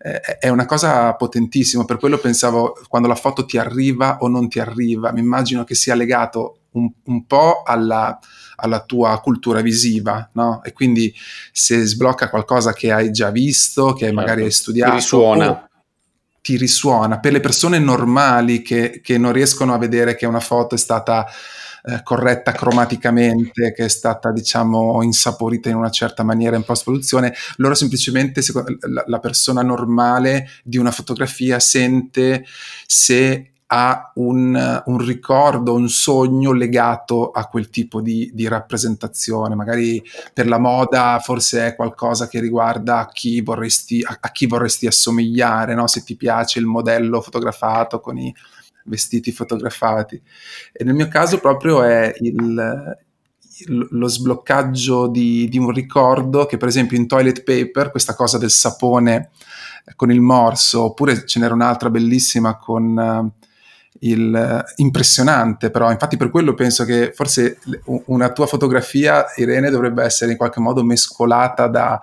eh, 0.06 0.20
è 0.38 0.50
una 0.50 0.66
cosa 0.66 1.14
potentissima, 1.14 1.86
per 1.86 1.98
quello 1.98 2.18
pensavo 2.18 2.78
quando 2.90 3.08
la 3.08 3.16
foto 3.16 3.46
ti 3.46 3.58
arriva 3.58 4.18
o 4.20 4.28
non 4.28 4.50
ti 4.50 4.60
arriva, 4.60 5.14
mi 5.14 5.22
immagino 5.22 5.64
che 5.64 5.76
sia 5.76 5.96
legato 5.96 6.58
un, 6.72 6.92
un 7.06 7.26
po' 7.26 7.64
alla, 7.64 8.20
alla, 8.58 8.84
tua 8.84 9.18
cultura 9.22 9.62
visiva, 9.62 10.30
no? 10.34 10.62
E 10.64 10.74
quindi 10.74 11.14
se 11.54 11.86
sblocca 11.86 12.30
qualcosa 12.30 12.74
che 12.74 12.92
hai 12.92 13.12
già 13.12 13.30
visto, 13.30 13.94
che 13.94 14.06
certo. 14.06 14.16
magari 14.16 14.44
hai 14.44 14.52
studiato, 14.52 14.92
ti 14.92 14.98
risuona. 14.98 15.70
ti 16.42 16.58
risuona. 16.58 17.20
Per 17.20 17.32
le 17.32 17.40
persone 17.40 17.80
normali 17.80 18.62
che, 18.62 19.00
che 19.02 19.18
non 19.18 19.32
riescono 19.32 19.74
a 19.74 19.78
vedere 19.78 20.16
che 20.16 20.26
una 20.26 20.42
foto 20.42 20.76
è 20.76 20.78
stata 20.78 21.28
eh, 21.84 22.02
corretta 22.04 22.52
cromaticamente, 22.52 23.74
che 23.74 23.86
è 23.86 23.90
stata 23.90 24.32
diciamo 24.32 25.04
insaporita 25.04 25.70
in 25.70 25.76
una 25.76 25.90
certa 25.90 26.24
maniera 26.24 26.56
in 26.56 26.64
post-produzione, 26.64 27.34
loro 27.58 27.76
semplicemente 27.76 28.42
la, 28.82 29.04
la 29.06 29.20
persona 29.20 29.62
normale 29.62 30.48
di 30.64 30.78
una 30.78 30.92
fotografia 30.92 31.60
sente 31.60 32.46
se 32.86 33.54
ha 33.68 34.12
un, 34.16 34.84
un, 34.86 34.98
ricordo, 35.00 35.74
un 35.74 35.90
sogno 35.90 36.52
legato 36.52 37.32
a 37.32 37.48
quel 37.48 37.70
tipo 37.70 38.02
di, 38.02 38.30
di, 38.32 38.48
rappresentazione. 38.48 39.56
Magari 39.56 40.02
per 40.32 40.48
la 40.48 40.60
moda 40.60 41.20
forse 41.24 41.68
è 41.68 41.76
qualcosa 41.76 42.28
che 42.28 42.40
riguarda 42.40 43.00
a 43.00 43.08
chi 43.08 43.42
vorresti, 43.42 44.04
a, 44.08 44.16
a 44.20 44.32
chi 44.32 44.46
vorresti 44.46 44.86
assomigliare, 44.86 45.74
no? 45.74 45.88
se 45.88 46.04
ti 46.04 46.16
piace 46.16 46.60
il 46.60 46.66
modello 46.66 47.20
fotografato 47.20 48.00
con 48.00 48.18
i 48.20 48.34
vestiti 48.84 49.32
fotografati. 49.32 50.22
E 50.72 50.84
nel 50.84 50.94
mio 50.94 51.08
caso 51.08 51.40
proprio 51.40 51.84
è 51.84 52.14
il, 52.20 52.98
il, 53.68 53.88
lo 53.92 54.08
sbloccaggio 54.08 55.08
di, 55.08 55.48
di, 55.50 55.58
un 55.58 55.72
ricordo 55.72 56.46
che 56.46 56.58
per 56.58 56.68
esempio 56.68 56.98
in 56.98 57.08
Toilet 57.08 57.44
Paper, 57.44 57.92
questa 57.92 58.16
cosa 58.16 58.38
del 58.38 58.52
sapone 58.52 59.32
con 59.96 60.12
il 60.12 60.22
morso, 60.22 60.84
oppure 60.84 61.26
ce 61.26 61.40
n'era 61.40 61.54
un'altra 61.54 61.90
bellissima 61.90 62.58
con... 62.58 63.32
Uh, 63.36 63.42
il, 64.06 64.66
impressionante 64.78 65.70
però 65.70 65.90
infatti 65.90 66.18
per 66.18 66.30
quello 66.30 66.54
penso 66.54 66.84
che 66.84 67.14
forse 67.14 67.60
una 68.08 68.32
tua 68.32 68.48
fotografia 68.48 69.26
Irene 69.36 69.70
dovrebbe 69.70 70.04
essere 70.04 70.32
in 70.32 70.38
qualche 70.38 70.60
modo 70.60 70.84
mescolata 70.84 71.68
da 71.68 72.02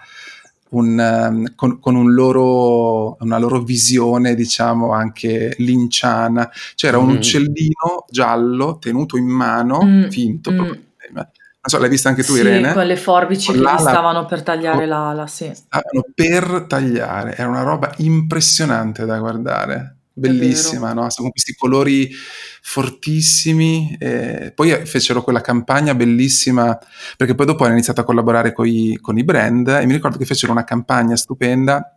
un, 0.70 0.98
um, 0.98 1.54
con, 1.54 1.78
con 1.80 1.94
un 1.94 2.12
loro, 2.12 3.16
una 3.20 3.38
loro 3.38 3.62
visione, 3.62 4.34
diciamo, 4.34 4.92
anche 4.92 5.54
linciana. 5.58 6.50
C'era 6.74 6.98
mm. 6.98 7.02
un 7.02 7.10
uccellino 7.16 8.04
giallo 8.08 8.78
tenuto 8.78 9.16
in 9.16 9.26
mano, 9.26 9.80
mm. 9.82 10.08
finto, 10.08 10.50
mm. 10.52 10.56
Proprio, 10.56 10.80
non 11.12 11.28
so, 11.62 11.78
l'hai 11.78 11.90
vista 11.90 12.08
anche 12.08 12.24
tu, 12.24 12.34
sì, 12.34 12.40
Irene? 12.40 12.72
con 12.72 12.86
le 12.86 12.96
forbici 12.96 13.52
con 13.52 13.62
che 13.62 13.78
stavano 13.78 14.24
per 14.24 14.42
tagliare 14.42 14.86
l'ala, 14.86 15.26
sì. 15.26 15.50
Stavano 15.52 16.04
per 16.14 16.64
tagliare, 16.66 17.36
era 17.36 17.48
una 17.48 17.62
roba 17.62 17.92
impressionante 17.98 19.04
da 19.04 19.18
guardare 19.18 19.96
bellissima, 20.20 20.92
no? 20.92 21.08
con 21.14 21.30
questi 21.30 21.54
colori 21.54 22.10
fortissimi. 22.62 23.96
E 23.98 24.52
poi 24.54 24.70
fecero 24.86 25.22
quella 25.22 25.40
campagna 25.40 25.94
bellissima, 25.94 26.78
perché 27.16 27.34
poi 27.34 27.46
dopo 27.46 27.64
hanno 27.64 27.72
iniziato 27.72 28.00
a 28.00 28.04
collaborare 28.04 28.52
con 28.52 28.66
i 28.66 29.24
brand 29.24 29.68
e 29.68 29.86
mi 29.86 29.92
ricordo 29.92 30.18
che 30.18 30.26
fecero 30.26 30.52
una 30.52 30.64
campagna 30.64 31.16
stupenda 31.16 31.94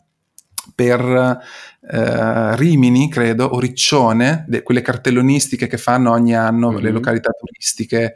per 0.73 1.01
eh, 1.89 2.55
Rimini, 2.55 3.09
credo, 3.09 3.45
o 3.45 3.59
Riccione, 3.59 4.45
de, 4.47 4.63
quelle 4.63 4.81
cartellonistiche 4.81 5.67
che 5.67 5.77
fanno 5.77 6.11
ogni 6.11 6.35
anno 6.35 6.71
mm-hmm. 6.71 6.81
le 6.81 6.91
località 6.91 7.31
turistiche 7.31 8.15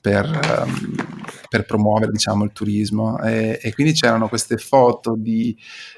per, 0.00 0.24
um, 0.64 0.94
per 1.48 1.64
promuovere 1.64 2.12
diciamo, 2.12 2.44
il 2.44 2.52
turismo 2.52 3.18
e, 3.20 3.58
e, 3.62 3.74
quindi 3.74 3.92
c'erano 3.92 4.28
queste 4.28 4.56
foto 4.56 5.14
di, 5.16 5.56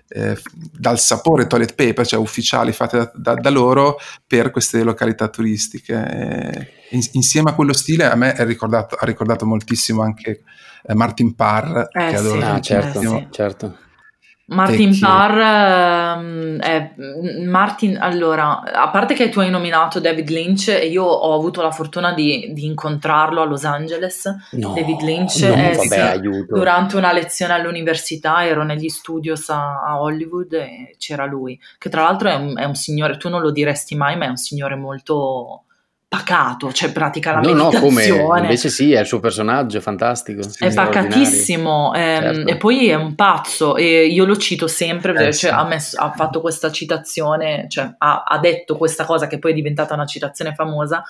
eh, 0.09 0.37
dal 0.53 0.99
sapore 0.99 1.47
toilet 1.47 1.75
paper, 1.75 2.07
cioè 2.07 2.21
ufficiali 2.21 2.73
fatte 2.73 2.97
da, 2.97 3.13
da, 3.15 3.35
da 3.35 3.51
loro 3.51 3.99
per 4.27 4.51
queste 4.51 4.83
località 4.83 5.29
turistiche. 5.29 5.95
E, 5.95 6.69
in, 6.91 7.03
insieme 7.13 7.51
a 7.51 7.55
quello 7.55 7.73
stile 7.73 8.05
a 8.05 8.15
me 8.15 8.35
ricordato, 8.45 8.97
ha 8.99 9.05
ricordato 9.05 9.47
moltissimo 9.47 10.03
anche 10.03 10.43
eh, 10.85 10.95
Martin 10.95 11.35
Parr, 11.35 11.79
eh, 11.79 11.89
che 11.93 12.17
adoro. 12.17 12.41
Sì, 12.41 12.47
ah, 12.47 12.61
certo, 12.61 13.01
sì. 13.01 13.27
certo. 13.31 13.79
Martin 14.51 14.99
Parr 14.99 15.39
ehm, 15.39 16.59
è 16.59 16.95
Martin, 17.45 17.99
allora, 18.01 18.63
a 18.63 18.89
parte 18.89 19.13
che 19.13 19.29
tu 19.29 19.41
hai 19.41 19.51
nominato 19.51 20.01
David 20.01 20.31
Lynch 20.31 20.69
e 20.69 20.87
io 20.87 21.05
ho 21.05 21.35
avuto 21.35 21.61
la 21.61 21.71
fortuna 21.71 22.15
di, 22.15 22.51
di 22.53 22.65
incontrarlo 22.65 23.43
a 23.43 23.45
Los 23.45 23.65
Angeles. 23.65 24.25
No, 24.53 24.73
David 24.73 25.03
Lynch 25.03 25.43
no, 25.43 25.53
è, 25.55 25.75
vabbè, 25.77 26.21
sì, 26.23 26.47
durante 26.49 26.97
una 26.97 27.13
lezione 27.13 27.53
all'università 27.53 28.47
ero 28.47 28.65
negli 28.65 28.89
studios 28.89 29.51
a, 29.51 29.83
a, 29.83 30.01
Hollywood 30.01 30.55
e 30.55 30.97
c'era 30.99 31.27
lui, 31.27 31.61
che 31.77 31.91
tra 31.91 32.05
l'altro 32.05 32.31
è 32.31 32.35
un, 32.35 32.57
è 32.57 32.65
un 32.65 32.75
signore, 32.75 33.19
tu 33.19 33.29
non 33.29 33.43
lo 33.43 33.51
diresti 33.51 33.97
mai, 33.97 34.17
ma 34.17 34.25
è 34.25 34.29
un 34.29 34.37
signore 34.37 34.77
molto 34.77 35.65
pacato, 36.09 36.73
cioè 36.73 36.91
pratica 36.91 37.33
la 37.33 37.41
no, 37.41 37.53
meditazione. 37.53 38.09
No, 38.09 38.25
come 38.25 38.41
invece 38.41 38.71
sì, 38.71 38.93
è 38.93 39.01
il 39.01 39.07
suo 39.07 39.21
personaggio, 39.21 39.77
è 39.77 39.81
fantastico. 39.81 40.41
È 40.59 40.73
pacatissimo 40.73 41.93
ehm, 41.95 42.23
certo. 42.23 42.51
e 42.51 42.57
poi 42.57 42.89
è 42.89 42.95
un 42.95 43.15
pazzo 43.15 43.77
e 43.77 44.07
io 44.07 44.25
lo 44.25 44.37
cito 44.39 44.67
sempre, 44.67 45.13
eh, 45.13 45.33
cioè, 45.33 45.33
sì. 45.33 45.49
ha, 45.49 45.65
messo, 45.65 45.99
ha, 45.99 46.11
fatto 46.13 46.41
questa 46.41 46.73
citazione, 46.73 47.67
cioè 47.69 47.95
ha, 47.99 48.23
ha, 48.27 48.39
detto 48.39 48.77
questa 48.79 49.05
cosa 49.05 49.27
che 49.27 49.39
poi 49.39 49.51
è 49.51 49.55
diventata 49.55 49.93
una 49.93 50.07
citazione 50.07 50.55
famosa, 50.55 51.03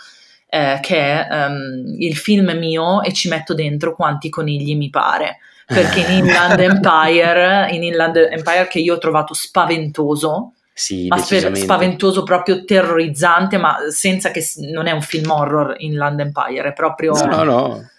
eh, 0.49 0.79
che 0.83 0.97
è 0.99 1.47
um, 1.47 1.95
il 1.99 2.17
film 2.17 2.51
mio 2.59 3.03
e 3.03 3.13
ci 3.13 3.29
metto 3.29 3.55
dentro 3.55 3.95
quanti 3.95 4.29
conigli 4.29 4.77
mi 4.77 4.91
pare. 4.91 5.39
Perché 5.65 6.01
in 6.01 6.25
Inland 6.25 6.59
Empire, 6.59 7.69
in 7.71 7.85
Inland 7.85 8.17
Empire 8.17 8.67
che 8.69 8.81
io 8.81 8.95
ho 8.95 8.99
trovato 8.99 9.33
spaventoso, 9.33 10.55
sì, 10.79 11.09
ma 11.09 11.18
spaventoso, 11.18 12.22
proprio 12.22 12.64
terrorizzante, 12.64 13.59
ma 13.59 13.79
senza 13.91 14.31
che 14.31 14.45
non 14.70 14.87
è 14.87 14.93
un 14.93 15.03
film 15.03 15.29
horror 15.29 15.74
in 15.79 15.97
Land 15.97 16.20
Empire, 16.20 16.68
è 16.68 16.72
proprio... 16.72 17.12
No, 17.14 17.26
no, 17.26 17.43
no. 17.43 17.91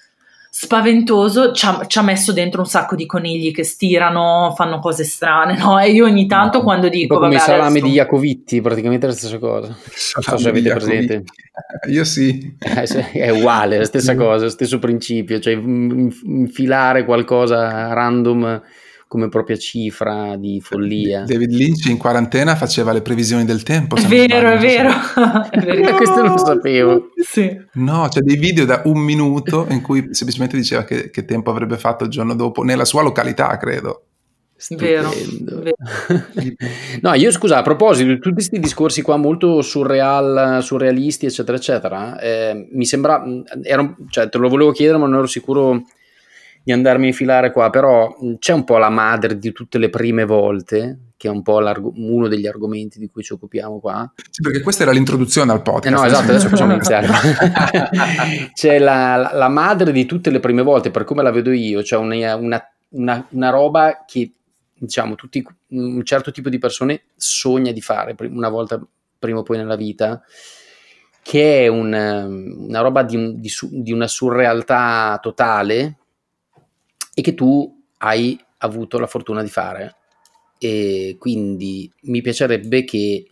spaventoso, 0.49 1.51
ci 1.51 1.65
ha, 1.65 1.85
ci 1.87 1.97
ha, 1.97 2.01
messo 2.01 2.31
dentro 2.31 2.61
un 2.61 2.67
sacco 2.67 2.95
di 2.95 3.05
conigli 3.05 3.51
che 3.51 3.65
stirano, 3.65 4.53
fanno 4.55 4.79
cose 4.79 5.03
strane, 5.03 5.57
no? 5.57 5.77
E 5.77 5.91
io 5.91 6.05
ogni 6.05 6.25
tanto 6.25 6.59
no, 6.59 6.63
quando 6.63 6.87
dico... 6.87 7.19
Come 7.19 7.35
i 7.35 7.39
salami 7.39 7.67
adesso... 7.67 7.85
di 7.85 7.91
Iacovitti, 7.91 8.61
praticamente 8.61 9.07
la 9.07 9.13
stessa 9.13 9.39
cosa. 9.39 9.75
Salami 9.91 10.23
so 10.23 10.37
se 10.37 10.49
avete 10.49 10.69
presente. 10.69 11.23
Io 11.89 12.05
sì. 12.05 12.55
Eh, 12.59 13.11
è 13.11 13.29
uguale, 13.29 13.79
la 13.79 13.85
stessa 13.85 14.15
cosa, 14.15 14.47
stesso 14.47 14.79
principio, 14.79 15.37
cioè 15.39 15.51
infilare 15.53 17.03
qualcosa 17.03 17.91
random 17.91 18.61
come 19.09 19.27
propria 19.27 19.57
cifra 19.57 20.35
di 20.37 20.61
follia. 20.61 21.23
David 21.23 21.49
Lynch 21.49 21.87
in 21.87 21.97
quarantena 21.97 22.55
faceva 22.55 22.91
le 22.91 23.01
previsioni 23.01 23.43
del 23.43 23.63
tempo. 23.63 23.95
È 23.95 24.01
vero, 24.03 24.51
è 24.51 24.59
vero, 24.59 24.91
è 25.49 25.59
vero. 25.59 25.89
No, 25.89 25.97
Questo 25.97 26.21
non 26.21 26.33
lo 26.33 26.37
sapevo. 26.37 27.09
Sì. 27.19 27.59
No, 27.73 28.07
c'è 28.07 28.19
dei 28.19 28.37
video 28.37 28.65
da 28.65 28.83
un 28.85 28.99
minuto 28.99 29.65
in 29.71 29.81
cui 29.81 30.09
semplicemente 30.11 30.55
diceva 30.55 30.83
che, 30.83 31.09
che 31.09 31.25
tempo 31.25 31.49
avrebbe 31.49 31.77
fatto 31.77 32.03
il 32.03 32.11
giorno 32.11 32.35
dopo, 32.35 32.61
nella 32.61 32.85
sua 32.85 33.01
località, 33.01 33.57
credo. 33.57 34.03
Vero, 34.77 35.09
vero. 35.09 35.75
no, 37.01 37.13
io 37.15 37.31
scusa, 37.31 37.57
a 37.57 37.61
proposito 37.63 38.09
di 38.09 38.19
tutti 38.19 38.33
questi 38.33 38.59
discorsi 38.59 39.01
qua 39.01 39.17
molto 39.17 39.63
surreal, 39.63 40.61
surrealisti, 40.61 41.25
eccetera, 41.25 41.57
eccetera, 41.57 42.19
eh, 42.19 42.67
mi 42.73 42.85
sembra, 42.85 43.23
ero, 43.63 43.95
cioè, 44.09 44.29
te 44.29 44.37
lo 44.37 44.49
volevo 44.49 44.71
chiedere, 44.71 44.99
ma 44.99 45.07
non 45.07 45.17
ero 45.17 45.27
sicuro 45.27 45.81
di 46.63 46.71
andarmi 46.71 47.05
a 47.05 47.07
infilare 47.07 47.51
qua, 47.51 47.69
però 47.69 48.15
c'è 48.37 48.53
un 48.53 48.63
po' 48.63 48.77
la 48.77 48.89
madre 48.89 49.37
di 49.37 49.51
tutte 49.51 49.77
le 49.77 49.89
prime 49.89 50.25
volte, 50.25 51.09
che 51.19 51.27
è 51.27 51.31
un 51.31 51.41
po' 51.41 51.61
uno 51.95 52.27
degli 52.27 52.47
argomenti 52.47 52.97
di 52.97 53.09
cui 53.09 53.23
ci 53.23 53.33
occupiamo 53.33 53.79
qua. 53.79 54.09
Sì, 54.29 54.41
perché 54.41 54.61
questa 54.61 54.83
era 54.83 54.91
l'introduzione 54.91 55.51
al 55.51 55.61
podcast. 55.61 55.93
Eh 55.93 55.97
no, 55.97 56.05
esatto, 56.05 56.31
adesso 56.31 56.47
facciamo 56.47 56.73
iniziare. 56.73 57.07
c'è 58.53 58.79
la, 58.79 59.31
la, 59.33 59.49
madre 59.49 59.91
di 59.91 60.05
tutte 60.05 60.29
le 60.29 60.39
prime 60.39 60.61
volte, 60.61 60.91
per 60.91 61.03
come 61.03 61.23
la 61.23 61.31
vedo 61.31 61.51
io, 61.51 61.83
cioè 61.83 61.99
una, 61.99 62.35
una, 62.35 62.63
una, 62.89 63.27
una 63.31 63.49
roba 63.49 64.05
che, 64.07 64.31
diciamo, 64.73 65.15
tutti, 65.15 65.45
un 65.71 66.05
certo 66.05 66.31
tipo 66.31 66.49
di 66.49 66.57
persone 66.57 67.03
sogna 67.15 67.71
di 67.71 67.81
fare 67.81 68.15
una 68.19 68.49
volta 68.49 68.81
prima 69.19 69.39
o 69.39 69.43
poi 69.43 69.57
nella 69.57 69.75
vita, 69.75 70.21
che 71.21 71.65
è 71.65 71.67
un, 71.67 71.93
una 71.93 72.79
roba 72.79 73.03
di, 73.03 73.39
di, 73.39 73.51
di 73.69 73.91
una 73.91 74.07
surrealtà 74.07 75.19
totale, 75.21 75.97
e 77.19 77.21
che 77.21 77.33
tu 77.33 77.69
hai 77.97 78.39
avuto 78.59 78.97
la 78.97 79.05
fortuna 79.05 79.43
di 79.43 79.49
fare. 79.49 79.95
E 80.57 81.17
quindi 81.19 81.91
mi 82.03 82.21
piacerebbe 82.21 82.85
che 82.85 83.27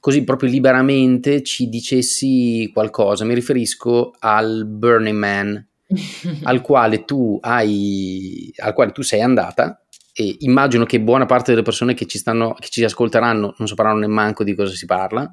così 0.00 0.24
proprio 0.24 0.50
liberamente 0.50 1.44
ci 1.44 1.68
dicessi 1.68 2.68
qualcosa. 2.72 3.24
Mi 3.24 3.34
riferisco 3.34 4.12
al 4.18 4.66
Burning 4.66 5.16
Man, 5.16 5.66
al 6.42 6.60
quale 6.62 7.04
tu 7.04 7.38
hai, 7.40 8.52
al 8.56 8.74
quale 8.74 8.90
tu 8.90 9.02
sei 9.02 9.20
andata. 9.20 9.84
E 10.12 10.38
immagino 10.40 10.84
che 10.84 11.00
buona 11.00 11.26
parte 11.26 11.52
delle 11.52 11.62
persone 11.62 11.94
che 11.94 12.06
ci, 12.06 12.18
stanno, 12.18 12.54
che 12.54 12.68
ci 12.70 12.82
ascolteranno 12.82 13.54
non 13.56 13.68
sapranno 13.68 14.00
nemmeno 14.00 14.34
di 14.42 14.54
cosa 14.56 14.74
si 14.74 14.84
parla. 14.84 15.32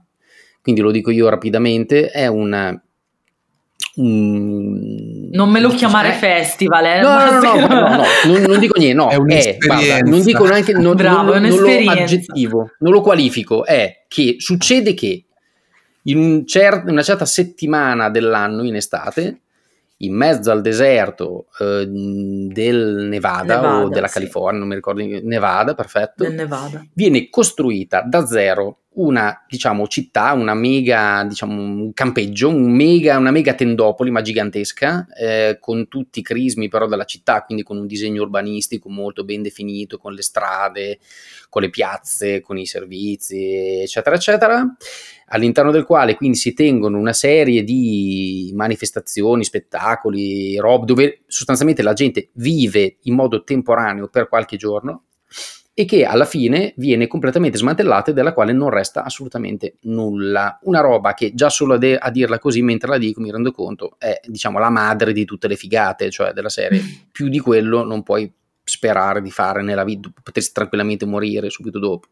Quindi 0.62 0.82
lo 0.82 0.92
dico 0.92 1.10
io 1.10 1.28
rapidamente: 1.28 2.12
è 2.12 2.28
un 2.28 2.80
Mm, 4.02 5.32
non 5.32 5.50
me 5.50 5.62
lo 5.62 5.70
chiamare 5.70 6.10
è... 6.10 6.18
festival, 6.18 6.86
eh? 6.86 7.02
no, 7.02 7.18
no, 7.18 7.40
no, 7.40 7.68
no, 7.68 7.90
no, 7.96 8.04
non, 8.26 8.42
non, 8.42 8.60
dico 8.60 8.78
niente, 8.78 8.96
no, 8.96 9.10
è, 9.28 9.56
è 9.56 9.58
guarda, 9.58 10.00
non 10.00 10.22
dico 10.22 10.46
neanche, 10.46 10.74
non, 10.74 10.96
Bravo, 10.96 11.40
non, 11.40 11.50
non 11.50 11.60
lo 11.60 11.92
aggettivo, 11.92 12.72
non 12.80 12.92
lo 12.92 13.00
qualifico, 13.00 13.66
è 13.66 14.04
che 14.10 14.36
succede 14.40 14.94
che 14.94 15.24
in 16.04 16.18
un 16.18 16.46
cer- 16.46 16.84
una 16.88 17.04
certa 17.04 17.26
settimana 17.26 18.10
dell'anno 18.10 18.64
in 18.64 18.76
estate, 18.76 19.44
in 19.98 20.14
mezzo 20.14 20.52
al 20.52 20.62
deserto 20.62 21.48
eh, 21.60 21.86
del 21.88 23.08
Nevada, 23.10 23.56
Nevada, 23.56 23.84
o 23.84 23.90
della 23.90 24.08
sì. 24.08 24.14
California, 24.14 24.60
non 24.60 24.68
mi 24.68 24.76
ricordo, 24.76 25.02
Nevada, 25.04 25.74
perfetto, 25.74 26.28
Nevada. 26.30 26.86
viene 26.94 27.30
costruita 27.30 28.02
da 28.02 28.26
zero 28.26 28.80
una 28.96 29.44
diciamo, 29.48 29.88
città, 29.88 30.32
una 30.34 30.54
mega, 30.54 31.26
diciamo, 31.28 31.62
un 31.62 31.94
campeggio, 31.94 32.50
un 32.50 32.72
mega, 32.72 33.18
una 33.18 33.32
mega 33.32 33.54
tendopoli, 33.54 34.10
ma 34.10 34.22
gigantesca, 34.22 35.08
eh, 35.18 35.58
con 35.60 35.88
tutti 35.88 36.20
i 36.20 36.22
crismi 36.22 36.70
però 36.70 36.88
della 36.88 37.04
città, 37.04 37.44
quindi 37.44 37.64
con 37.64 37.78
un 37.78 37.88
disegno 37.88 38.22
urbanistico 38.22 38.90
molto 38.90 39.26
ben 39.26 39.42
definito, 39.42 39.98
con 39.98 40.14
le 40.14 40.22
strade, 40.22 41.00
con 41.50 41.62
le 41.62 41.70
piazze, 41.70 42.40
con 42.42 42.58
i 42.58 42.66
servizi, 42.66 43.82
eccetera, 43.82 44.16
eccetera, 44.16 44.76
all'interno 45.28 45.72
del 45.72 45.86
quale 45.86 46.16
quindi 46.16 46.38
si 46.38 46.54
tengono 46.54 46.98
una 46.98 47.14
serie 47.14 47.64
di 47.64 48.52
manifestazioni, 48.56 49.44
spettacoli, 49.44 50.58
rob, 50.58 50.86
dove 50.86 51.22
sostanzialmente 51.28 51.82
la 51.82 51.94
gente 51.94 52.30
vive 52.34 52.98
in 53.04 53.16
modo 53.16 53.44
temporaneo 53.44 54.08
per 54.08 54.28
qualche 54.28 54.58
giorno 54.58 55.06
e 55.78 55.84
che 55.84 56.06
alla 56.06 56.24
fine 56.24 56.74
viene 56.78 57.06
completamente 57.06 57.58
smantellata 57.58 58.12
e 58.12 58.14
della 58.14 58.34
quale 58.34 58.54
non 58.54 58.70
resta 58.70 59.04
assolutamente 59.04 59.76
nulla. 59.82 60.58
Una 60.64 60.80
roba 60.80 61.14
che 61.14 61.34
già 61.34 61.50
solo 61.50 61.74
a, 61.74 61.78
de- 61.78 61.98
a, 61.98 62.10
dirla 62.12 62.40
così 62.40 62.62
mentre 62.62 62.90
la 62.90 62.98
dico 62.98 63.20
mi 63.20 63.30
rendo 63.30 63.52
conto 63.52 63.96
è 63.98 64.22
diciamo 64.26 64.58
la 64.58 64.70
madre 64.70 65.12
di 65.12 65.26
tutte 65.26 65.50
le 65.50 65.58
figate, 65.58 66.10
cioè 66.12 66.32
della 66.32 66.48
serie. 66.48 66.82
Più 67.12 67.28
di 67.28 67.40
quello 67.40 67.84
non 67.84 68.04
puoi 68.04 68.32
sperare 68.64 69.22
di 69.22 69.32
fare 69.32 69.62
nella 69.62 69.84
vita, 69.84 70.10
potresti 70.24 70.54
tranquillamente 70.54 71.06
morire 71.06 71.50
subito 71.50 71.78
dopo. 71.78 72.08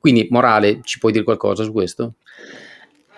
Quindi, 0.00 0.28
morale, 0.30 0.80
ci 0.82 0.98
puoi 0.98 1.12
dire 1.12 1.24
qualcosa 1.24 1.62
su 1.62 1.72
questo? 1.72 2.14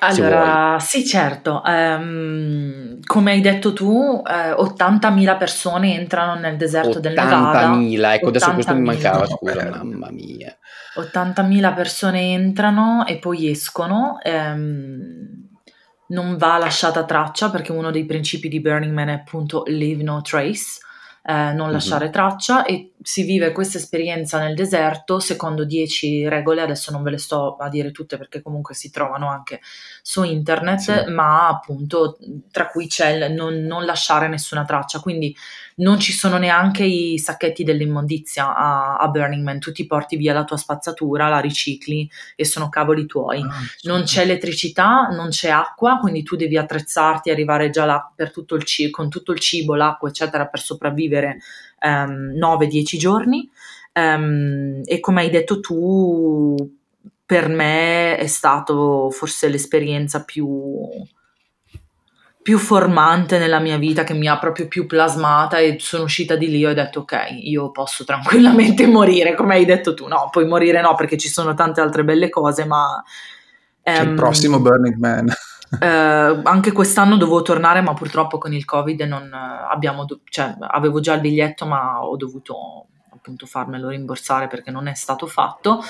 Allora, 0.00 0.78
sì, 0.80 1.06
certo. 1.06 1.62
Um, 1.64 2.98
come 3.04 3.30
hai 3.30 3.40
detto 3.40 3.72
tu, 3.72 4.20
eh, 4.26 4.50
80.000 4.50 5.36
persone 5.36 5.94
entrano 5.94 6.34
nel 6.34 6.56
deserto 6.56 6.98
del 6.98 7.12
Nevada. 7.14 7.70
80.000, 7.70 8.14
ecco, 8.14 8.28
adesso 8.28 8.52
questo 8.52 8.74
mi 8.74 8.80
mancava, 8.80 9.26
scusa, 9.26 9.70
mamma 9.70 10.10
mia. 10.10 10.56
80.000 10.96 11.74
persone 11.74 12.32
entrano 12.32 13.06
e 13.06 13.18
poi 13.18 13.48
escono. 13.48 14.18
Um, 14.24 15.50
non 16.08 16.36
va 16.36 16.58
lasciata 16.58 17.04
traccia 17.04 17.50
perché 17.50 17.70
uno 17.70 17.92
dei 17.92 18.04
principi 18.04 18.48
di 18.48 18.60
Burning 18.60 18.92
Man 18.92 19.08
è 19.08 19.12
appunto 19.12 19.62
leave 19.66 20.02
no 20.02 20.20
trace 20.20 20.80
eh, 21.24 21.52
non 21.52 21.70
lasciare 21.70 22.04
mm-hmm. 22.04 22.12
traccia 22.12 22.64
e 22.64 22.92
si 23.00 23.22
vive 23.22 23.52
questa 23.52 23.78
esperienza 23.78 24.38
nel 24.38 24.56
deserto 24.56 25.20
secondo 25.20 25.64
10 25.64 26.28
regole, 26.28 26.62
adesso 26.62 26.90
non 26.90 27.02
ve 27.02 27.10
le 27.10 27.18
sto 27.18 27.56
a 27.56 27.68
dire 27.68 27.92
tutte 27.92 28.16
perché 28.16 28.42
comunque 28.42 28.74
si 28.74 28.90
trovano 28.90 29.28
anche 29.28 29.60
su 30.02 30.24
internet, 30.24 30.78
sì. 30.78 31.10
ma 31.12 31.46
appunto 31.46 32.18
tra 32.50 32.66
cui 32.66 32.88
c'è 32.88 33.10
il 33.10 33.32
non, 33.32 33.54
non, 33.62 33.84
lasciare 33.84 34.26
nessuna 34.26 34.64
traccia, 34.64 34.98
quindi 35.00 35.34
non 35.82 35.98
ci 35.98 36.12
sono 36.12 36.38
neanche 36.38 36.84
i 36.84 37.18
sacchetti 37.18 37.64
dell'immondizia 37.64 38.56
a, 38.56 38.96
a, 38.96 39.08
Burning 39.08 39.42
Man, 39.42 39.58
tu 39.58 39.72
ti 39.72 39.86
porti 39.86 40.16
via 40.16 40.32
la 40.32 40.44
tua 40.44 40.56
spazzatura, 40.56 41.28
la 41.28 41.40
ricicli 41.40 42.08
e 42.36 42.44
sono 42.44 42.68
cavoli 42.68 43.04
tuoi, 43.06 43.40
ah, 43.40 43.50
non 43.82 44.04
c'è 44.04 44.22
elettricità, 44.22 45.08
non 45.10 45.28
c'è 45.28 45.50
acqua, 45.50 45.98
quindi 45.98 46.22
tu 46.22 46.36
devi 46.36 46.56
attrezzarti, 46.56 47.30
arrivare 47.30 47.70
già 47.70 47.84
là 47.84 48.10
per 48.14 48.30
tutto 48.30 48.54
il 48.54 48.62
cibo, 48.62 48.90
con 48.92 49.10
tutto 49.10 49.32
il 49.32 49.40
cibo, 49.40 49.74
l'acqua 49.74 50.08
eccetera 50.08 50.46
per 50.46 50.60
sopravvivere 50.60 51.38
um, 51.80 52.32
ehm, 52.34 52.38
9-10 52.38 52.96
giorni. 52.96 53.50
Um, 53.94 54.80
e 54.86 55.00
come 55.00 55.20
hai 55.20 55.28
detto 55.28 55.60
tu 55.60 56.56
per 57.26 57.48
me 57.48 58.16
è 58.16 58.26
stato 58.26 59.10
forse 59.10 59.48
l'esperienza 59.48 60.24
più, 60.24 60.88
più 62.42 62.58
formante 62.58 63.38
nella 63.38 63.60
mia 63.60 63.78
vita 63.78 64.04
che 64.04 64.14
mi 64.14 64.26
ha 64.26 64.38
proprio 64.38 64.66
più 64.68 64.86
plasmata 64.86 65.58
e 65.58 65.76
sono 65.78 66.04
uscita 66.04 66.36
di 66.36 66.48
lì 66.48 66.62
e 66.62 66.68
ho 66.68 66.74
detto 66.74 67.00
ok, 67.00 67.28
io 67.30 67.70
posso 67.70 68.04
tranquillamente 68.04 68.86
morire, 68.88 69.34
come 69.34 69.54
hai 69.54 69.64
detto 69.64 69.94
tu, 69.94 70.08
no, 70.08 70.28
poi 70.30 70.46
morire 70.46 70.80
no 70.80 70.94
perché 70.94 71.16
ci 71.16 71.28
sono 71.28 71.54
tante 71.54 71.80
altre 71.80 72.04
belle 72.04 72.28
cose, 72.28 72.64
ma... 72.64 73.02
C'è 73.82 73.98
um, 73.98 74.02
il 74.02 74.08
ehm, 74.10 74.16
prossimo 74.16 74.60
Burning 74.60 74.96
Man. 74.96 75.32
Eh, 75.80 75.86
anche 76.42 76.70
quest'anno 76.70 77.16
dovevo 77.16 77.40
tornare, 77.40 77.80
ma 77.80 77.94
purtroppo 77.94 78.36
con 78.36 78.52
il 78.52 78.66
Covid 78.66 79.00
non 79.04 79.30
abbiamo, 79.32 80.04
do- 80.04 80.20
cioè, 80.24 80.54
avevo 80.60 81.00
già 81.00 81.14
il 81.14 81.22
biglietto, 81.22 81.64
ma 81.64 82.04
ho 82.04 82.14
dovuto 82.16 82.88
appunto 83.22 83.46
farmelo 83.46 83.88
rimborsare 83.88 84.48
perché 84.48 84.70
non 84.70 84.88
è 84.88 84.94
stato 84.94 85.26
fatto. 85.26 85.82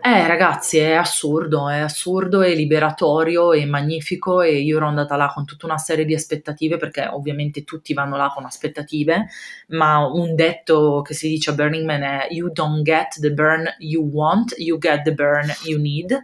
Eh, 0.00 0.26
ragazzi, 0.28 0.78
è 0.78 0.92
assurdo, 0.92 1.68
è 1.68 1.78
assurdo, 1.78 2.42
è 2.42 2.54
liberatorio, 2.54 3.52
è 3.52 3.64
magnifico 3.64 4.40
e 4.40 4.58
io 4.60 4.76
ero 4.76 4.86
andata 4.86 5.16
là 5.16 5.32
con 5.34 5.44
tutta 5.44 5.66
una 5.66 5.78
serie 5.78 6.04
di 6.04 6.14
aspettative 6.14 6.76
perché 6.76 7.08
ovviamente 7.08 7.64
tutti 7.64 7.92
vanno 7.92 8.16
là 8.16 8.30
con 8.32 8.44
aspettative, 8.44 9.26
ma 9.68 10.06
un 10.06 10.36
detto 10.36 11.02
che 11.02 11.14
si 11.14 11.28
dice 11.28 11.50
a 11.50 11.54
Burning 11.54 11.84
Man 11.84 12.02
è 12.02 12.28
You 12.30 12.52
don't 12.52 12.82
get 12.82 13.18
the 13.18 13.32
burn 13.32 13.64
you 13.78 14.08
want, 14.08 14.54
you 14.58 14.78
get 14.78 15.02
the 15.02 15.12
burn 15.12 15.52
you 15.64 15.80
need 15.80 16.16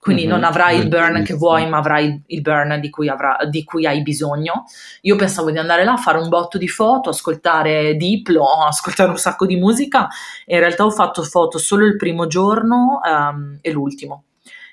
quindi 0.00 0.22
mm-hmm. 0.22 0.32
non 0.32 0.44
avrai 0.44 0.78
il 0.78 0.88
burn 0.88 1.22
che 1.22 1.34
vuoi, 1.34 1.68
ma 1.68 1.76
avrai 1.76 2.22
il 2.28 2.40
burn 2.40 2.80
di 2.80 2.88
cui, 2.88 3.08
avrà, 3.08 3.36
di 3.50 3.64
cui, 3.64 3.84
hai 3.86 4.00
bisogno. 4.00 4.64
Io 5.02 5.14
pensavo 5.14 5.50
di 5.50 5.58
andare 5.58 5.84
là 5.84 5.92
a 5.92 5.98
fare 5.98 6.16
un 6.16 6.30
botto 6.30 6.56
di 6.56 6.68
foto, 6.68 7.10
ascoltare 7.10 7.94
Diplo, 7.96 8.46
ascoltare 8.66 9.10
un 9.10 9.18
sacco 9.18 9.44
di 9.44 9.56
musica, 9.56 10.08
in 10.46 10.58
realtà 10.58 10.86
ho 10.86 10.90
fatto 10.90 11.22
foto 11.22 11.58
solo 11.58 11.84
il 11.84 11.96
primo 11.96 12.26
giorno 12.26 12.98
um, 13.04 13.58
e 13.60 13.70
l'ultimo. 13.70 14.24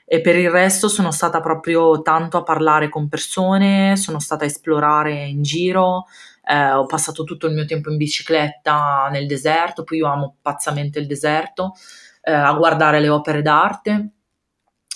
E 0.05 0.21
per 0.21 0.37
il 0.37 0.49
resto 0.49 0.87
sono 0.87 1.11
stata 1.11 1.41
proprio 1.41 2.01
tanto 2.01 2.37
a 2.37 2.43
parlare 2.43 2.87
con 2.87 3.09
persone, 3.09 3.97
sono 3.97 4.21
stata 4.21 4.45
a 4.45 4.47
esplorare 4.47 5.25
in 5.25 5.41
giro, 5.41 6.05
eh, 6.45 6.71
ho 6.71 6.85
passato 6.85 7.25
tutto 7.25 7.47
il 7.47 7.53
mio 7.53 7.65
tempo 7.65 7.91
in 7.91 7.97
bicicletta 7.97 9.09
nel 9.11 9.27
deserto, 9.27 9.83
poi 9.83 9.97
io 9.97 10.07
amo 10.07 10.37
pazzamente 10.41 10.99
il 10.99 11.05
deserto, 11.07 11.73
eh, 12.21 12.31
a 12.31 12.53
guardare 12.53 13.01
le 13.01 13.09
opere 13.09 13.41
d'arte. 13.41 14.11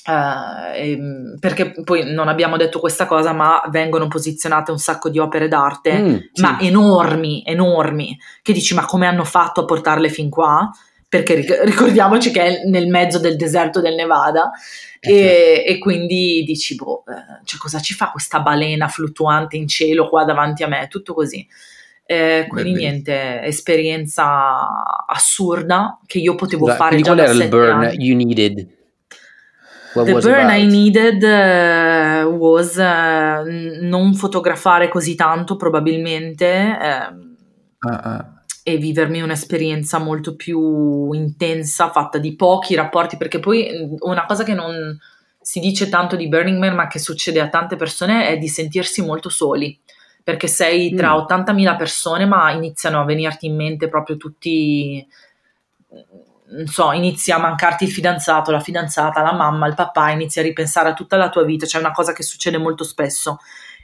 Eh, 0.04 0.98
perché 1.40 1.74
poi 1.84 2.12
non 2.12 2.28
abbiamo 2.28 2.58
detto 2.58 2.80
questa 2.80 3.06
cosa, 3.06 3.34
ma 3.34 3.62
vengono 3.70 4.08
posizionate 4.08 4.72
un 4.72 4.80
sacco 4.80 5.10
di 5.10 5.20
opere 5.20 5.48
d'arte, 5.48 5.94
mm, 5.94 6.16
sì. 6.34 6.42
ma 6.42 6.60
enormi, 6.60 7.44
enormi, 7.46 8.18
che 8.42 8.54
dici 8.54 8.74
ma 8.74 8.86
come 8.86 9.06
hanno 9.06 9.24
fatto 9.24 9.62
a 9.62 9.66
portarle 9.66 10.10
fin 10.10 10.30
qua? 10.30 10.70
Perché 11.08 11.66
ricordiamoci 11.66 12.32
che 12.32 12.42
è 12.42 12.68
nel 12.68 12.88
mezzo 12.88 13.20
del 13.20 13.36
deserto 13.36 13.82
del 13.82 13.96
Nevada 13.96 14.52
eh, 15.02 15.12
e, 15.12 15.18
certo. 15.18 15.70
e, 15.70 15.78
quindi 15.78 16.44
dici, 16.46 16.76
boh, 16.76 17.04
eh, 17.06 17.44
cioè 17.44 17.60
cosa 17.60 17.80
ci 17.80 17.94
fa 17.94 18.12
questa 18.12 18.40
balena 18.40 18.88
fluttuante 18.88 19.58
in 19.58 19.68
cielo 19.68 20.08
qua 20.08 20.24
davanti 20.24 20.64
a 20.64 20.68
me? 20.68 20.88
Tutto 20.88 21.14
così. 21.14 21.46
Eh, 22.06 22.46
quindi 22.48 22.74
Beh, 22.74 22.78
niente, 22.78 23.42
esperienza 23.44 25.06
assurda 25.06 26.00
che 26.06 26.18
io 26.20 26.36
potevo 26.36 26.66
Scusa, 26.66 26.78
fare 26.78 27.02
già 27.02 27.14
qual 27.14 27.20
era 27.20 27.32
il 27.32 27.48
burn 27.50 27.84
anni. 27.84 28.06
you 28.06 28.16
needed? 28.16 28.68
What 29.94 30.06
the 30.06 30.14
burn 30.14 30.50
I 30.50 30.66
needed 30.66 31.22
uh, 31.24 32.30
was 32.30 32.76
uh, 32.76 33.86
non 33.86 34.14
fotografare 34.14 34.88
così 34.88 35.16
tanto 35.16 35.56
probabilmente 35.56 36.78
uh, 36.80 37.90
uh 37.90 38.40
e 38.64 38.78
vivermi 38.78 39.22
un'esperienza 39.22 39.98
molto 39.98 40.36
più 40.36 41.12
intensa, 41.14 41.90
fatta 41.90 42.20
di 42.20 42.36
pochi 42.36 42.76
rapporti, 42.76 43.18
perché 43.18 43.40
poi 43.40 43.98
una 44.00 44.26
cosa 44.26 44.44
che 44.44 44.54
non 44.54 44.98
si 45.42 45.60
dice 45.60 45.90
tanto 45.90 46.16
di 46.16 46.28
Burning 46.28 46.60
Man, 46.60 46.76
ma 46.76 46.88
che 46.88 47.00
succede 47.00 47.40
a 47.40 47.50
tante 47.50 47.76
persone, 47.76 48.28
è 48.28 48.38
di 48.38 48.48
sentirsi 48.48 49.04
molto 49.04 49.30
soli, 49.30 49.80
perché 50.24 50.48
sei 50.48 50.94
tra 50.94 51.16
mm. 51.16 51.26
80.000 51.26 51.78
persone, 51.78 52.26
ma 52.26 52.52
iniziano 52.52 53.02
a 53.02 53.06
venirti 53.06 53.48
in 53.48 53.56
mente 53.56 53.90
proprio 53.90 54.18
tutti 54.18 55.06
non 56.52 56.68
so, 56.68 56.92
inizi 56.92 57.32
a 57.32 57.38
mancarti 57.38 57.86
il 57.86 57.92
fidanzato, 57.92 58.52
la 58.52 58.60
fidanzata, 58.60 59.22
la 59.22 59.34
mamma, 59.34 59.68
il 59.68 59.76
papà, 59.76 60.12
inizi 60.12 60.40
a 60.40 60.44
ripensare 60.44 60.90
a 60.90 60.94
tutta 60.94 61.18
la 61.18 61.30
tua 61.30 61.44
vita, 61.44 61.66
cioè 61.66 61.82
è 61.82 61.84
una 61.84 61.94
cosa 61.94 62.14
che 62.14 62.24
succede 62.24 62.58
molto 62.58 62.84
spesso. 62.84 63.40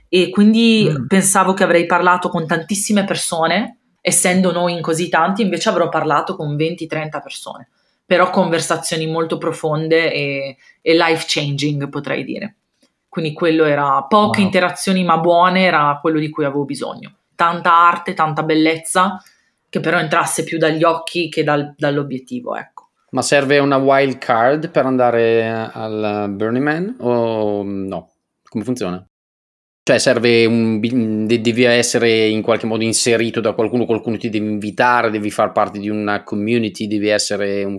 E 0.10 0.30
quindi 0.30 0.88
mm. 0.90 1.08
pensavo 1.08 1.54
che 1.54 1.64
avrei 1.64 1.86
parlato 1.86 2.30
con 2.30 2.46
tantissime 2.46 3.06
persone, 3.06 3.80
essendo 4.02 4.52
noi 4.52 4.74
in 4.74 4.82
così 4.82 5.10
tanti, 5.10 5.42
invece 5.42 5.70
avrò 5.70 5.90
parlato 5.90 6.36
con 6.36 6.56
20-30 6.56 7.22
persone, 7.22 7.70
però 8.06 8.30
conversazioni 8.30 9.08
molto 9.08 9.38
profonde 9.38 10.12
e, 10.12 10.58
e 10.82 10.96
life 10.96 11.26
changing, 11.28 11.90
potrei 11.90 12.24
dire. 12.24 12.56
Quindi 13.10 13.34
quello 13.34 13.64
era 13.64 14.04
poche 14.04 14.40
wow. 14.40 14.46
interazioni 14.46 15.04
ma 15.04 15.18
buone, 15.18 15.64
era 15.64 15.98
quello 16.02 16.20
di 16.20 16.30
cui 16.30 16.46
avevo 16.46 16.66
bisogno. 16.66 17.14
Tanta 17.36 17.74
arte, 17.74 18.14
tanta 18.14 18.44
bellezza 18.44 19.22
che 19.78 19.80
però 19.80 20.00
entrasse 20.00 20.44
più 20.44 20.58
dagli 20.58 20.84
occhi 20.84 21.30
che 21.30 21.44
dal, 21.44 21.74
dall'obiettivo, 21.78 22.56
ecco. 22.56 22.90
Ma 23.12 23.22
serve 23.22 23.58
una 23.60 23.78
wild 23.78 24.18
card 24.18 24.70
per 24.70 24.86
andare 24.86 25.48
al 25.48 26.28
Burning 26.30 26.64
Man 26.64 26.96
o 27.00 27.64
no? 27.64 28.12
Come 28.44 28.64
funziona? 28.64 29.06
Cioè 29.82 30.00
serve 30.00 30.46
un, 30.46 30.82
devi 31.26 31.64
essere 31.64 32.28
in 32.28 32.42
qualche 32.42 32.66
modo 32.66 32.84
inserito 32.84 33.40
da 33.40 33.54
qualcuno, 33.54 33.86
qualcuno 33.86 34.18
ti 34.18 34.30
deve 34.30 34.50
invitare, 34.50 35.10
devi 35.10 35.32
far 35.32 35.54
parte 35.54 35.80
di 35.80 35.88
una 35.88 36.24
community, 36.24 36.88
devi 36.88 37.08
essere 37.08 37.64
un, 37.64 37.78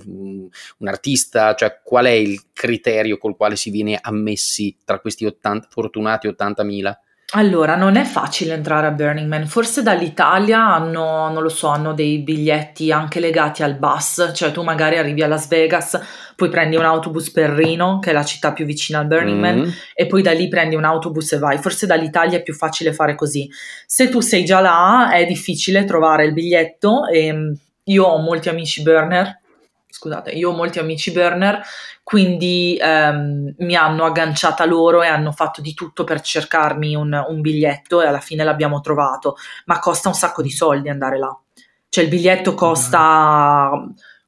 un 0.78 0.88
artista, 0.88 1.54
cioè 1.54 1.80
qual 1.84 2.06
è 2.06 2.10
il 2.10 2.44
criterio 2.54 3.18
col 3.18 3.36
quale 3.36 3.56
si 3.56 3.68
viene 3.68 3.98
ammessi 4.00 4.74
tra 4.86 5.00
questi 5.00 5.26
80, 5.26 5.68
fortunati 5.70 6.28
80.000? 6.28 6.92
Allora, 7.32 7.76
non 7.76 7.96
è 7.96 8.04
facile 8.04 8.54
entrare 8.54 8.86
a 8.86 8.90
Burning 8.90 9.28
Man, 9.28 9.46
forse 9.46 9.82
dall'Italia 9.82 10.64
hanno, 10.64 11.28
non 11.28 11.42
lo 11.42 11.50
so, 11.50 11.66
hanno 11.66 11.92
dei 11.92 12.20
biglietti 12.20 12.90
anche 12.90 13.20
legati 13.20 13.62
al 13.62 13.74
bus, 13.74 14.30
cioè 14.34 14.50
tu 14.50 14.62
magari 14.62 14.96
arrivi 14.96 15.22
a 15.22 15.26
Las 15.26 15.46
Vegas, 15.46 16.00
poi 16.34 16.48
prendi 16.48 16.76
un 16.76 16.86
autobus 16.86 17.30
per 17.30 17.50
Reno, 17.50 17.98
che 17.98 18.10
è 18.10 18.12
la 18.14 18.24
città 18.24 18.54
più 18.54 18.64
vicina 18.64 19.00
al 19.00 19.06
Burning 19.08 19.36
mm. 19.36 19.40
Man, 19.40 19.74
e 19.92 20.06
poi 20.06 20.22
da 20.22 20.32
lì 20.32 20.48
prendi 20.48 20.74
un 20.74 20.84
autobus 20.84 21.32
e 21.32 21.38
vai. 21.38 21.58
Forse 21.58 21.86
dall'Italia 21.86 22.38
è 22.38 22.42
più 22.42 22.54
facile 22.54 22.94
fare 22.94 23.14
così. 23.14 23.46
Se 23.84 24.08
tu 24.08 24.20
sei 24.20 24.46
già 24.46 24.60
là, 24.60 25.12
è 25.12 25.26
difficile 25.26 25.84
trovare 25.84 26.24
il 26.24 26.32
biglietto 26.32 27.08
e 27.08 27.30
mm, 27.30 27.52
io 27.84 28.04
ho 28.04 28.16
molti 28.22 28.48
amici 28.48 28.80
burner, 28.80 29.38
scusate, 29.98 30.30
io 30.30 30.50
ho 30.50 30.54
molti 30.54 30.78
amici 30.78 31.10
burner 31.10 31.60
quindi 32.08 32.78
ehm, 32.80 33.54
mi 33.58 33.76
hanno 33.76 34.06
agganciata 34.06 34.64
loro 34.64 35.02
e 35.02 35.08
hanno 35.08 35.30
fatto 35.30 35.60
di 35.60 35.74
tutto 35.74 36.04
per 36.04 36.22
cercarmi 36.22 36.94
un, 36.94 37.12
un, 37.28 37.42
biglietto 37.42 38.00
e 38.00 38.06
alla 38.06 38.20
fine 38.20 38.44
l'abbiamo 38.44 38.80
trovato, 38.80 39.36
ma 39.66 39.78
costa 39.78 40.08
un 40.08 40.14
sacco 40.14 40.40
di 40.40 40.48
soldi 40.48 40.88
andare 40.88 41.18
là. 41.18 41.38
Cioè 41.86 42.04
il 42.04 42.08
biglietto 42.08 42.54
costa 42.54 43.70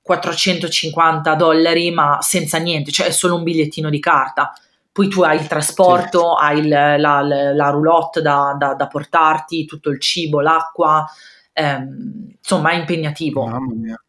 450 0.02 1.34
dollari 1.36 1.90
ma 1.90 2.18
senza 2.20 2.58
niente, 2.58 2.90
cioè 2.90 3.06
è 3.06 3.12
solo 3.12 3.36
un 3.36 3.44
bigliettino 3.44 3.88
di 3.88 3.98
carta. 3.98 4.52
Poi 4.92 5.08
tu 5.08 5.22
hai 5.22 5.38
il 5.38 5.46
trasporto, 5.46 6.36
sì. 6.36 6.44
hai 6.44 6.58
il, 6.58 6.68
la, 6.68 6.98
la, 6.98 7.22
la, 7.22 7.70
roulotte 7.70 8.20
da, 8.20 8.54
da, 8.58 8.74
da, 8.74 8.88
portarti, 8.88 9.64
tutto 9.64 9.88
il 9.88 10.00
cibo, 10.00 10.42
l'acqua, 10.42 11.08
ehm, 11.54 12.34
insomma 12.36 12.72
è 12.72 12.74
impegnativo. 12.74 13.48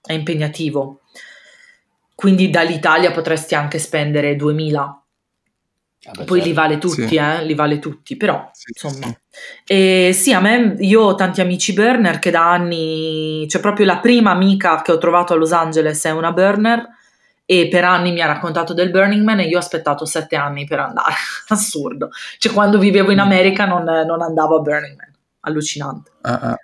È 0.02 0.12
impegnativo 0.12 1.01
quindi 2.22 2.52
dall'Italia 2.52 3.12
potresti 3.12 3.56
anche 3.56 3.80
spendere 3.80 4.36
2000. 4.36 4.82
Ah 6.04 6.12
beh, 6.12 6.24
Poi 6.24 6.38
certo. 6.38 6.44
li 6.44 6.54
vale 6.54 6.78
tutti, 6.78 7.08
sì. 7.08 7.16
eh, 7.16 7.44
li 7.44 7.56
vale 7.56 7.80
tutti, 7.80 8.16
però 8.16 8.48
sì, 8.54 8.72
insomma. 8.72 9.08
Sì. 9.08 9.16
E 9.66 10.12
sì, 10.14 10.32
a 10.32 10.40
me, 10.40 10.76
io 10.82 11.02
ho 11.02 11.16
tanti 11.16 11.42
amici 11.42 11.74
burner 11.74 12.20
che 12.20 12.30
da 12.30 12.52
anni, 12.52 13.48
cioè 13.50 13.60
proprio 13.60 13.88
la 13.88 13.98
prima 13.98 14.30
amica 14.30 14.84
che 14.84 14.92
ho 14.92 15.00
trovato 15.00 15.34
a 15.34 15.36
Los 15.36 15.52
Angeles 15.52 16.06
è 16.06 16.12
una 16.12 16.32
burner 16.32 16.88
e 17.44 17.68
per 17.70 17.86
anni 17.86 18.12
mi 18.12 18.22
ha 18.22 18.28
raccontato 18.28 18.76
del 18.76 18.92
Burning 18.92 19.24
Man 19.24 19.40
e 19.40 19.48
io 19.48 19.58
ho 19.58 19.60
aspettato 19.60 20.06
sette 20.06 20.36
anni 20.36 20.66
per 20.66 20.80
andare, 20.80 21.16
assurdo. 21.50 22.12
Cioè 22.38 22.54
quando 22.54 22.78
vivevo 22.78 23.10
in 23.10 23.18
mm. 23.18 23.22
America 23.22 23.66
non, 23.66 23.84
non 23.84 24.22
andavo 24.22 24.58
a 24.58 24.62
Burning 24.62 24.96
Man, 24.96 25.12
allucinante. 25.40 26.12
Ah, 26.22 26.40
ah. 26.40 26.58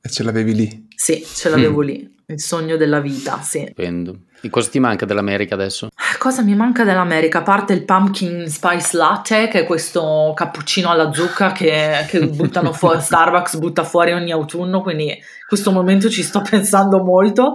E 0.00 0.08
ce 0.08 0.22
l'avevi 0.22 0.54
lì? 0.54 0.86
Sì, 0.94 1.26
ce 1.26 1.48
l'avevo 1.48 1.80
mm. 1.82 1.84
lì, 1.84 2.16
il 2.26 2.40
sogno 2.40 2.76
della 2.76 3.00
vita, 3.00 3.40
sì. 3.40 3.64
Stupendo. 3.64 4.18
E 4.44 4.50
cosa 4.50 4.70
ti 4.70 4.80
manca 4.80 5.06
dell'America 5.06 5.54
adesso? 5.54 5.90
Cosa 6.18 6.42
mi 6.42 6.56
manca 6.56 6.82
dell'America? 6.82 7.38
A 7.38 7.42
parte 7.42 7.74
il 7.74 7.84
pumpkin 7.84 8.48
spice 8.48 8.96
latte, 8.96 9.46
che 9.46 9.60
è 9.60 9.64
questo 9.64 10.32
cappuccino 10.34 10.90
alla 10.90 11.12
zucca 11.12 11.52
che, 11.52 12.04
che 12.08 12.26
buttano 12.26 12.72
fuori, 12.72 12.98
Starbucks 13.02 13.58
butta 13.58 13.84
fuori 13.84 14.10
ogni 14.12 14.32
autunno, 14.32 14.82
quindi 14.82 15.10
in 15.10 15.46
questo 15.46 15.70
momento 15.70 16.10
ci 16.10 16.24
sto 16.24 16.42
pensando 16.42 17.04
molto. 17.04 17.54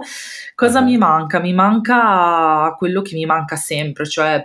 Cosa 0.54 0.78
uh-huh. 0.78 0.84
mi 0.86 0.96
manca? 0.96 1.40
Mi 1.40 1.52
manca 1.52 2.74
quello 2.78 3.02
che 3.02 3.14
mi 3.14 3.26
manca 3.26 3.56
sempre, 3.56 4.08
cioè 4.08 4.42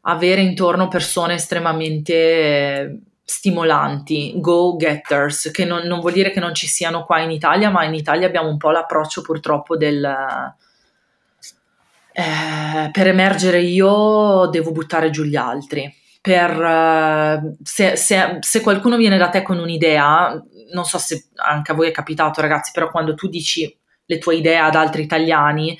avere 0.00 0.40
intorno 0.40 0.88
persone 0.88 1.34
estremamente 1.34 2.98
stimolanti, 3.22 4.34
go-getters, 4.38 5.50
che 5.52 5.64
non, 5.64 5.86
non, 5.86 6.00
vuol 6.00 6.14
dire 6.14 6.32
che 6.32 6.40
non 6.40 6.52
ci 6.52 6.66
siano 6.66 7.04
qua 7.04 7.20
in 7.20 7.30
Italia, 7.30 7.70
ma 7.70 7.84
in 7.84 7.94
Italia 7.94 8.26
abbiamo 8.26 8.48
un 8.48 8.56
po' 8.56 8.70
l'approccio 8.70 9.22
purtroppo 9.22 9.76
del 9.76 10.04
eh, 12.12 12.90
per 12.90 13.06
emergere 13.06 13.60
io 13.60 14.46
devo 14.46 14.72
buttare 14.72 15.10
giù 15.10 15.24
gli 15.24 15.36
altri. 15.36 15.92
Per, 16.20 16.56
uh, 16.56 17.56
se, 17.64 17.96
se, 17.96 18.36
se, 18.40 18.60
qualcuno 18.60 18.96
viene 18.96 19.18
da 19.18 19.28
te 19.28 19.42
con 19.42 19.58
un'idea, 19.58 20.40
non 20.72 20.84
so 20.84 20.98
se 20.98 21.30
anche 21.34 21.72
a 21.72 21.74
voi 21.74 21.88
è 21.88 21.90
capitato 21.90 22.40
ragazzi, 22.40 22.70
però 22.72 22.90
quando 22.90 23.14
tu 23.14 23.26
dici 23.28 23.76
le 24.04 24.18
tue 24.18 24.36
idee 24.36 24.58
ad 24.58 24.76
altri 24.76 25.02
italiani, 25.02 25.76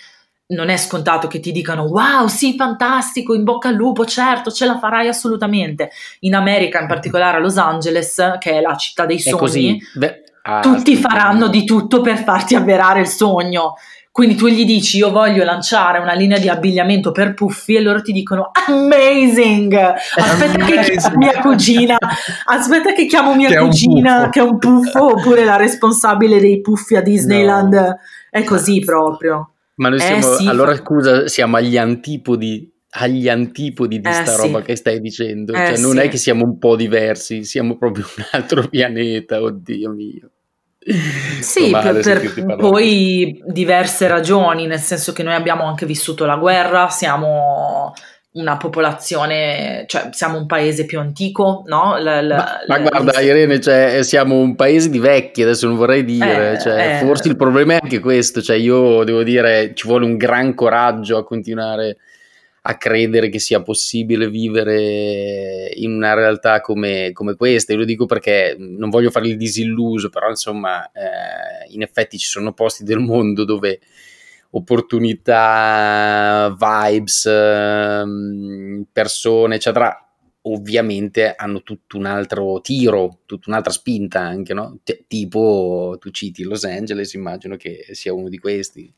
non 0.48 0.68
è 0.68 0.76
scontato 0.76 1.28
che 1.28 1.40
ti 1.40 1.52
dicano 1.52 1.84
wow, 1.84 2.26
sì, 2.26 2.54
fantastico, 2.56 3.34
in 3.34 3.44
bocca 3.44 3.68
al 3.68 3.74
lupo, 3.74 4.04
certo, 4.04 4.50
ce 4.50 4.66
la 4.66 4.78
farai 4.78 5.08
assolutamente. 5.08 5.90
In 6.20 6.34
America, 6.34 6.80
in 6.80 6.86
particolare 6.86 7.38
a 7.38 7.40
Los 7.40 7.56
Angeles, 7.56 8.36
che 8.38 8.52
è 8.52 8.60
la 8.60 8.76
città 8.76 9.06
dei 9.06 9.18
sogni, 9.18 9.80
Beh, 9.94 10.24
ah, 10.42 10.60
tutti 10.60 10.96
faranno 10.96 11.48
di 11.48 11.64
tutto 11.64 12.00
per 12.00 12.22
farti 12.22 12.54
avverare 12.54 13.00
il 13.00 13.08
sogno. 13.08 13.74
Quindi 14.12 14.34
tu 14.34 14.46
gli 14.46 14.66
dici 14.66 14.98
io 14.98 15.10
voglio 15.10 15.42
lanciare 15.42 15.98
una 15.98 16.12
linea 16.12 16.38
di 16.38 16.50
abbigliamento 16.50 17.12
per 17.12 17.32
puffi 17.32 17.76
e 17.76 17.80
loro 17.80 18.02
ti 18.02 18.12
dicono 18.12 18.50
amazing! 18.68 19.72
Aspetta 19.72 20.62
amazing. 20.62 20.82
che 20.82 20.96
chiamo 20.96 21.16
mia 21.16 21.40
cugina, 21.40 21.96
aspetta 22.44 22.92
che 22.92 23.06
chiamo 23.06 23.34
mia 23.34 23.48
che 23.48 23.56
cugina 23.56 24.28
che 24.28 24.40
è 24.40 24.42
un 24.42 24.58
puffo 24.58 25.12
oppure 25.12 25.46
la 25.46 25.56
responsabile 25.56 26.40
dei 26.40 26.60
puffi 26.60 26.96
a 26.96 27.00
Disneyland. 27.00 27.72
No. 27.72 27.98
È 28.28 28.44
così 28.44 28.80
proprio. 28.80 29.54
Ma 29.76 29.88
noi 29.88 29.98
eh, 29.98 30.02
siamo, 30.02 30.36
sì, 30.36 30.46
allora 30.46 30.76
scusa, 30.76 31.26
siamo 31.26 31.56
agli 31.56 31.78
antipodi 31.78 32.70
agli 32.94 33.30
antipodi 33.30 33.98
di 33.98 34.08
eh, 34.08 34.12
sta 34.12 34.32
sì. 34.32 34.40
roba 34.42 34.60
che 34.60 34.76
stai 34.76 35.00
dicendo. 35.00 35.54
Eh, 35.54 35.68
cioè, 35.68 35.78
non 35.78 35.92
sì. 35.92 35.98
è 36.00 36.08
che 36.08 36.18
siamo 36.18 36.44
un 36.44 36.58
po' 36.58 36.76
diversi, 36.76 37.44
siamo 37.44 37.78
proprio 37.78 38.06
un 38.18 38.24
altro 38.32 38.66
pianeta, 38.68 39.40
oddio 39.40 39.90
mio. 39.90 40.30
Sì, 41.40 41.70
per, 41.70 42.00
per 42.00 42.56
poi 42.56 43.40
diverse 43.46 44.08
ragioni, 44.08 44.66
nel 44.66 44.80
senso 44.80 45.12
che 45.12 45.22
noi 45.22 45.34
abbiamo 45.34 45.64
anche 45.64 45.86
vissuto 45.86 46.24
la 46.24 46.36
guerra, 46.36 46.88
siamo 46.88 47.92
una 48.34 48.56
popolazione, 48.56 49.84
cioè 49.86 50.08
siamo 50.12 50.38
un 50.38 50.46
paese 50.46 50.86
più 50.86 50.98
antico, 50.98 51.64
no? 51.66 51.98
La, 51.98 52.22
la, 52.22 52.62
ma, 52.66 52.78
ma 52.78 52.88
guarda 52.88 53.20
Irene, 53.20 53.60
cioè, 53.60 53.98
siamo 54.02 54.38
un 54.38 54.56
paese 54.56 54.88
di 54.88 54.98
vecchi, 54.98 55.42
adesso 55.42 55.66
non 55.66 55.76
vorrei 55.76 56.02
dire, 56.02 56.52
eh, 56.52 56.58
cioè, 56.58 57.00
eh, 57.00 57.04
forse 57.04 57.28
il 57.28 57.36
problema 57.36 57.74
è 57.74 57.80
anche 57.82 58.00
questo, 58.00 58.40
cioè 58.40 58.56
io 58.56 59.04
devo 59.04 59.22
dire 59.22 59.72
ci 59.74 59.86
vuole 59.86 60.06
un 60.06 60.16
gran 60.16 60.54
coraggio 60.54 61.18
a 61.18 61.24
continuare 61.24 61.98
a 62.64 62.76
credere 62.76 63.28
che 63.28 63.40
sia 63.40 63.60
possibile 63.62 64.28
vivere 64.28 65.70
in 65.74 65.92
una 65.92 66.14
realtà 66.14 66.60
come, 66.60 67.10
come 67.12 67.34
questa. 67.34 67.72
Io 67.72 67.80
lo 67.80 67.84
dico 67.84 68.06
perché 68.06 68.54
non 68.58 68.88
voglio 68.88 69.10
fare 69.10 69.28
il 69.28 69.36
disilluso, 69.36 70.08
però 70.08 70.28
insomma, 70.28 70.86
eh, 70.92 71.66
in 71.70 71.82
effetti 71.82 72.18
ci 72.18 72.26
sono 72.26 72.52
posti 72.52 72.84
del 72.84 73.00
mondo 73.00 73.44
dove 73.44 73.80
opportunità, 74.50 76.54
vibes, 76.56 77.22
persone, 78.92 79.54
eccetera, 79.56 80.06
ovviamente 80.42 81.34
hanno 81.34 81.62
tutto 81.62 81.96
un 81.96 82.06
altro 82.06 82.60
tiro, 82.60 83.20
tutta 83.26 83.50
un'altra 83.50 83.72
spinta 83.72 84.20
anche, 84.20 84.54
no? 84.54 84.78
T- 84.82 85.04
tipo 85.06 85.96
tu 86.00 86.10
citi 86.10 86.42
Los 86.42 86.64
Angeles, 86.64 87.14
immagino 87.14 87.56
che 87.56 87.86
sia 87.92 88.12
uno 88.12 88.28
di 88.28 88.38
questi. 88.38 88.92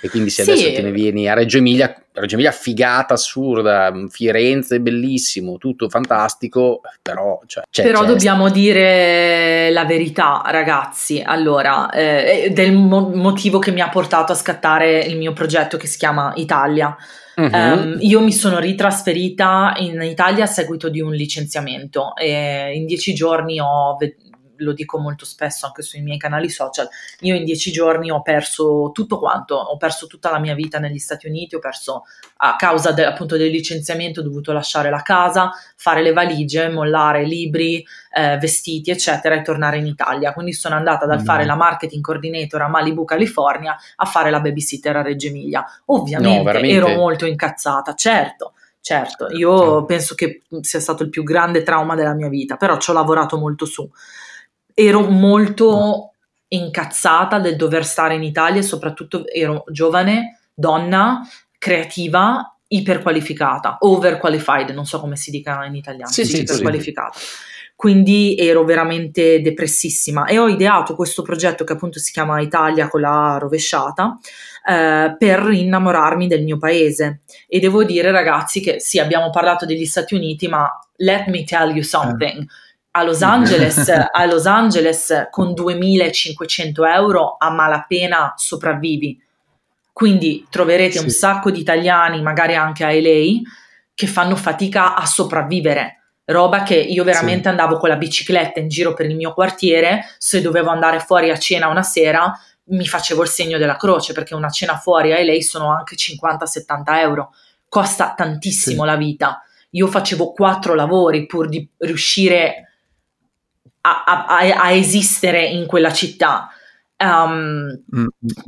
E 0.00 0.08
quindi 0.08 0.30
se 0.30 0.44
sì. 0.44 0.50
adesso 0.50 0.72
te 0.72 0.82
ne 0.82 0.92
vieni 0.92 1.28
a 1.28 1.34
Reggio 1.34 1.58
Emilia, 1.58 1.94
Reggio 2.12 2.34
Emilia 2.34 2.52
figata, 2.52 3.14
assurda, 3.14 3.92
Firenze 4.08 4.80
bellissimo, 4.80 5.58
tutto 5.58 5.88
fantastico, 5.88 6.80
però... 7.02 7.40
Cioè, 7.46 7.64
c'è, 7.70 7.82
però 7.82 8.00
c'è 8.00 8.06
dobbiamo 8.06 8.46
sta. 8.46 8.58
dire 8.58 9.70
la 9.70 9.84
verità, 9.84 10.42
ragazzi. 10.46 11.22
Allora, 11.24 11.90
eh, 11.90 12.50
del 12.52 12.72
mo- 12.72 13.10
motivo 13.14 13.58
che 13.58 13.70
mi 13.70 13.80
ha 13.80 13.88
portato 13.90 14.32
a 14.32 14.36
scattare 14.36 15.00
il 15.00 15.18
mio 15.18 15.32
progetto 15.32 15.76
che 15.76 15.86
si 15.86 15.98
chiama 15.98 16.32
Italia. 16.36 16.96
Uh-huh. 17.36 17.46
Um, 17.46 17.96
io 18.00 18.20
mi 18.20 18.32
sono 18.32 18.58
ritrasferita 18.58 19.74
in 19.76 20.00
Italia 20.02 20.44
a 20.44 20.46
seguito 20.46 20.90
di 20.90 21.00
un 21.00 21.12
licenziamento 21.12 22.14
e 22.16 22.72
in 22.74 22.84
dieci 22.84 23.14
giorni 23.14 23.58
ho, 23.60 23.96
lo 24.60 24.72
dico 24.72 24.98
molto 24.98 25.24
spesso 25.24 25.66
anche 25.66 25.82
sui 25.82 26.00
miei 26.00 26.18
canali 26.18 26.48
social, 26.48 26.88
io 27.20 27.34
in 27.34 27.44
dieci 27.44 27.70
giorni 27.70 28.10
ho 28.10 28.22
perso 28.22 28.90
tutto 28.92 29.18
quanto, 29.18 29.54
ho 29.54 29.76
perso 29.76 30.06
tutta 30.06 30.30
la 30.30 30.38
mia 30.38 30.54
vita 30.54 30.78
negli 30.78 30.98
Stati 30.98 31.26
Uniti, 31.26 31.54
ho 31.54 31.58
perso 31.58 32.04
a 32.38 32.56
causa 32.56 32.92
de, 32.92 33.04
appunto 33.04 33.36
del 33.36 33.50
licenziamento, 33.50 34.20
ho 34.20 34.22
dovuto 34.22 34.52
lasciare 34.52 34.90
la 34.90 35.02
casa, 35.02 35.50
fare 35.76 36.02
le 36.02 36.12
valigie, 36.12 36.68
mollare 36.68 37.24
libri, 37.24 37.84
eh, 38.14 38.38
vestiti, 38.38 38.90
eccetera, 38.90 39.34
e 39.34 39.42
tornare 39.42 39.78
in 39.78 39.86
Italia. 39.86 40.32
Quindi 40.32 40.52
sono 40.52 40.74
andata 40.74 41.06
dal 41.06 41.20
mm. 41.20 41.24
fare 41.24 41.44
la 41.44 41.54
marketing 41.54 42.02
coordinator 42.02 42.62
a 42.62 42.68
Malibu, 42.68 43.04
California, 43.04 43.76
a 43.96 44.04
fare 44.04 44.30
la 44.30 44.40
babysitter 44.40 44.96
a 44.96 45.02
Reggio 45.02 45.28
Emilia. 45.28 45.64
Ovviamente 45.86 46.52
no, 46.52 46.66
ero 46.66 46.88
molto 46.88 47.26
incazzata, 47.26 47.94
certo. 47.94 48.52
Certo, 48.82 49.28
io 49.28 49.84
penso 49.84 50.14
che 50.14 50.44
sia 50.62 50.80
stato 50.80 51.02
il 51.02 51.10
più 51.10 51.22
grande 51.22 51.62
trauma 51.62 51.94
della 51.94 52.14
mia 52.14 52.30
vita, 52.30 52.56
però 52.56 52.78
ci 52.78 52.88
ho 52.88 52.94
lavorato 52.94 53.36
molto 53.36 53.66
su 53.66 53.86
ero 54.80 55.02
molto 55.02 56.14
incazzata 56.48 57.38
del 57.38 57.56
dover 57.56 57.84
stare 57.84 58.14
in 58.14 58.22
Italia 58.22 58.60
e 58.60 58.64
soprattutto 58.64 59.26
ero 59.28 59.64
giovane, 59.68 60.40
donna, 60.54 61.20
creativa, 61.58 62.56
iperqualificata, 62.66 63.76
overqualified, 63.80 64.70
non 64.70 64.86
so 64.86 64.98
come 65.00 65.16
si 65.16 65.30
dica 65.30 65.64
in 65.66 65.74
italiano, 65.74 66.10
sì, 66.10 66.24
sì, 66.24 66.40
iperqualificata. 66.40 67.18
Sì. 67.18 67.48
Quindi 67.76 68.36
ero 68.36 68.64
veramente 68.64 69.40
depressissima 69.40 70.26
e 70.26 70.38
ho 70.38 70.48
ideato 70.48 70.94
questo 70.94 71.22
progetto 71.22 71.64
che 71.64 71.72
appunto 71.72 71.98
si 71.98 72.12
chiama 72.12 72.40
Italia 72.40 72.88
con 72.88 73.00
la 73.00 73.38
rovesciata 73.38 74.18
eh, 74.68 75.16
per 75.18 75.48
innamorarmi 75.50 76.26
del 76.26 76.42
mio 76.42 76.58
paese. 76.58 77.22
E 77.48 77.58
devo 77.58 77.84
dire 77.84 78.10
ragazzi 78.10 78.60
che 78.60 78.80
sì, 78.80 78.98
abbiamo 78.98 79.30
parlato 79.30 79.64
degli 79.64 79.86
Stati 79.86 80.14
Uniti, 80.14 80.46
ma 80.46 80.68
let 80.96 81.26
me 81.28 81.44
tell 81.44 81.70
you 81.70 81.82
something. 81.82 82.42
Eh 82.42 82.68
a 82.92 83.02
Los 83.04 83.22
Angeles, 83.22 83.88
a 84.10 84.24
Los 84.26 84.46
Angeles 84.46 85.28
con 85.30 85.54
2500 85.54 86.84
euro 86.86 87.36
a 87.38 87.50
malapena 87.50 88.34
sopravvivi. 88.36 89.20
Quindi 89.92 90.46
troverete 90.48 90.98
sì. 90.98 91.04
un 91.04 91.10
sacco 91.10 91.50
di 91.50 91.60
italiani, 91.60 92.22
magari 92.22 92.54
anche 92.54 92.84
a 92.84 92.90
LA, 92.90 93.42
che 93.94 94.06
fanno 94.06 94.36
fatica 94.36 94.94
a 94.94 95.04
sopravvivere. 95.04 95.96
Roba 96.24 96.62
che 96.62 96.76
io 96.76 97.04
veramente 97.04 97.42
sì. 97.42 97.48
andavo 97.48 97.76
con 97.76 97.88
la 97.88 97.96
bicicletta 97.96 98.60
in 98.60 98.68
giro 98.68 98.94
per 98.94 99.06
il 99.06 99.16
mio 99.16 99.34
quartiere, 99.34 100.14
se 100.16 100.40
dovevo 100.40 100.70
andare 100.70 101.00
fuori 101.00 101.30
a 101.30 101.36
cena 101.36 101.68
una 101.68 101.82
sera, 101.82 102.32
mi 102.70 102.86
facevo 102.86 103.22
il 103.22 103.28
segno 103.28 103.58
della 103.58 103.76
croce 103.76 104.12
perché 104.12 104.34
una 104.34 104.48
cena 104.48 104.76
fuori 104.76 105.12
a 105.12 105.22
LA 105.22 105.40
sono 105.40 105.72
anche 105.72 105.96
50-70 105.96 106.82
euro. 106.98 107.34
Costa 107.68 108.14
tantissimo 108.16 108.82
sì. 108.82 108.88
la 108.88 108.96
vita. 108.96 109.42
Io 109.70 109.86
facevo 109.86 110.32
quattro 110.32 110.74
lavori 110.74 111.26
pur 111.26 111.48
di 111.48 111.68
riuscire 111.78 112.69
a, 113.82 114.04
a, 114.04 114.38
a 114.38 114.70
esistere 114.72 115.44
in 115.44 115.66
quella 115.66 115.92
città. 115.92 116.50
Um. 116.98 117.82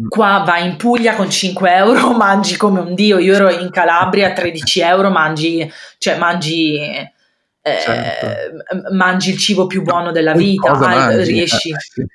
Qua 0.09 0.43
vai 0.45 0.69
in 0.69 0.77
Puglia 0.77 1.15
con 1.15 1.31
5 1.31 1.75
euro, 1.75 2.13
mangi 2.17 2.57
come 2.57 2.81
un 2.81 2.95
dio. 2.95 3.19
Io 3.19 3.35
ero 3.35 3.51
in 3.51 3.71
Calabria, 3.71 4.33
13 4.33 4.81
euro, 4.81 5.11
mangi, 5.11 5.71
cioè 5.99 6.19
mangi, 6.19 6.77
eh, 6.77 7.79
certo. 7.81 8.93
mangi 8.93 9.31
il 9.31 9.39
cibo 9.39 9.67
più 9.67 9.83
buono 9.83 10.13
della 10.13 10.35
vita, 10.35 10.73
ah, 10.73 11.23
riesci. 11.23 11.71
Eh, 11.71 11.77
sì. 11.79 12.07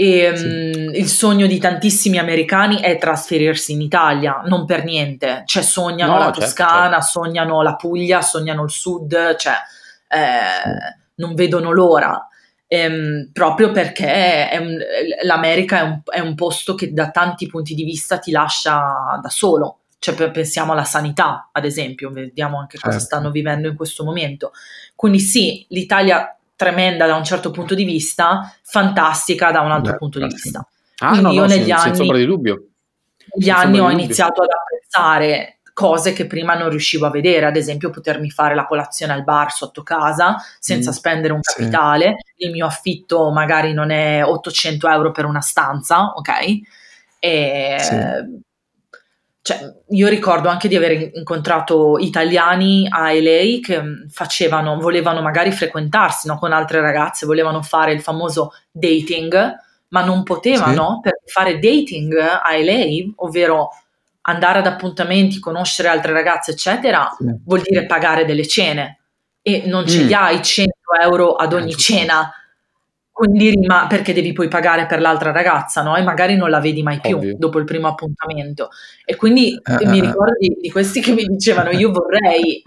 E, 0.00 0.36
sì. 0.36 0.44
um, 0.44 0.94
il 0.94 1.08
sogno 1.08 1.46
di 1.46 1.58
tantissimi 1.58 2.18
americani 2.18 2.80
è 2.80 2.98
trasferirsi 2.98 3.72
in 3.72 3.80
Italia, 3.80 4.42
non 4.44 4.64
per 4.64 4.82
niente. 4.82 5.42
Cioè, 5.44 5.62
sognano 5.62 6.12
no, 6.12 6.18
la 6.18 6.24
certo, 6.26 6.40
Toscana, 6.40 7.00
certo. 7.00 7.06
sognano 7.06 7.62
la 7.62 7.76
Puglia, 7.76 8.22
sognano 8.22 8.64
il 8.64 8.70
sud, 8.70 9.36
cioè. 9.36 9.54
Eh, 10.08 10.97
non 11.18 11.34
vedono 11.34 11.70
l'ora. 11.70 12.28
Ehm, 12.66 13.30
proprio 13.32 13.70
perché 13.70 14.50
un, 14.60 14.76
l'America 15.22 15.78
è 15.78 15.82
un, 15.82 16.00
è 16.04 16.20
un, 16.20 16.34
posto 16.34 16.74
che 16.74 16.92
da 16.92 17.10
tanti 17.10 17.46
punti 17.46 17.74
di 17.74 17.84
vista 17.84 18.18
ti 18.18 18.30
lascia 18.30 19.18
da 19.22 19.28
solo. 19.28 19.78
Cioè, 20.00 20.30
pensiamo 20.30 20.72
alla 20.72 20.84
sanità, 20.84 21.48
ad 21.50 21.64
esempio, 21.64 22.10
vediamo 22.10 22.58
anche 22.58 22.76
certo. 22.78 22.94
cosa 22.94 23.04
stanno 23.04 23.30
vivendo 23.30 23.68
in 23.68 23.74
questo 23.74 24.04
momento. 24.04 24.52
Quindi 24.94 25.18
sì, 25.18 25.64
l'Italia 25.70 26.36
tremenda 26.54 27.06
da 27.06 27.14
un 27.14 27.24
certo 27.24 27.50
punto 27.50 27.74
di 27.74 27.84
vista, 27.84 28.52
fantastica 28.62 29.50
da 29.50 29.60
un 29.60 29.70
altro 29.70 29.92
Beh, 29.92 29.98
punto 29.98 30.18
di 30.18 30.26
vista. 30.26 30.66
Ah, 30.98 31.10
Quindi 31.10 31.26
no, 31.26 31.32
io 31.32 31.40
no, 31.40 31.46
negli 31.46 31.72
sen- 31.76 31.94
anni, 32.10 32.26
dubbio. 32.26 32.66
negli 33.34 33.48
anni 33.48 33.78
ho 33.78 33.90
iniziato 33.90 34.42
ad 34.42 34.48
apprezzare 34.50 35.57
cose 35.78 36.12
che 36.12 36.26
prima 36.26 36.54
non 36.54 36.70
riuscivo 36.70 37.06
a 37.06 37.10
vedere, 37.10 37.46
ad 37.46 37.54
esempio 37.54 37.90
potermi 37.90 38.30
fare 38.30 38.56
la 38.56 38.66
colazione 38.66 39.12
al 39.12 39.22
bar 39.22 39.52
sotto 39.52 39.84
casa 39.84 40.34
senza 40.58 40.90
mm, 40.90 40.92
spendere 40.92 41.32
un 41.32 41.40
capitale, 41.40 42.16
sì. 42.34 42.46
il 42.46 42.50
mio 42.50 42.66
affitto 42.66 43.30
magari 43.30 43.72
non 43.72 43.90
è 43.90 44.24
800 44.24 44.88
euro 44.88 45.12
per 45.12 45.24
una 45.24 45.40
stanza, 45.40 46.14
ok? 46.16 46.30
E, 47.20 47.76
sì. 47.78 47.96
cioè, 49.40 49.72
io 49.90 50.08
ricordo 50.08 50.48
anche 50.48 50.66
di 50.66 50.74
aver 50.74 51.12
incontrato 51.14 51.96
italiani 51.98 52.88
a 52.90 53.12
LA 53.12 53.60
che 53.62 53.80
mm, 53.80 54.08
facevano, 54.08 54.80
volevano 54.80 55.22
magari 55.22 55.52
frequentarsi 55.52 56.26
no, 56.26 56.38
con 56.38 56.50
altre 56.50 56.80
ragazze, 56.80 57.24
volevano 57.24 57.62
fare 57.62 57.92
il 57.92 58.02
famoso 58.02 58.50
dating, 58.72 59.54
ma 59.90 60.04
non 60.04 60.24
potevano 60.24 60.94
sì. 60.94 61.00
per 61.02 61.20
fare 61.24 61.60
dating 61.60 62.18
a 62.18 62.50
LA, 62.58 63.12
ovvero 63.14 63.68
andare 64.28 64.58
ad 64.58 64.66
appuntamenti, 64.66 65.40
conoscere 65.40 65.88
altre 65.88 66.12
ragazze, 66.12 66.52
eccetera, 66.52 67.08
sì. 67.16 67.24
vuol 67.44 67.62
dire 67.62 67.86
pagare 67.86 68.24
delle 68.24 68.46
cene 68.46 68.98
e 69.42 69.62
non 69.66 69.86
ce 69.86 70.02
li 70.02 70.12
hai 70.12 70.42
100 70.42 70.72
euro 71.02 71.34
ad 71.34 71.52
ogni 71.54 71.74
cena. 71.74 72.30
Quindi 73.10 73.50
rima, 73.50 73.86
perché 73.88 74.12
devi 74.12 74.32
poi 74.32 74.46
pagare 74.46 74.86
per 74.86 75.00
l'altra 75.00 75.32
ragazza, 75.32 75.82
no? 75.82 75.96
E 75.96 76.02
magari 76.02 76.36
non 76.36 76.50
la 76.50 76.60
vedi 76.60 76.84
mai 76.84 77.00
più 77.00 77.36
dopo 77.36 77.58
il 77.58 77.64
primo 77.64 77.88
appuntamento. 77.88 78.68
E 79.04 79.16
quindi 79.16 79.54
eh, 79.54 79.86
mi 79.86 79.98
eh, 79.98 79.98
eh. 79.98 80.06
ricordo 80.06 80.36
di, 80.38 80.56
di 80.60 80.70
questi 80.70 81.00
che 81.00 81.12
mi 81.12 81.24
dicevano: 81.24 81.70
Io 81.70 81.90
vorrei 81.90 82.62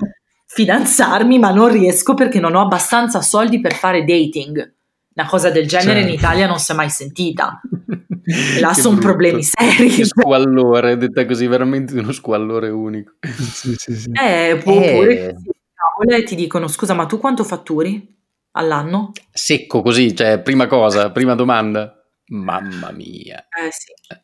fidanzarmi, 0.48 1.40
ma 1.40 1.52
non 1.52 1.72
riesco 1.72 2.16
perché 2.16 2.42
non 2.42 2.56
ho 2.56 2.62
abbastanza 2.62 3.22
soldi 3.22 3.62
per 3.62 3.74
fare 3.74 4.04
dating. 4.04 4.74
Una 5.14 5.28
cosa 5.28 5.50
del 5.50 5.68
genere 5.68 6.00
certo. 6.00 6.08
in 6.08 6.14
Italia 6.14 6.48
non 6.48 6.58
si 6.58 6.72
è 6.72 6.76
mai 6.76 6.90
sentita. 6.90 7.60
là 8.60 8.74
sono 8.74 8.98
problemi 8.98 9.44
seri. 9.44 9.90
Che 9.90 10.06
squallore, 10.06 10.98
detta 10.98 11.26
così, 11.26 11.48
veramente 11.48 11.98
uno 11.98 12.12
squallore 12.12 12.70
unico. 12.70 13.14
sì, 13.22 13.76
sì, 13.78 13.96
sì. 13.96 14.12
Eh, 14.12 14.54
oppure 14.54 15.36
eh. 16.08 16.24
ti 16.24 16.36
dicono, 16.36 16.68
scusa, 16.68 16.94
ma 16.94 17.06
tu 17.06 17.20
quanto 17.20 17.44
fatturi 17.44 18.16
all'anno? 18.52 19.12
Secco 19.32 19.82
così, 19.82 20.16
cioè, 20.16 20.40
prima 20.40 20.68
cosa, 20.68 21.12
prima 21.12 21.36
domanda. 21.36 21.96
Mamma 22.28 22.92
mia. 22.92 23.48
Eh 23.50 23.70
sì. 23.72 24.20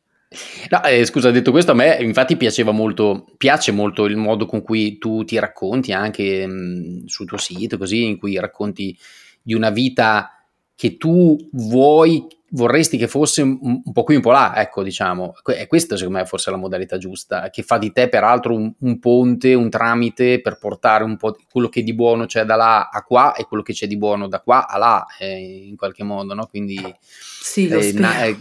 No, 0.69 0.83
eh, 0.83 1.05
scusa, 1.05 1.31
detto 1.31 1.51
questo, 1.51 1.71
a 1.71 1.75
me 1.75 1.97
infatti 2.01 2.35
piaceva 2.38 2.71
molto, 2.71 3.25
piace 3.38 3.71
molto 3.71 4.05
il 4.05 4.17
modo 4.17 4.45
con 4.45 4.61
cui 4.61 4.97
tu 4.97 5.23
ti 5.23 5.39
racconti 5.39 5.93
anche 5.93 6.45
mh, 6.45 6.51
mm, 6.51 7.05
sul 7.05 7.27
tuo 7.27 7.38
sito, 7.38 7.77
così, 7.77 8.05
in 8.05 8.17
cui 8.17 8.38
racconti 8.38 8.97
di 9.41 9.53
una 9.53 9.69
vita 9.69 10.36
che 10.78 10.95
tu 10.97 11.36
vuoi 11.53 12.28
vorresti 12.51 12.97
che 12.97 13.07
fosse 13.07 13.41
un, 13.41 13.57
un, 13.59 13.91
po' 13.91 14.03
qui, 14.03 14.15
un 14.15 14.21
po' 14.21 14.30
là, 14.30 14.61
ecco, 14.61 14.84
diciamo. 14.84 15.34
E 15.47 15.65
questa 15.65 15.97
secondo 15.97 16.19
me 16.19 16.25
forse 16.25 16.51
è 16.51 16.53
la 16.53 16.59
modalità 16.59 16.99
giusta, 16.99 17.49
che 17.49 17.63
fa 17.63 17.80
di 17.80 17.91
te 17.91 18.07
peraltro 18.09 18.53
un, 18.53 18.71
un, 18.78 18.99
ponte, 18.99 19.55
un 19.55 19.71
tramite 19.71 20.39
per 20.39 20.59
portare 20.59 21.03
un 21.03 21.17
po' 21.17 21.36
quello 21.49 21.67
che 21.67 21.82
di 21.82 21.95
buono 21.95 22.28
c'è 22.28 22.45
da 22.45 22.55
là 22.55 22.89
a 22.89 23.01
qua 23.01 23.34
e 23.34 23.45
quello 23.45 23.63
che 23.63 23.73
c'è 23.73 23.88
di 23.88 23.97
buono 23.97 24.28
da 24.28 24.39
qua 24.39 24.67
a 24.67 24.78
là, 24.78 25.05
eh, 25.17 25.65
in 25.65 25.75
qualche 25.75 26.03
modo, 26.03 26.36
no? 26.36 26.45
Quindi 26.45 26.78
sì, 26.99 27.67
eh, 27.67 27.91
na- 27.93 28.25
eh, 28.25 28.38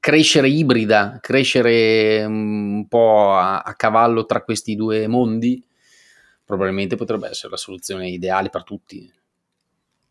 crescere 0.00 0.48
ibrida, 0.48 1.18
crescere 1.20 2.26
mm, 2.26 2.74
un 2.74 2.88
po' 2.88 3.36
a, 3.36 3.60
a 3.60 3.74
cavallo 3.74 4.26
tra 4.26 4.42
questi 4.42 4.74
due 4.74 5.06
mondi, 5.06 5.64
probabilmente 6.44 6.96
potrebbe 6.96 7.28
essere 7.28 7.50
la 7.50 7.56
soluzione 7.56 8.08
ideale 8.08 8.50
per 8.50 8.64
tutti. 8.64 9.08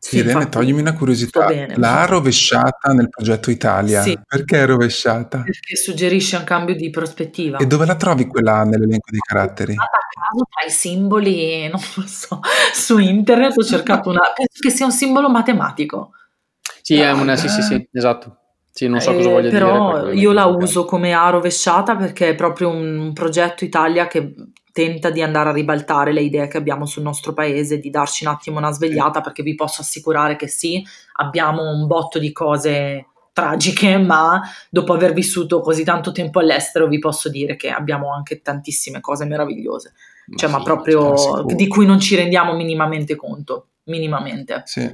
Sì, 0.01 0.17
Irene, 0.17 0.47
toglimi 0.47 0.79
una 0.79 0.93
curiosità. 0.93 1.49
L'ha 1.75 2.05
rovesciata 2.05 2.93
nel 2.93 3.09
progetto 3.09 3.51
Italia. 3.51 4.01
Sì. 4.01 4.17
Perché 4.25 4.61
è 4.61 4.65
rovesciata? 4.65 5.41
Perché 5.43 5.75
suggerisce 5.75 6.37
un 6.37 6.45
cambio 6.45 6.73
di 6.73 6.89
prospettiva. 6.89 7.57
E 7.57 7.67
dove 7.67 7.85
la 7.85 7.95
trovi 7.95 8.25
quella 8.25 8.63
nell'elenco 8.63 9.11
dei 9.11 9.19
caratteri? 9.19 9.73
a 9.73 9.75
caso 9.75 10.45
tra 10.49 10.65
i 10.65 10.71
simboli, 10.71 11.67
non 11.69 11.81
lo 11.95 12.03
so, 12.07 12.39
su 12.73 12.97
internet 12.97 13.57
ho 13.57 13.63
cercato 13.63 14.09
una... 14.09 14.21
Penso 14.33 14.59
che 14.59 14.69
sia 14.69 14.85
un 14.85 14.93
simbolo 14.93 15.29
matematico. 15.29 16.11
Sì, 16.81 16.95
è 16.95 17.11
una... 17.11 17.35
Sì, 17.35 17.49
sì, 17.49 17.61
sì, 17.61 17.89
esatto. 17.91 18.37
Sì, 18.71 18.87
non 18.87 19.01
so 19.01 19.13
cosa 19.13 19.27
eh, 19.27 19.31
voglia 19.33 19.49
però 19.49 19.91
dire. 19.91 20.01
Però 20.03 20.13
io 20.13 20.31
la 20.31 20.45
uso 20.45 20.85
come 20.85 21.11
A 21.11 21.29
rovesciata 21.29 21.97
perché 21.97 22.29
è 22.29 22.35
proprio 22.35 22.69
un 22.69 23.11
progetto 23.11 23.65
Italia 23.65 24.07
che 24.07 24.33
tenta 24.79 25.09
di 25.09 25.21
andare 25.21 25.49
a 25.49 25.51
ribaltare 25.51 26.13
le 26.13 26.21
idee 26.21 26.47
che 26.47 26.55
abbiamo 26.55 26.85
sul 26.85 27.03
nostro 27.03 27.33
paese, 27.33 27.79
di 27.79 27.89
darci 27.89 28.23
un 28.25 28.31
attimo 28.31 28.59
una 28.59 28.71
svegliata, 28.71 29.19
perché 29.19 29.43
vi 29.43 29.53
posso 29.53 29.81
assicurare 29.81 30.37
che 30.37 30.47
sì, 30.47 30.81
abbiamo 31.17 31.69
un 31.69 31.85
botto 31.85 32.17
di 32.17 32.31
cose 32.31 33.07
tragiche, 33.33 33.97
ma 33.97 34.41
dopo 34.69 34.93
aver 34.93 35.11
vissuto 35.11 35.59
così 35.59 35.83
tanto 35.83 36.13
tempo 36.13 36.39
all'estero 36.39 36.87
vi 36.87 36.97
posso 36.97 37.27
dire 37.27 37.57
che 37.57 37.69
abbiamo 37.69 38.13
anche 38.13 38.41
tantissime 38.41 39.01
cose 39.01 39.25
meravigliose, 39.25 39.91
ma 40.27 40.37
cioè, 40.37 40.49
sì, 40.49 40.55
ma 40.55 40.63
proprio 40.63 41.43
di 41.45 41.67
cui 41.67 41.85
non 41.85 41.99
ci 41.99 42.15
rendiamo 42.15 42.53
minimamente 42.53 43.17
conto, 43.17 43.67
minimamente. 43.85 44.61
Sì. 44.63 44.89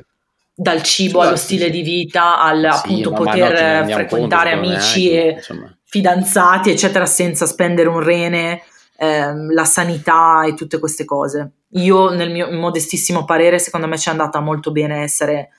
Dal 0.57 0.81
cibo 0.81 1.21
allo 1.21 1.36
stile 1.36 1.69
di 1.69 1.83
vita, 1.83 2.41
al 2.41 2.69
sì, 2.71 2.77
appunto 2.79 3.11
poter 3.11 3.86
frequentare 3.88 4.55
conto, 4.55 4.67
amici 4.67 5.11
e 5.11 5.33
insomma. 5.38 5.77
fidanzati, 5.83 6.71
eccetera, 6.71 7.05
senza 7.05 7.45
spendere 7.45 7.88
un 7.88 7.99
rene 7.99 8.63
ehm, 8.97 9.53
la 9.53 9.65
sanità 9.65 10.45
e 10.45 10.53
tutte 10.53 10.79
queste 10.79 11.05
cose. 11.05 11.51
Io, 11.69 12.09
nel 12.09 12.31
mio 12.31 12.51
modestissimo 12.51 13.25
parere, 13.25 13.59
secondo 13.59 13.87
me 13.87 13.97
ci 13.97 14.09
è 14.09 14.11
andata 14.11 14.39
molto 14.39 14.71
bene 14.71 15.01
essere 15.01 15.49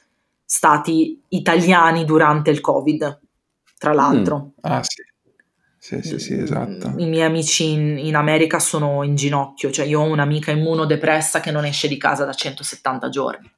stati 0.44 1.22
italiani 1.28 2.04
durante 2.04 2.50
il 2.50 2.60
Covid, 2.60 3.20
tra 3.78 3.92
l'altro. 3.92 4.38
Mm. 4.38 4.48
Ah, 4.62 4.82
sì. 4.82 5.02
Sì, 5.78 6.02
sì, 6.02 6.18
sì, 6.18 6.34
esatto. 6.34 6.94
I 6.96 7.06
miei 7.06 7.22
amici 7.22 7.70
in, 7.70 7.96
in, 7.98 8.16
America 8.16 8.58
sono 8.58 9.04
in 9.04 9.14
ginocchio, 9.14 9.70
cioè 9.70 9.86
io 9.86 10.00
ho 10.00 10.10
un'amica 10.10 10.50
immunodepressa 10.50 11.38
che 11.38 11.52
non 11.52 11.64
esce 11.64 11.86
di 11.86 11.96
casa 11.96 12.24
da 12.24 12.32
170 12.32 13.08
giorni. 13.08 13.48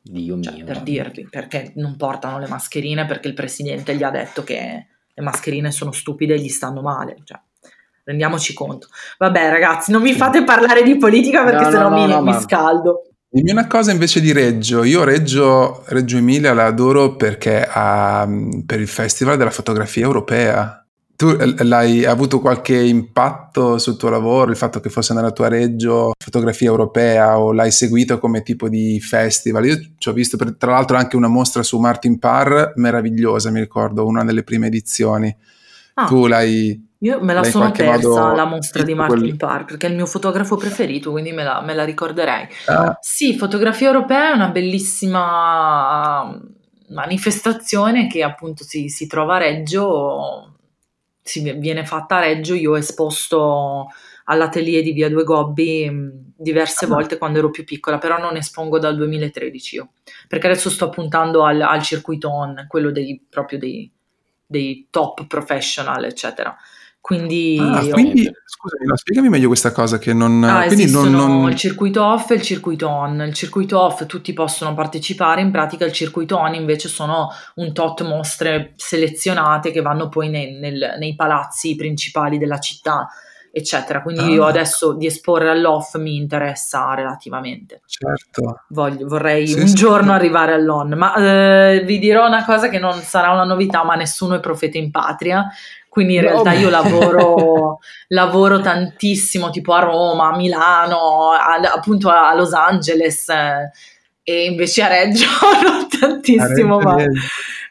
Dio 0.00 0.40
cioè, 0.40 0.54
mio. 0.54 0.64
Per 0.64 0.80
dirvi, 0.80 1.28
perché 1.28 1.72
non 1.76 1.96
portano 1.96 2.38
le 2.38 2.48
mascherine, 2.48 3.04
perché 3.04 3.28
il 3.28 3.34
presidente 3.34 3.94
gli 3.94 4.02
ha 4.02 4.10
detto 4.10 4.42
che 4.44 4.86
le 5.12 5.22
mascherine 5.22 5.70
sono 5.70 5.92
stupide 5.92 6.34
e 6.34 6.40
gli 6.40 6.48
stanno 6.48 6.80
male. 6.80 7.18
Cioè 7.22 7.38
rendiamoci 8.04 8.52
conto. 8.54 8.88
Vabbè, 9.18 9.50
ragazzi, 9.50 9.90
non 9.90 10.02
mi 10.02 10.12
fate 10.12 10.44
parlare 10.44 10.82
di 10.82 10.96
politica 10.96 11.44
perché 11.44 11.64
no, 11.64 11.70
sennò 11.70 11.88
no, 11.88 11.96
mi, 11.96 12.06
no, 12.06 12.22
mi 12.22 12.40
scaldo. 12.40 13.02
Dimmi 13.28 13.50
una 13.50 13.66
cosa 13.66 13.92
invece 13.92 14.20
di 14.20 14.30
Reggio. 14.30 14.84
Io 14.84 15.04
Reggio, 15.04 15.84
Reggio 15.86 16.18
Emilia 16.18 16.52
la 16.52 16.66
adoro 16.66 17.16
perché 17.16 17.66
ha, 17.66 18.28
per 18.66 18.78
il 18.78 18.88
Festival 18.88 19.38
della 19.38 19.50
fotografia 19.50 20.04
europea. 20.04 20.76
Tu 21.16 21.34
l'hai 21.62 22.04
avuto 22.04 22.40
qualche 22.40 22.76
impatto 22.76 23.78
sul 23.78 23.96
tuo 23.96 24.08
lavoro, 24.08 24.50
il 24.50 24.56
fatto 24.56 24.80
che 24.80 24.90
fosse 24.90 25.14
nella 25.14 25.30
tua 25.30 25.48
Reggio 25.48 26.12
fotografia 26.18 26.68
europea 26.68 27.38
o 27.38 27.52
l'hai 27.52 27.70
seguito 27.70 28.18
come 28.18 28.42
tipo 28.42 28.68
di 28.68 29.00
festival? 29.00 29.64
Io 29.66 29.80
ci 29.96 30.08
ho 30.08 30.12
visto 30.12 30.36
per, 30.36 30.56
tra 30.56 30.72
l'altro 30.72 30.96
anche 30.96 31.16
una 31.16 31.28
mostra 31.28 31.62
su 31.62 31.78
Martin 31.78 32.18
Parr 32.18 32.72
meravigliosa, 32.74 33.50
mi 33.50 33.60
ricordo, 33.60 34.04
una 34.04 34.24
delle 34.24 34.42
prime 34.42 34.66
edizioni. 34.66 35.34
Ah. 35.94 36.06
Tu 36.06 36.26
l'hai, 36.26 36.88
io 37.02 37.20
me 37.20 37.34
la 37.34 37.42
sono 37.42 37.70
persa 37.72 38.32
la 38.32 38.44
mostra 38.44 38.84
di 38.84 38.94
Martin 38.94 39.18
quelli... 39.18 39.36
Park 39.36 39.66
perché 39.70 39.86
è 39.86 39.90
il 39.90 39.96
mio 39.96 40.06
fotografo 40.06 40.56
preferito, 40.56 41.10
quindi 41.10 41.32
me 41.32 41.42
la, 41.42 41.60
me 41.60 41.74
la 41.74 41.84
ricorderei. 41.84 42.46
Ah. 42.66 42.96
Sì, 43.00 43.36
fotografia 43.36 43.88
europea 43.88 44.30
è 44.30 44.34
una 44.34 44.50
bellissima 44.50 46.40
manifestazione 46.88 48.06
che 48.06 48.22
appunto 48.22 48.62
si, 48.62 48.88
si 48.88 49.08
trova 49.08 49.34
a 49.34 49.38
Reggio, 49.38 50.58
si 51.20 51.52
viene 51.54 51.84
fatta 51.84 52.18
a 52.18 52.20
Reggio. 52.20 52.54
Io 52.54 52.72
ho 52.72 52.78
esposto 52.78 53.88
all'atelier 54.26 54.84
di 54.84 54.92
Via 54.92 55.08
Due 55.08 55.24
Gobbi 55.24 55.90
diverse 56.36 56.84
ah. 56.84 56.88
volte 56.88 57.18
quando 57.18 57.38
ero 57.38 57.50
più 57.50 57.64
piccola, 57.64 57.98
però 57.98 58.18
non 58.18 58.36
espongo 58.36 58.78
dal 58.78 58.94
2013 58.94 59.74
io, 59.74 59.90
perché 60.28 60.46
adesso 60.46 60.70
sto 60.70 60.88
puntando 60.88 61.42
al, 61.42 61.60
al 61.62 61.82
circuito 61.82 62.30
on, 62.30 62.66
quello 62.68 62.92
dei, 62.92 63.20
proprio 63.28 63.58
dei, 63.58 63.90
dei 64.46 64.86
top 64.88 65.26
professional, 65.26 66.04
eccetera. 66.04 66.56
Quindi, 67.02 67.58
ah, 67.60 67.84
quindi 67.90 68.30
scusami, 68.44 68.86
no, 68.86 68.96
spiegami 68.96 69.28
meglio 69.28 69.48
questa 69.48 69.72
cosa 69.72 69.98
che 69.98 70.12
non... 70.12 70.44
Ah, 70.44 70.66
quindi 70.66 70.88
non, 70.88 71.10
non... 71.10 71.50
il 71.50 71.56
circuito 71.56 72.04
off 72.04 72.30
e 72.30 72.34
il 72.34 72.42
circuito 72.42 72.88
on. 72.88 73.20
Il 73.26 73.34
circuito 73.34 73.80
off 73.80 74.06
tutti 74.06 74.32
possono 74.32 74.72
partecipare, 74.72 75.40
in 75.40 75.50
pratica 75.50 75.84
il 75.84 75.90
circuito 75.90 76.38
on 76.38 76.54
invece 76.54 76.88
sono 76.88 77.28
un 77.56 77.72
tot 77.72 78.02
mostre 78.04 78.74
selezionate 78.76 79.72
che 79.72 79.80
vanno 79.80 80.08
poi 80.08 80.28
nei, 80.28 80.52
nel, 80.52 80.94
nei 80.96 81.16
palazzi 81.16 81.74
principali 81.74 82.38
della 82.38 82.60
città 82.60 83.08
eccetera. 83.52 84.02
Quindi 84.02 84.22
ah. 84.22 84.28
io 84.28 84.44
adesso 84.46 84.94
di 84.94 85.06
esporre 85.06 85.50
all'off 85.50 85.96
mi 85.96 86.16
interessa 86.16 86.94
relativamente. 86.94 87.82
Certo. 87.86 88.62
Voglio, 88.68 89.06
vorrei 89.06 89.46
sì, 89.46 89.60
un 89.60 89.68
sì, 89.68 89.74
giorno 89.74 90.12
arrivare 90.12 90.54
all'on, 90.54 90.94
ma 90.96 91.14
eh, 91.14 91.82
vi 91.84 91.98
dirò 91.98 92.26
una 92.26 92.44
cosa 92.44 92.68
che 92.68 92.78
non 92.78 92.94
sarà 92.94 93.30
una 93.30 93.44
novità, 93.44 93.84
ma 93.84 93.94
nessuno 93.94 94.34
è 94.34 94.40
profeta 94.40 94.78
in 94.78 94.90
patria. 94.90 95.46
Quindi 95.88 96.14
in 96.14 96.22
realtà 96.22 96.54
io 96.54 96.70
lavoro, 96.70 97.78
lavoro 98.08 98.60
tantissimo 98.60 99.50
tipo 99.50 99.74
a 99.74 99.80
Roma, 99.80 100.32
a 100.32 100.36
Milano, 100.36 101.32
a, 101.32 101.56
appunto 101.70 102.08
a 102.08 102.34
Los 102.34 102.54
Angeles 102.54 103.28
eh, 103.28 103.70
e 104.22 104.46
invece 104.46 104.82
a 104.82 104.86
Reggio 104.86 105.26
non 105.62 105.86
tantissimo, 105.88 106.78
a 106.78 106.94
Reggio, 106.94 107.10
ma 107.10 107.20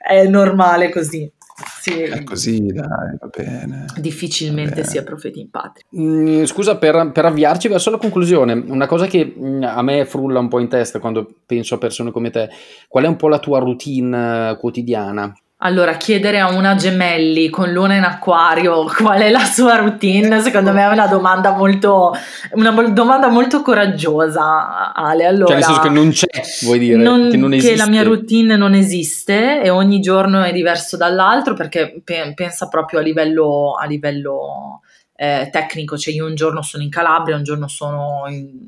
è 0.08 0.28
normale 0.28 0.90
così. 0.90 1.32
Sì. 1.80 2.02
È 2.02 2.24
così, 2.24 2.66
dai, 2.68 3.18
va 3.20 3.30
bene. 3.36 3.86
Difficilmente 3.98 4.70
va 4.70 4.82
bene. 4.82 4.88
si 4.88 4.98
è 4.98 5.04
profeti 5.04 5.40
in 5.40 5.50
patria. 5.50 5.86
Mm, 5.98 6.44
scusa, 6.44 6.78
per, 6.78 7.12
per, 7.12 7.26
avviarci 7.26 7.68
verso 7.68 7.90
la 7.90 7.98
conclusione, 7.98 8.54
una 8.54 8.88
cosa 8.88 9.08
che 9.08 9.34
mm, 9.38 9.64
a 9.64 9.82
me 9.82 10.06
frulla 10.06 10.40
un 10.40 10.48
po' 10.48 10.60
in 10.60 10.68
testa 10.68 11.00
quando 11.00 11.28
penso 11.46 11.76
a 11.76 11.78
persone 11.78 12.12
come 12.12 12.30
te, 12.30 12.50
qual 12.88 13.06
è 13.06 13.08
un 13.08 13.16
po' 13.16 13.28
la 13.28 13.40
tua 13.40 13.60
routine 13.60 14.52
eh, 14.52 14.58
quotidiana? 14.58 15.34
Allora, 15.64 15.94
chiedere 15.94 16.40
a 16.40 16.50
una 16.50 16.74
gemelli 16.74 17.52
con 17.52 17.72
luna 17.72 17.96
in 17.96 18.04
acquario 18.04 18.84
qual 18.86 19.22
è 19.22 19.30
la 19.30 19.44
sua 19.44 19.76
routine, 19.76 20.42
secondo 20.42 20.72
me 20.72 20.82
è 20.82 20.88
una 20.88 21.06
domanda 21.06 21.52
molto, 21.52 22.14
una 22.54 22.72
domanda 22.72 23.28
molto 23.28 23.62
coraggiosa, 23.62 24.92
Ale. 24.92 25.26
Allora, 25.26 25.48
cioè, 25.48 25.56
nel 25.56 25.64
senso 25.64 25.82
che 25.82 25.90
non 25.90 26.10
c'è, 26.10 26.28
vuoi 26.64 26.80
dire? 26.80 27.04
Non, 27.04 27.30
che, 27.30 27.38
non 27.38 27.52
che 27.52 27.76
la 27.76 27.88
mia 27.88 28.02
routine 28.02 28.56
non 28.56 28.74
esiste 28.74 29.62
e 29.62 29.70
ogni 29.70 30.00
giorno 30.00 30.42
è 30.42 30.52
diverso 30.52 30.98
dall'altro 30.98 31.54
perché 31.54 32.02
pe- 32.04 32.34
pensa 32.34 32.68
proprio 32.68 33.00
a 33.00 33.04
livello, 33.04 33.76
a 33.80 33.86
livello 33.86 34.82
eh, 35.16 35.50
tecnico, 35.52 35.96
cioè 35.96 36.12
io 36.12 36.26
un 36.26 36.34
giorno 36.34 36.64
sono 36.64 36.82
in 36.82 36.90
Calabria, 36.90 37.36
un 37.36 37.44
giorno 37.44 37.68
sono 37.68 38.24
in, 38.30 38.68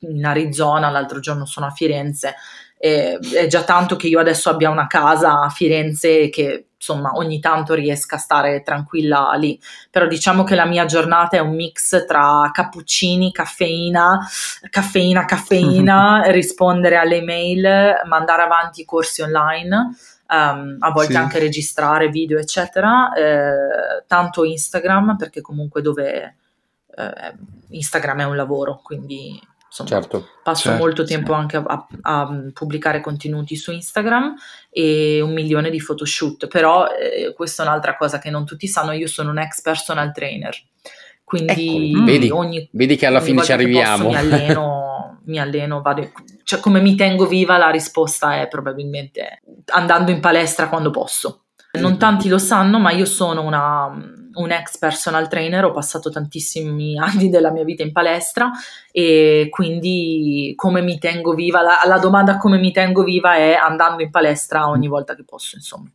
in 0.00 0.24
Arizona, 0.26 0.90
l'altro 0.90 1.20
giorno 1.20 1.46
sono 1.46 1.64
a 1.64 1.70
Firenze 1.70 2.34
eh, 2.84 3.18
è 3.32 3.46
già 3.46 3.62
tanto 3.62 3.96
che 3.96 4.08
io 4.08 4.20
adesso 4.20 4.50
abbia 4.50 4.68
una 4.68 4.86
casa 4.86 5.40
a 5.40 5.48
Firenze 5.48 6.28
che 6.28 6.66
insomma 6.76 7.12
ogni 7.14 7.40
tanto 7.40 7.72
riesca 7.72 8.16
a 8.16 8.18
stare 8.18 8.60
tranquilla 8.62 9.32
lì. 9.38 9.58
Però 9.90 10.06
diciamo 10.06 10.44
che 10.44 10.54
la 10.54 10.66
mia 10.66 10.84
giornata 10.84 11.38
è 11.38 11.40
un 11.40 11.54
mix 11.54 12.04
tra 12.04 12.50
cappuccini, 12.52 13.32
caffeina, 13.32 14.18
caffeina, 14.68 15.24
caffeina, 15.24 16.24
rispondere 16.30 16.96
alle 16.96 17.22
mail, 17.22 18.02
mandare 18.04 18.42
avanti 18.42 18.82
i 18.82 18.84
corsi 18.84 19.22
online. 19.22 19.96
Um, 20.28 20.76
a 20.80 20.90
volte 20.90 21.12
sì. 21.12 21.18
anche 21.18 21.38
registrare 21.38 22.10
video, 22.10 22.38
eccetera. 22.38 23.14
Eh, 23.14 24.04
tanto 24.06 24.44
Instagram, 24.44 25.16
perché 25.16 25.40
comunque 25.40 25.80
dove 25.80 26.36
eh, 26.94 27.34
Instagram 27.70 28.20
è 28.20 28.24
un 28.24 28.36
lavoro, 28.36 28.80
quindi 28.82 29.40
Insomma, 29.76 29.88
certo, 29.88 30.28
passo 30.44 30.68
certo, 30.68 30.84
molto 30.84 31.02
tempo 31.02 31.32
sì. 31.32 31.38
anche 31.40 31.56
a, 31.56 31.64
a, 31.66 31.86
a, 32.02 32.42
pubblicare 32.52 33.00
contenuti 33.00 33.56
su 33.56 33.72
Instagram 33.72 34.36
e 34.70 35.20
un 35.20 35.32
milione 35.32 35.68
di 35.68 35.82
photoshoot, 35.82 36.46
però 36.46 36.86
eh, 36.86 37.32
questa 37.34 37.64
è 37.64 37.66
un'altra 37.66 37.96
cosa 37.96 38.18
che 38.18 38.30
non 38.30 38.46
tutti 38.46 38.68
sanno, 38.68 38.92
io 38.92 39.08
sono 39.08 39.30
un 39.30 39.38
ex 39.38 39.62
personal 39.62 40.12
trainer, 40.12 40.56
quindi 41.24 41.90
ecco, 41.90 42.04
vedi, 42.04 42.30
ogni, 42.30 42.68
vedi, 42.70 42.94
che 42.94 43.06
alla 43.06 43.20
fine 43.20 43.42
ci 43.42 43.50
arriviamo. 43.50 44.10
mi 44.10 44.16
alleno, 44.16 45.18
mi 45.26 45.40
alleno 45.40 45.82
vado, 45.82 46.12
cioè 46.44 46.60
come 46.60 46.80
mi 46.80 46.94
tengo 46.94 47.26
viva 47.26 47.56
la 47.56 47.70
risposta 47.70 48.40
è 48.40 48.46
probabilmente 48.46 49.42
andando 49.72 50.12
in 50.12 50.20
palestra 50.20 50.68
quando 50.68 50.90
posso. 50.90 51.46
Non 51.72 51.98
tanti 51.98 52.28
lo 52.28 52.38
sanno, 52.38 52.78
ma 52.78 52.92
io 52.92 53.04
sono 53.04 53.42
una, 53.42 53.92
un 54.34 54.50
ex 54.50 54.78
personal 54.78 55.28
trainer, 55.28 55.64
ho 55.64 55.72
passato 55.72 56.10
tantissimi 56.10 56.96
anni 57.00 57.28
della 57.28 57.50
mia 57.50 57.64
vita 57.64 57.82
in 57.82 57.92
palestra 57.92 58.50
e 58.90 59.48
quindi 59.50 60.52
come 60.56 60.80
mi 60.80 60.98
tengo 60.98 61.34
viva, 61.34 61.62
la, 61.62 61.80
la 61.84 61.98
domanda 61.98 62.36
come 62.36 62.58
mi 62.58 62.72
tengo 62.72 63.02
viva 63.02 63.34
è 63.34 63.54
andando 63.54 64.02
in 64.02 64.10
palestra 64.10 64.68
ogni 64.68 64.88
volta 64.88 65.14
che 65.14 65.24
posso, 65.24 65.56
insomma. 65.56 65.90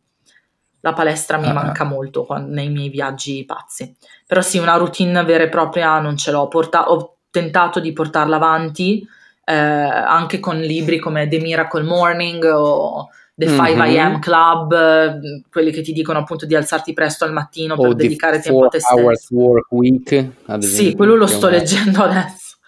La 0.82 0.94
palestra 0.94 1.36
mi 1.36 1.48
ah. 1.48 1.52
manca 1.52 1.84
molto 1.84 2.26
nei 2.46 2.70
miei 2.70 2.88
viaggi 2.88 3.44
pazzi. 3.44 3.94
Però 4.26 4.40
sì, 4.40 4.56
una 4.56 4.76
routine 4.76 5.22
vera 5.24 5.44
e 5.44 5.50
propria 5.50 5.98
non 5.98 6.16
ce 6.16 6.30
l'ho. 6.30 6.48
Porta- 6.48 6.90
ho 6.90 7.18
tentato 7.30 7.80
di 7.80 7.92
portarla 7.92 8.36
avanti 8.36 9.06
eh, 9.44 9.54
anche 9.54 10.38
con 10.38 10.58
libri 10.58 10.98
come 10.98 11.26
The 11.28 11.38
Miracle 11.38 11.82
Morning 11.82 12.44
o 12.44 13.08
The 13.40 13.46
5 13.46 13.74
mm-hmm. 13.74 13.98
AM 13.98 14.18
Club, 14.18 14.72
eh, 14.74 15.42
quelli 15.50 15.70
che 15.70 15.80
ti 15.80 15.92
dicono 15.92 16.18
appunto 16.18 16.44
di 16.44 16.54
alzarti 16.54 16.92
presto 16.92 17.24
al 17.24 17.32
mattino 17.32 17.74
per 17.74 17.94
dedicare 17.94 18.38
tempo 18.38 18.66
a 18.66 18.68
te 18.68 18.80
stesso. 18.80 19.00
Hours 19.00 19.30
Work 19.30 19.72
Week. 19.72 20.26
Sì, 20.58 20.94
quello 20.94 21.14
lo 21.14 21.26
sto 21.26 21.48
leggendo 21.48 22.02
adesso. 22.04 22.58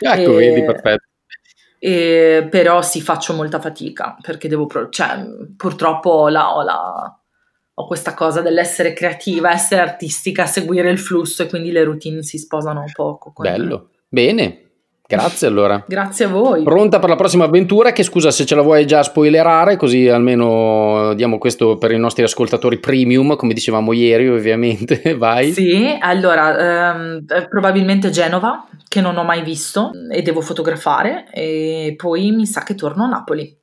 Ecco, 0.00 0.32
e, 0.32 0.48
vedi, 0.48 0.64
perfetto. 0.64 1.04
E, 1.78 2.48
però 2.50 2.82
sì, 2.82 3.00
faccio 3.00 3.34
molta 3.34 3.60
fatica 3.60 4.16
perché 4.20 4.48
devo, 4.48 4.66
pro- 4.66 4.88
cioè, 4.88 5.24
purtroppo 5.56 6.10
ho, 6.10 6.28
la, 6.28 6.56
ho, 6.56 6.62
la, 6.64 7.20
ho 7.74 7.86
questa 7.86 8.14
cosa 8.14 8.40
dell'essere 8.40 8.94
creativa, 8.94 9.52
essere 9.52 9.80
artistica, 9.80 10.46
seguire 10.46 10.90
il 10.90 10.98
flusso 10.98 11.44
e 11.44 11.48
quindi 11.48 11.70
le 11.70 11.84
routine 11.84 12.24
si 12.24 12.38
sposano 12.38 12.82
poco. 12.92 13.32
Bello, 13.36 13.90
bene. 14.08 14.65
Grazie 15.08 15.46
allora. 15.46 15.84
Grazie 15.86 16.24
a 16.24 16.28
voi. 16.28 16.62
Pronta 16.64 16.98
per 16.98 17.08
la 17.08 17.16
prossima 17.16 17.44
avventura 17.44 17.92
che 17.92 18.02
scusa 18.02 18.30
se 18.30 18.44
ce 18.44 18.54
la 18.54 18.62
vuoi 18.62 18.86
già 18.86 19.02
spoilerare 19.02 19.76
così 19.76 20.08
almeno 20.08 21.14
diamo 21.14 21.38
questo 21.38 21.78
per 21.78 21.92
i 21.92 21.98
nostri 21.98 22.24
ascoltatori 22.24 22.78
premium 22.78 23.36
come 23.36 23.54
dicevamo 23.54 23.92
ieri 23.92 24.28
ovviamente. 24.28 25.14
Vai. 25.16 25.52
Sì, 25.52 25.96
allora 26.00 26.94
ehm, 26.94 27.24
probabilmente 27.48 28.10
Genova 28.10 28.66
che 28.88 29.00
non 29.00 29.16
ho 29.16 29.24
mai 29.24 29.42
visto 29.42 29.90
e 30.10 30.22
devo 30.22 30.40
fotografare 30.40 31.26
e 31.32 31.94
poi 31.96 32.32
mi 32.32 32.46
sa 32.46 32.62
che 32.62 32.74
torno 32.74 33.04
a 33.04 33.08
Napoli 33.08 33.56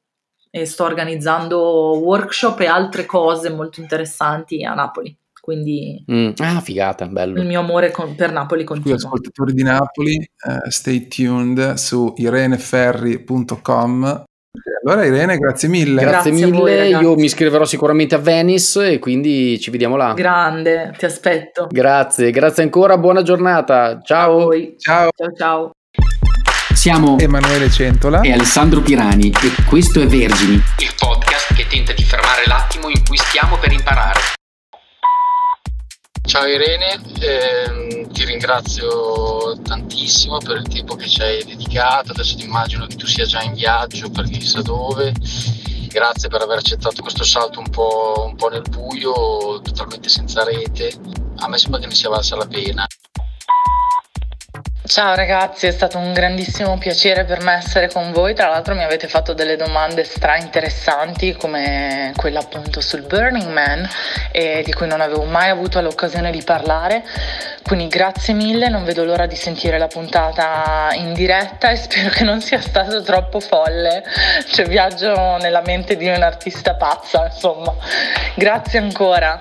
e 0.50 0.66
sto 0.66 0.84
organizzando 0.84 2.00
workshop 2.00 2.60
e 2.60 2.68
altre 2.68 3.06
cose 3.06 3.50
molto 3.50 3.82
interessanti 3.82 4.64
a 4.64 4.74
Napoli. 4.74 5.18
Quindi 5.44 6.02
mm. 6.10 6.30
ah, 6.38 6.62
figata, 6.62 7.06
bello. 7.06 7.42
il 7.42 7.46
mio 7.46 7.60
amore 7.60 7.92
con, 7.92 8.16
per 8.16 8.32
Napoli 8.32 8.64
continua. 8.64 8.96
Qui 8.96 9.06
ascoltatori 9.06 9.52
di 9.52 9.62
Napoli, 9.62 10.16
uh, 10.16 10.70
stay 10.70 11.10
tuned 11.10 11.74
su 11.74 12.14
ireneferri.com. 12.16 14.24
Allora 14.86 15.06
Irene, 15.06 15.38
grazie 15.38 15.68
mille. 15.68 16.00
Grazie, 16.00 16.32
grazie 16.32 16.46
mille, 16.46 16.58
voi, 16.58 16.90
io 16.92 17.16
mi 17.16 17.26
iscriverò 17.26 17.66
sicuramente 17.66 18.16
a 18.16 18.20
Venice 18.20 18.92
e 18.92 19.00
quindi 19.00 19.60
ci 19.60 19.70
vediamo 19.70 19.98
là. 19.98 20.14
Grande, 20.14 20.94
ti 20.98 21.04
aspetto. 21.04 21.68
Grazie, 21.70 22.32
grazie 22.32 22.64
ancora, 22.64 22.98
buona 22.98 23.22
giornata. 23.22 24.00
Ciao. 24.02 24.50
Ciao. 24.78 25.10
Ciao 25.14 25.34
ciao. 25.36 25.72
Siamo 26.74 27.20
Emanuele 27.20 27.70
Centola 27.70 28.22
e 28.22 28.32
Alessandro 28.32 28.80
Pirani 28.80 29.28
e 29.28 29.66
questo 29.68 30.00
è 30.00 30.08
Vergini, 30.08 30.54
il 30.54 30.94
podcast 30.98 31.54
che 31.54 31.68
tenta 31.68 31.92
di 31.92 32.04
fermare 32.04 32.44
l'attimo 32.46 32.88
in 32.88 33.04
cui 33.06 33.18
stiamo 33.18 33.58
per 33.58 33.74
imparare. 33.74 34.20
Ciao 36.26 36.48
Irene, 36.48 37.00
ehm, 37.20 38.12
ti 38.12 38.24
ringrazio 38.24 39.60
tantissimo 39.62 40.38
per 40.38 40.58
il 40.58 40.68
tempo 40.68 40.96
che 40.96 41.06
ci 41.06 41.22
hai 41.22 41.44
dedicato, 41.44 42.12
adesso 42.12 42.38
ti 42.38 42.46
immagino 42.46 42.88
che 42.88 42.96
tu 42.96 43.06
sia 43.06 43.26
già 43.26 43.42
in 43.42 43.54
viaggio 43.54 44.10
per 44.10 44.30
chissà 44.30 44.62
dove, 44.62 45.14
grazie 45.90 46.30
per 46.30 46.42
aver 46.42 46.60
accettato 46.60 47.02
questo 47.02 47.24
salto 47.24 47.60
un 47.60 47.70
po', 47.70 48.26
un 48.26 48.36
po 48.36 48.50
nel 48.50 48.64
buio, 48.70 49.60
totalmente 49.62 50.08
senza 50.08 50.44
rete, 50.44 50.94
a 51.40 51.48
me 51.50 51.58
sembra 51.58 51.82
che 51.82 51.88
ne 51.88 51.94
sia 51.94 52.10
valsa 52.10 52.38
la 52.38 52.48
pena. 52.48 52.88
Ciao 54.86 55.16
ragazzi, 55.16 55.66
è 55.66 55.72
stato 55.72 55.98
un 55.98 56.12
grandissimo 56.12 56.78
piacere 56.78 57.24
per 57.24 57.42
me 57.42 57.54
essere 57.54 57.90
con 57.90 58.12
voi. 58.12 58.36
Tra 58.36 58.50
l'altro 58.50 58.76
mi 58.76 58.84
avete 58.84 59.08
fatto 59.08 59.32
delle 59.32 59.56
domande 59.56 60.04
stra 60.04 60.36
interessanti 60.36 61.32
come 61.38 62.12
quella 62.18 62.42
appunto 62.42 62.82
sul 62.82 63.04
Burning 63.04 63.50
Man 63.50 63.88
e 64.34 64.62
di 64.66 64.74
cui 64.74 64.86
non 64.86 65.00
avevo 65.00 65.24
mai 65.24 65.48
avuto 65.48 65.80
l'occasione 65.80 66.32
di 66.32 66.44
parlare. 66.44 67.02
Quindi 67.64 67.88
grazie 67.88 68.34
mille, 68.34 68.68
non 68.68 68.84
vedo 68.84 69.06
l'ora 69.06 69.26
di 69.26 69.38
sentire 69.38 69.78
la 69.78 69.88
puntata 69.88 70.90
in 70.96 71.14
diretta 71.14 71.70
e 71.70 71.78
spero 71.78 72.10
che 72.10 72.26
non 72.26 72.42
sia 72.42 72.60
stato 72.60 73.02
troppo 73.04 73.40
folle. 73.40 74.04
Cioè 74.52 74.66
viaggio 74.66 75.38
nella 75.38 75.62
mente 75.62 75.96
di 75.96 76.10
un'artista 76.10 76.76
pazza, 76.76 77.28
insomma. 77.32 77.74
Grazie 78.36 78.80
ancora. 78.80 79.38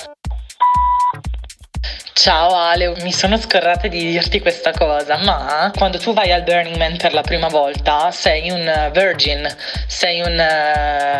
Ciao 2.15 2.55
Ale, 2.55 2.95
mi 3.03 3.13
sono 3.13 3.37
scorrata 3.37 3.89
di 3.89 3.99
dirti 3.99 4.41
questa 4.41 4.71
cosa, 4.71 5.17
ma 5.17 5.73
quando 5.77 5.99
tu 5.99 6.13
vai 6.13 6.31
al 6.31 6.45
Burning 6.45 6.77
Man 6.77 6.97
per 6.97 7.13
la 7.15 7.23
prima 7.23 7.49
volta 7.49 8.13
sei 8.13 8.51
un 8.51 8.91
virgin, 8.93 9.49
sei 9.89 10.21
un... 10.21 10.39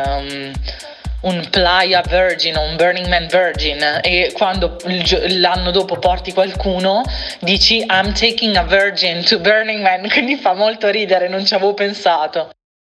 Um, 0.07 0.53
un 1.23 1.49
playa 1.51 2.03
virgin 2.03 2.57
o 2.57 2.63
un 2.63 2.77
Burning 2.77 3.07
Man 3.07 3.27
virgin 3.29 4.01
e 4.03 4.33
quando 4.33 4.77
l'anno 5.29 5.71
dopo 5.71 5.97
porti 5.99 6.33
qualcuno 6.33 7.03
dici 7.41 7.79
I'm 7.79 8.13
taking 8.13 8.57
a 8.57 8.65
virgin 8.65 9.23
to 9.25 9.39
Burning 9.39 9.81
Man 9.83 10.09
quindi 10.11 10.35
fa 10.37 10.53
molto 10.55 10.89
ridere 10.89 11.29
non 11.29 11.45
ci 11.45 11.55
avevo 11.55 11.75
pensato 11.75 12.51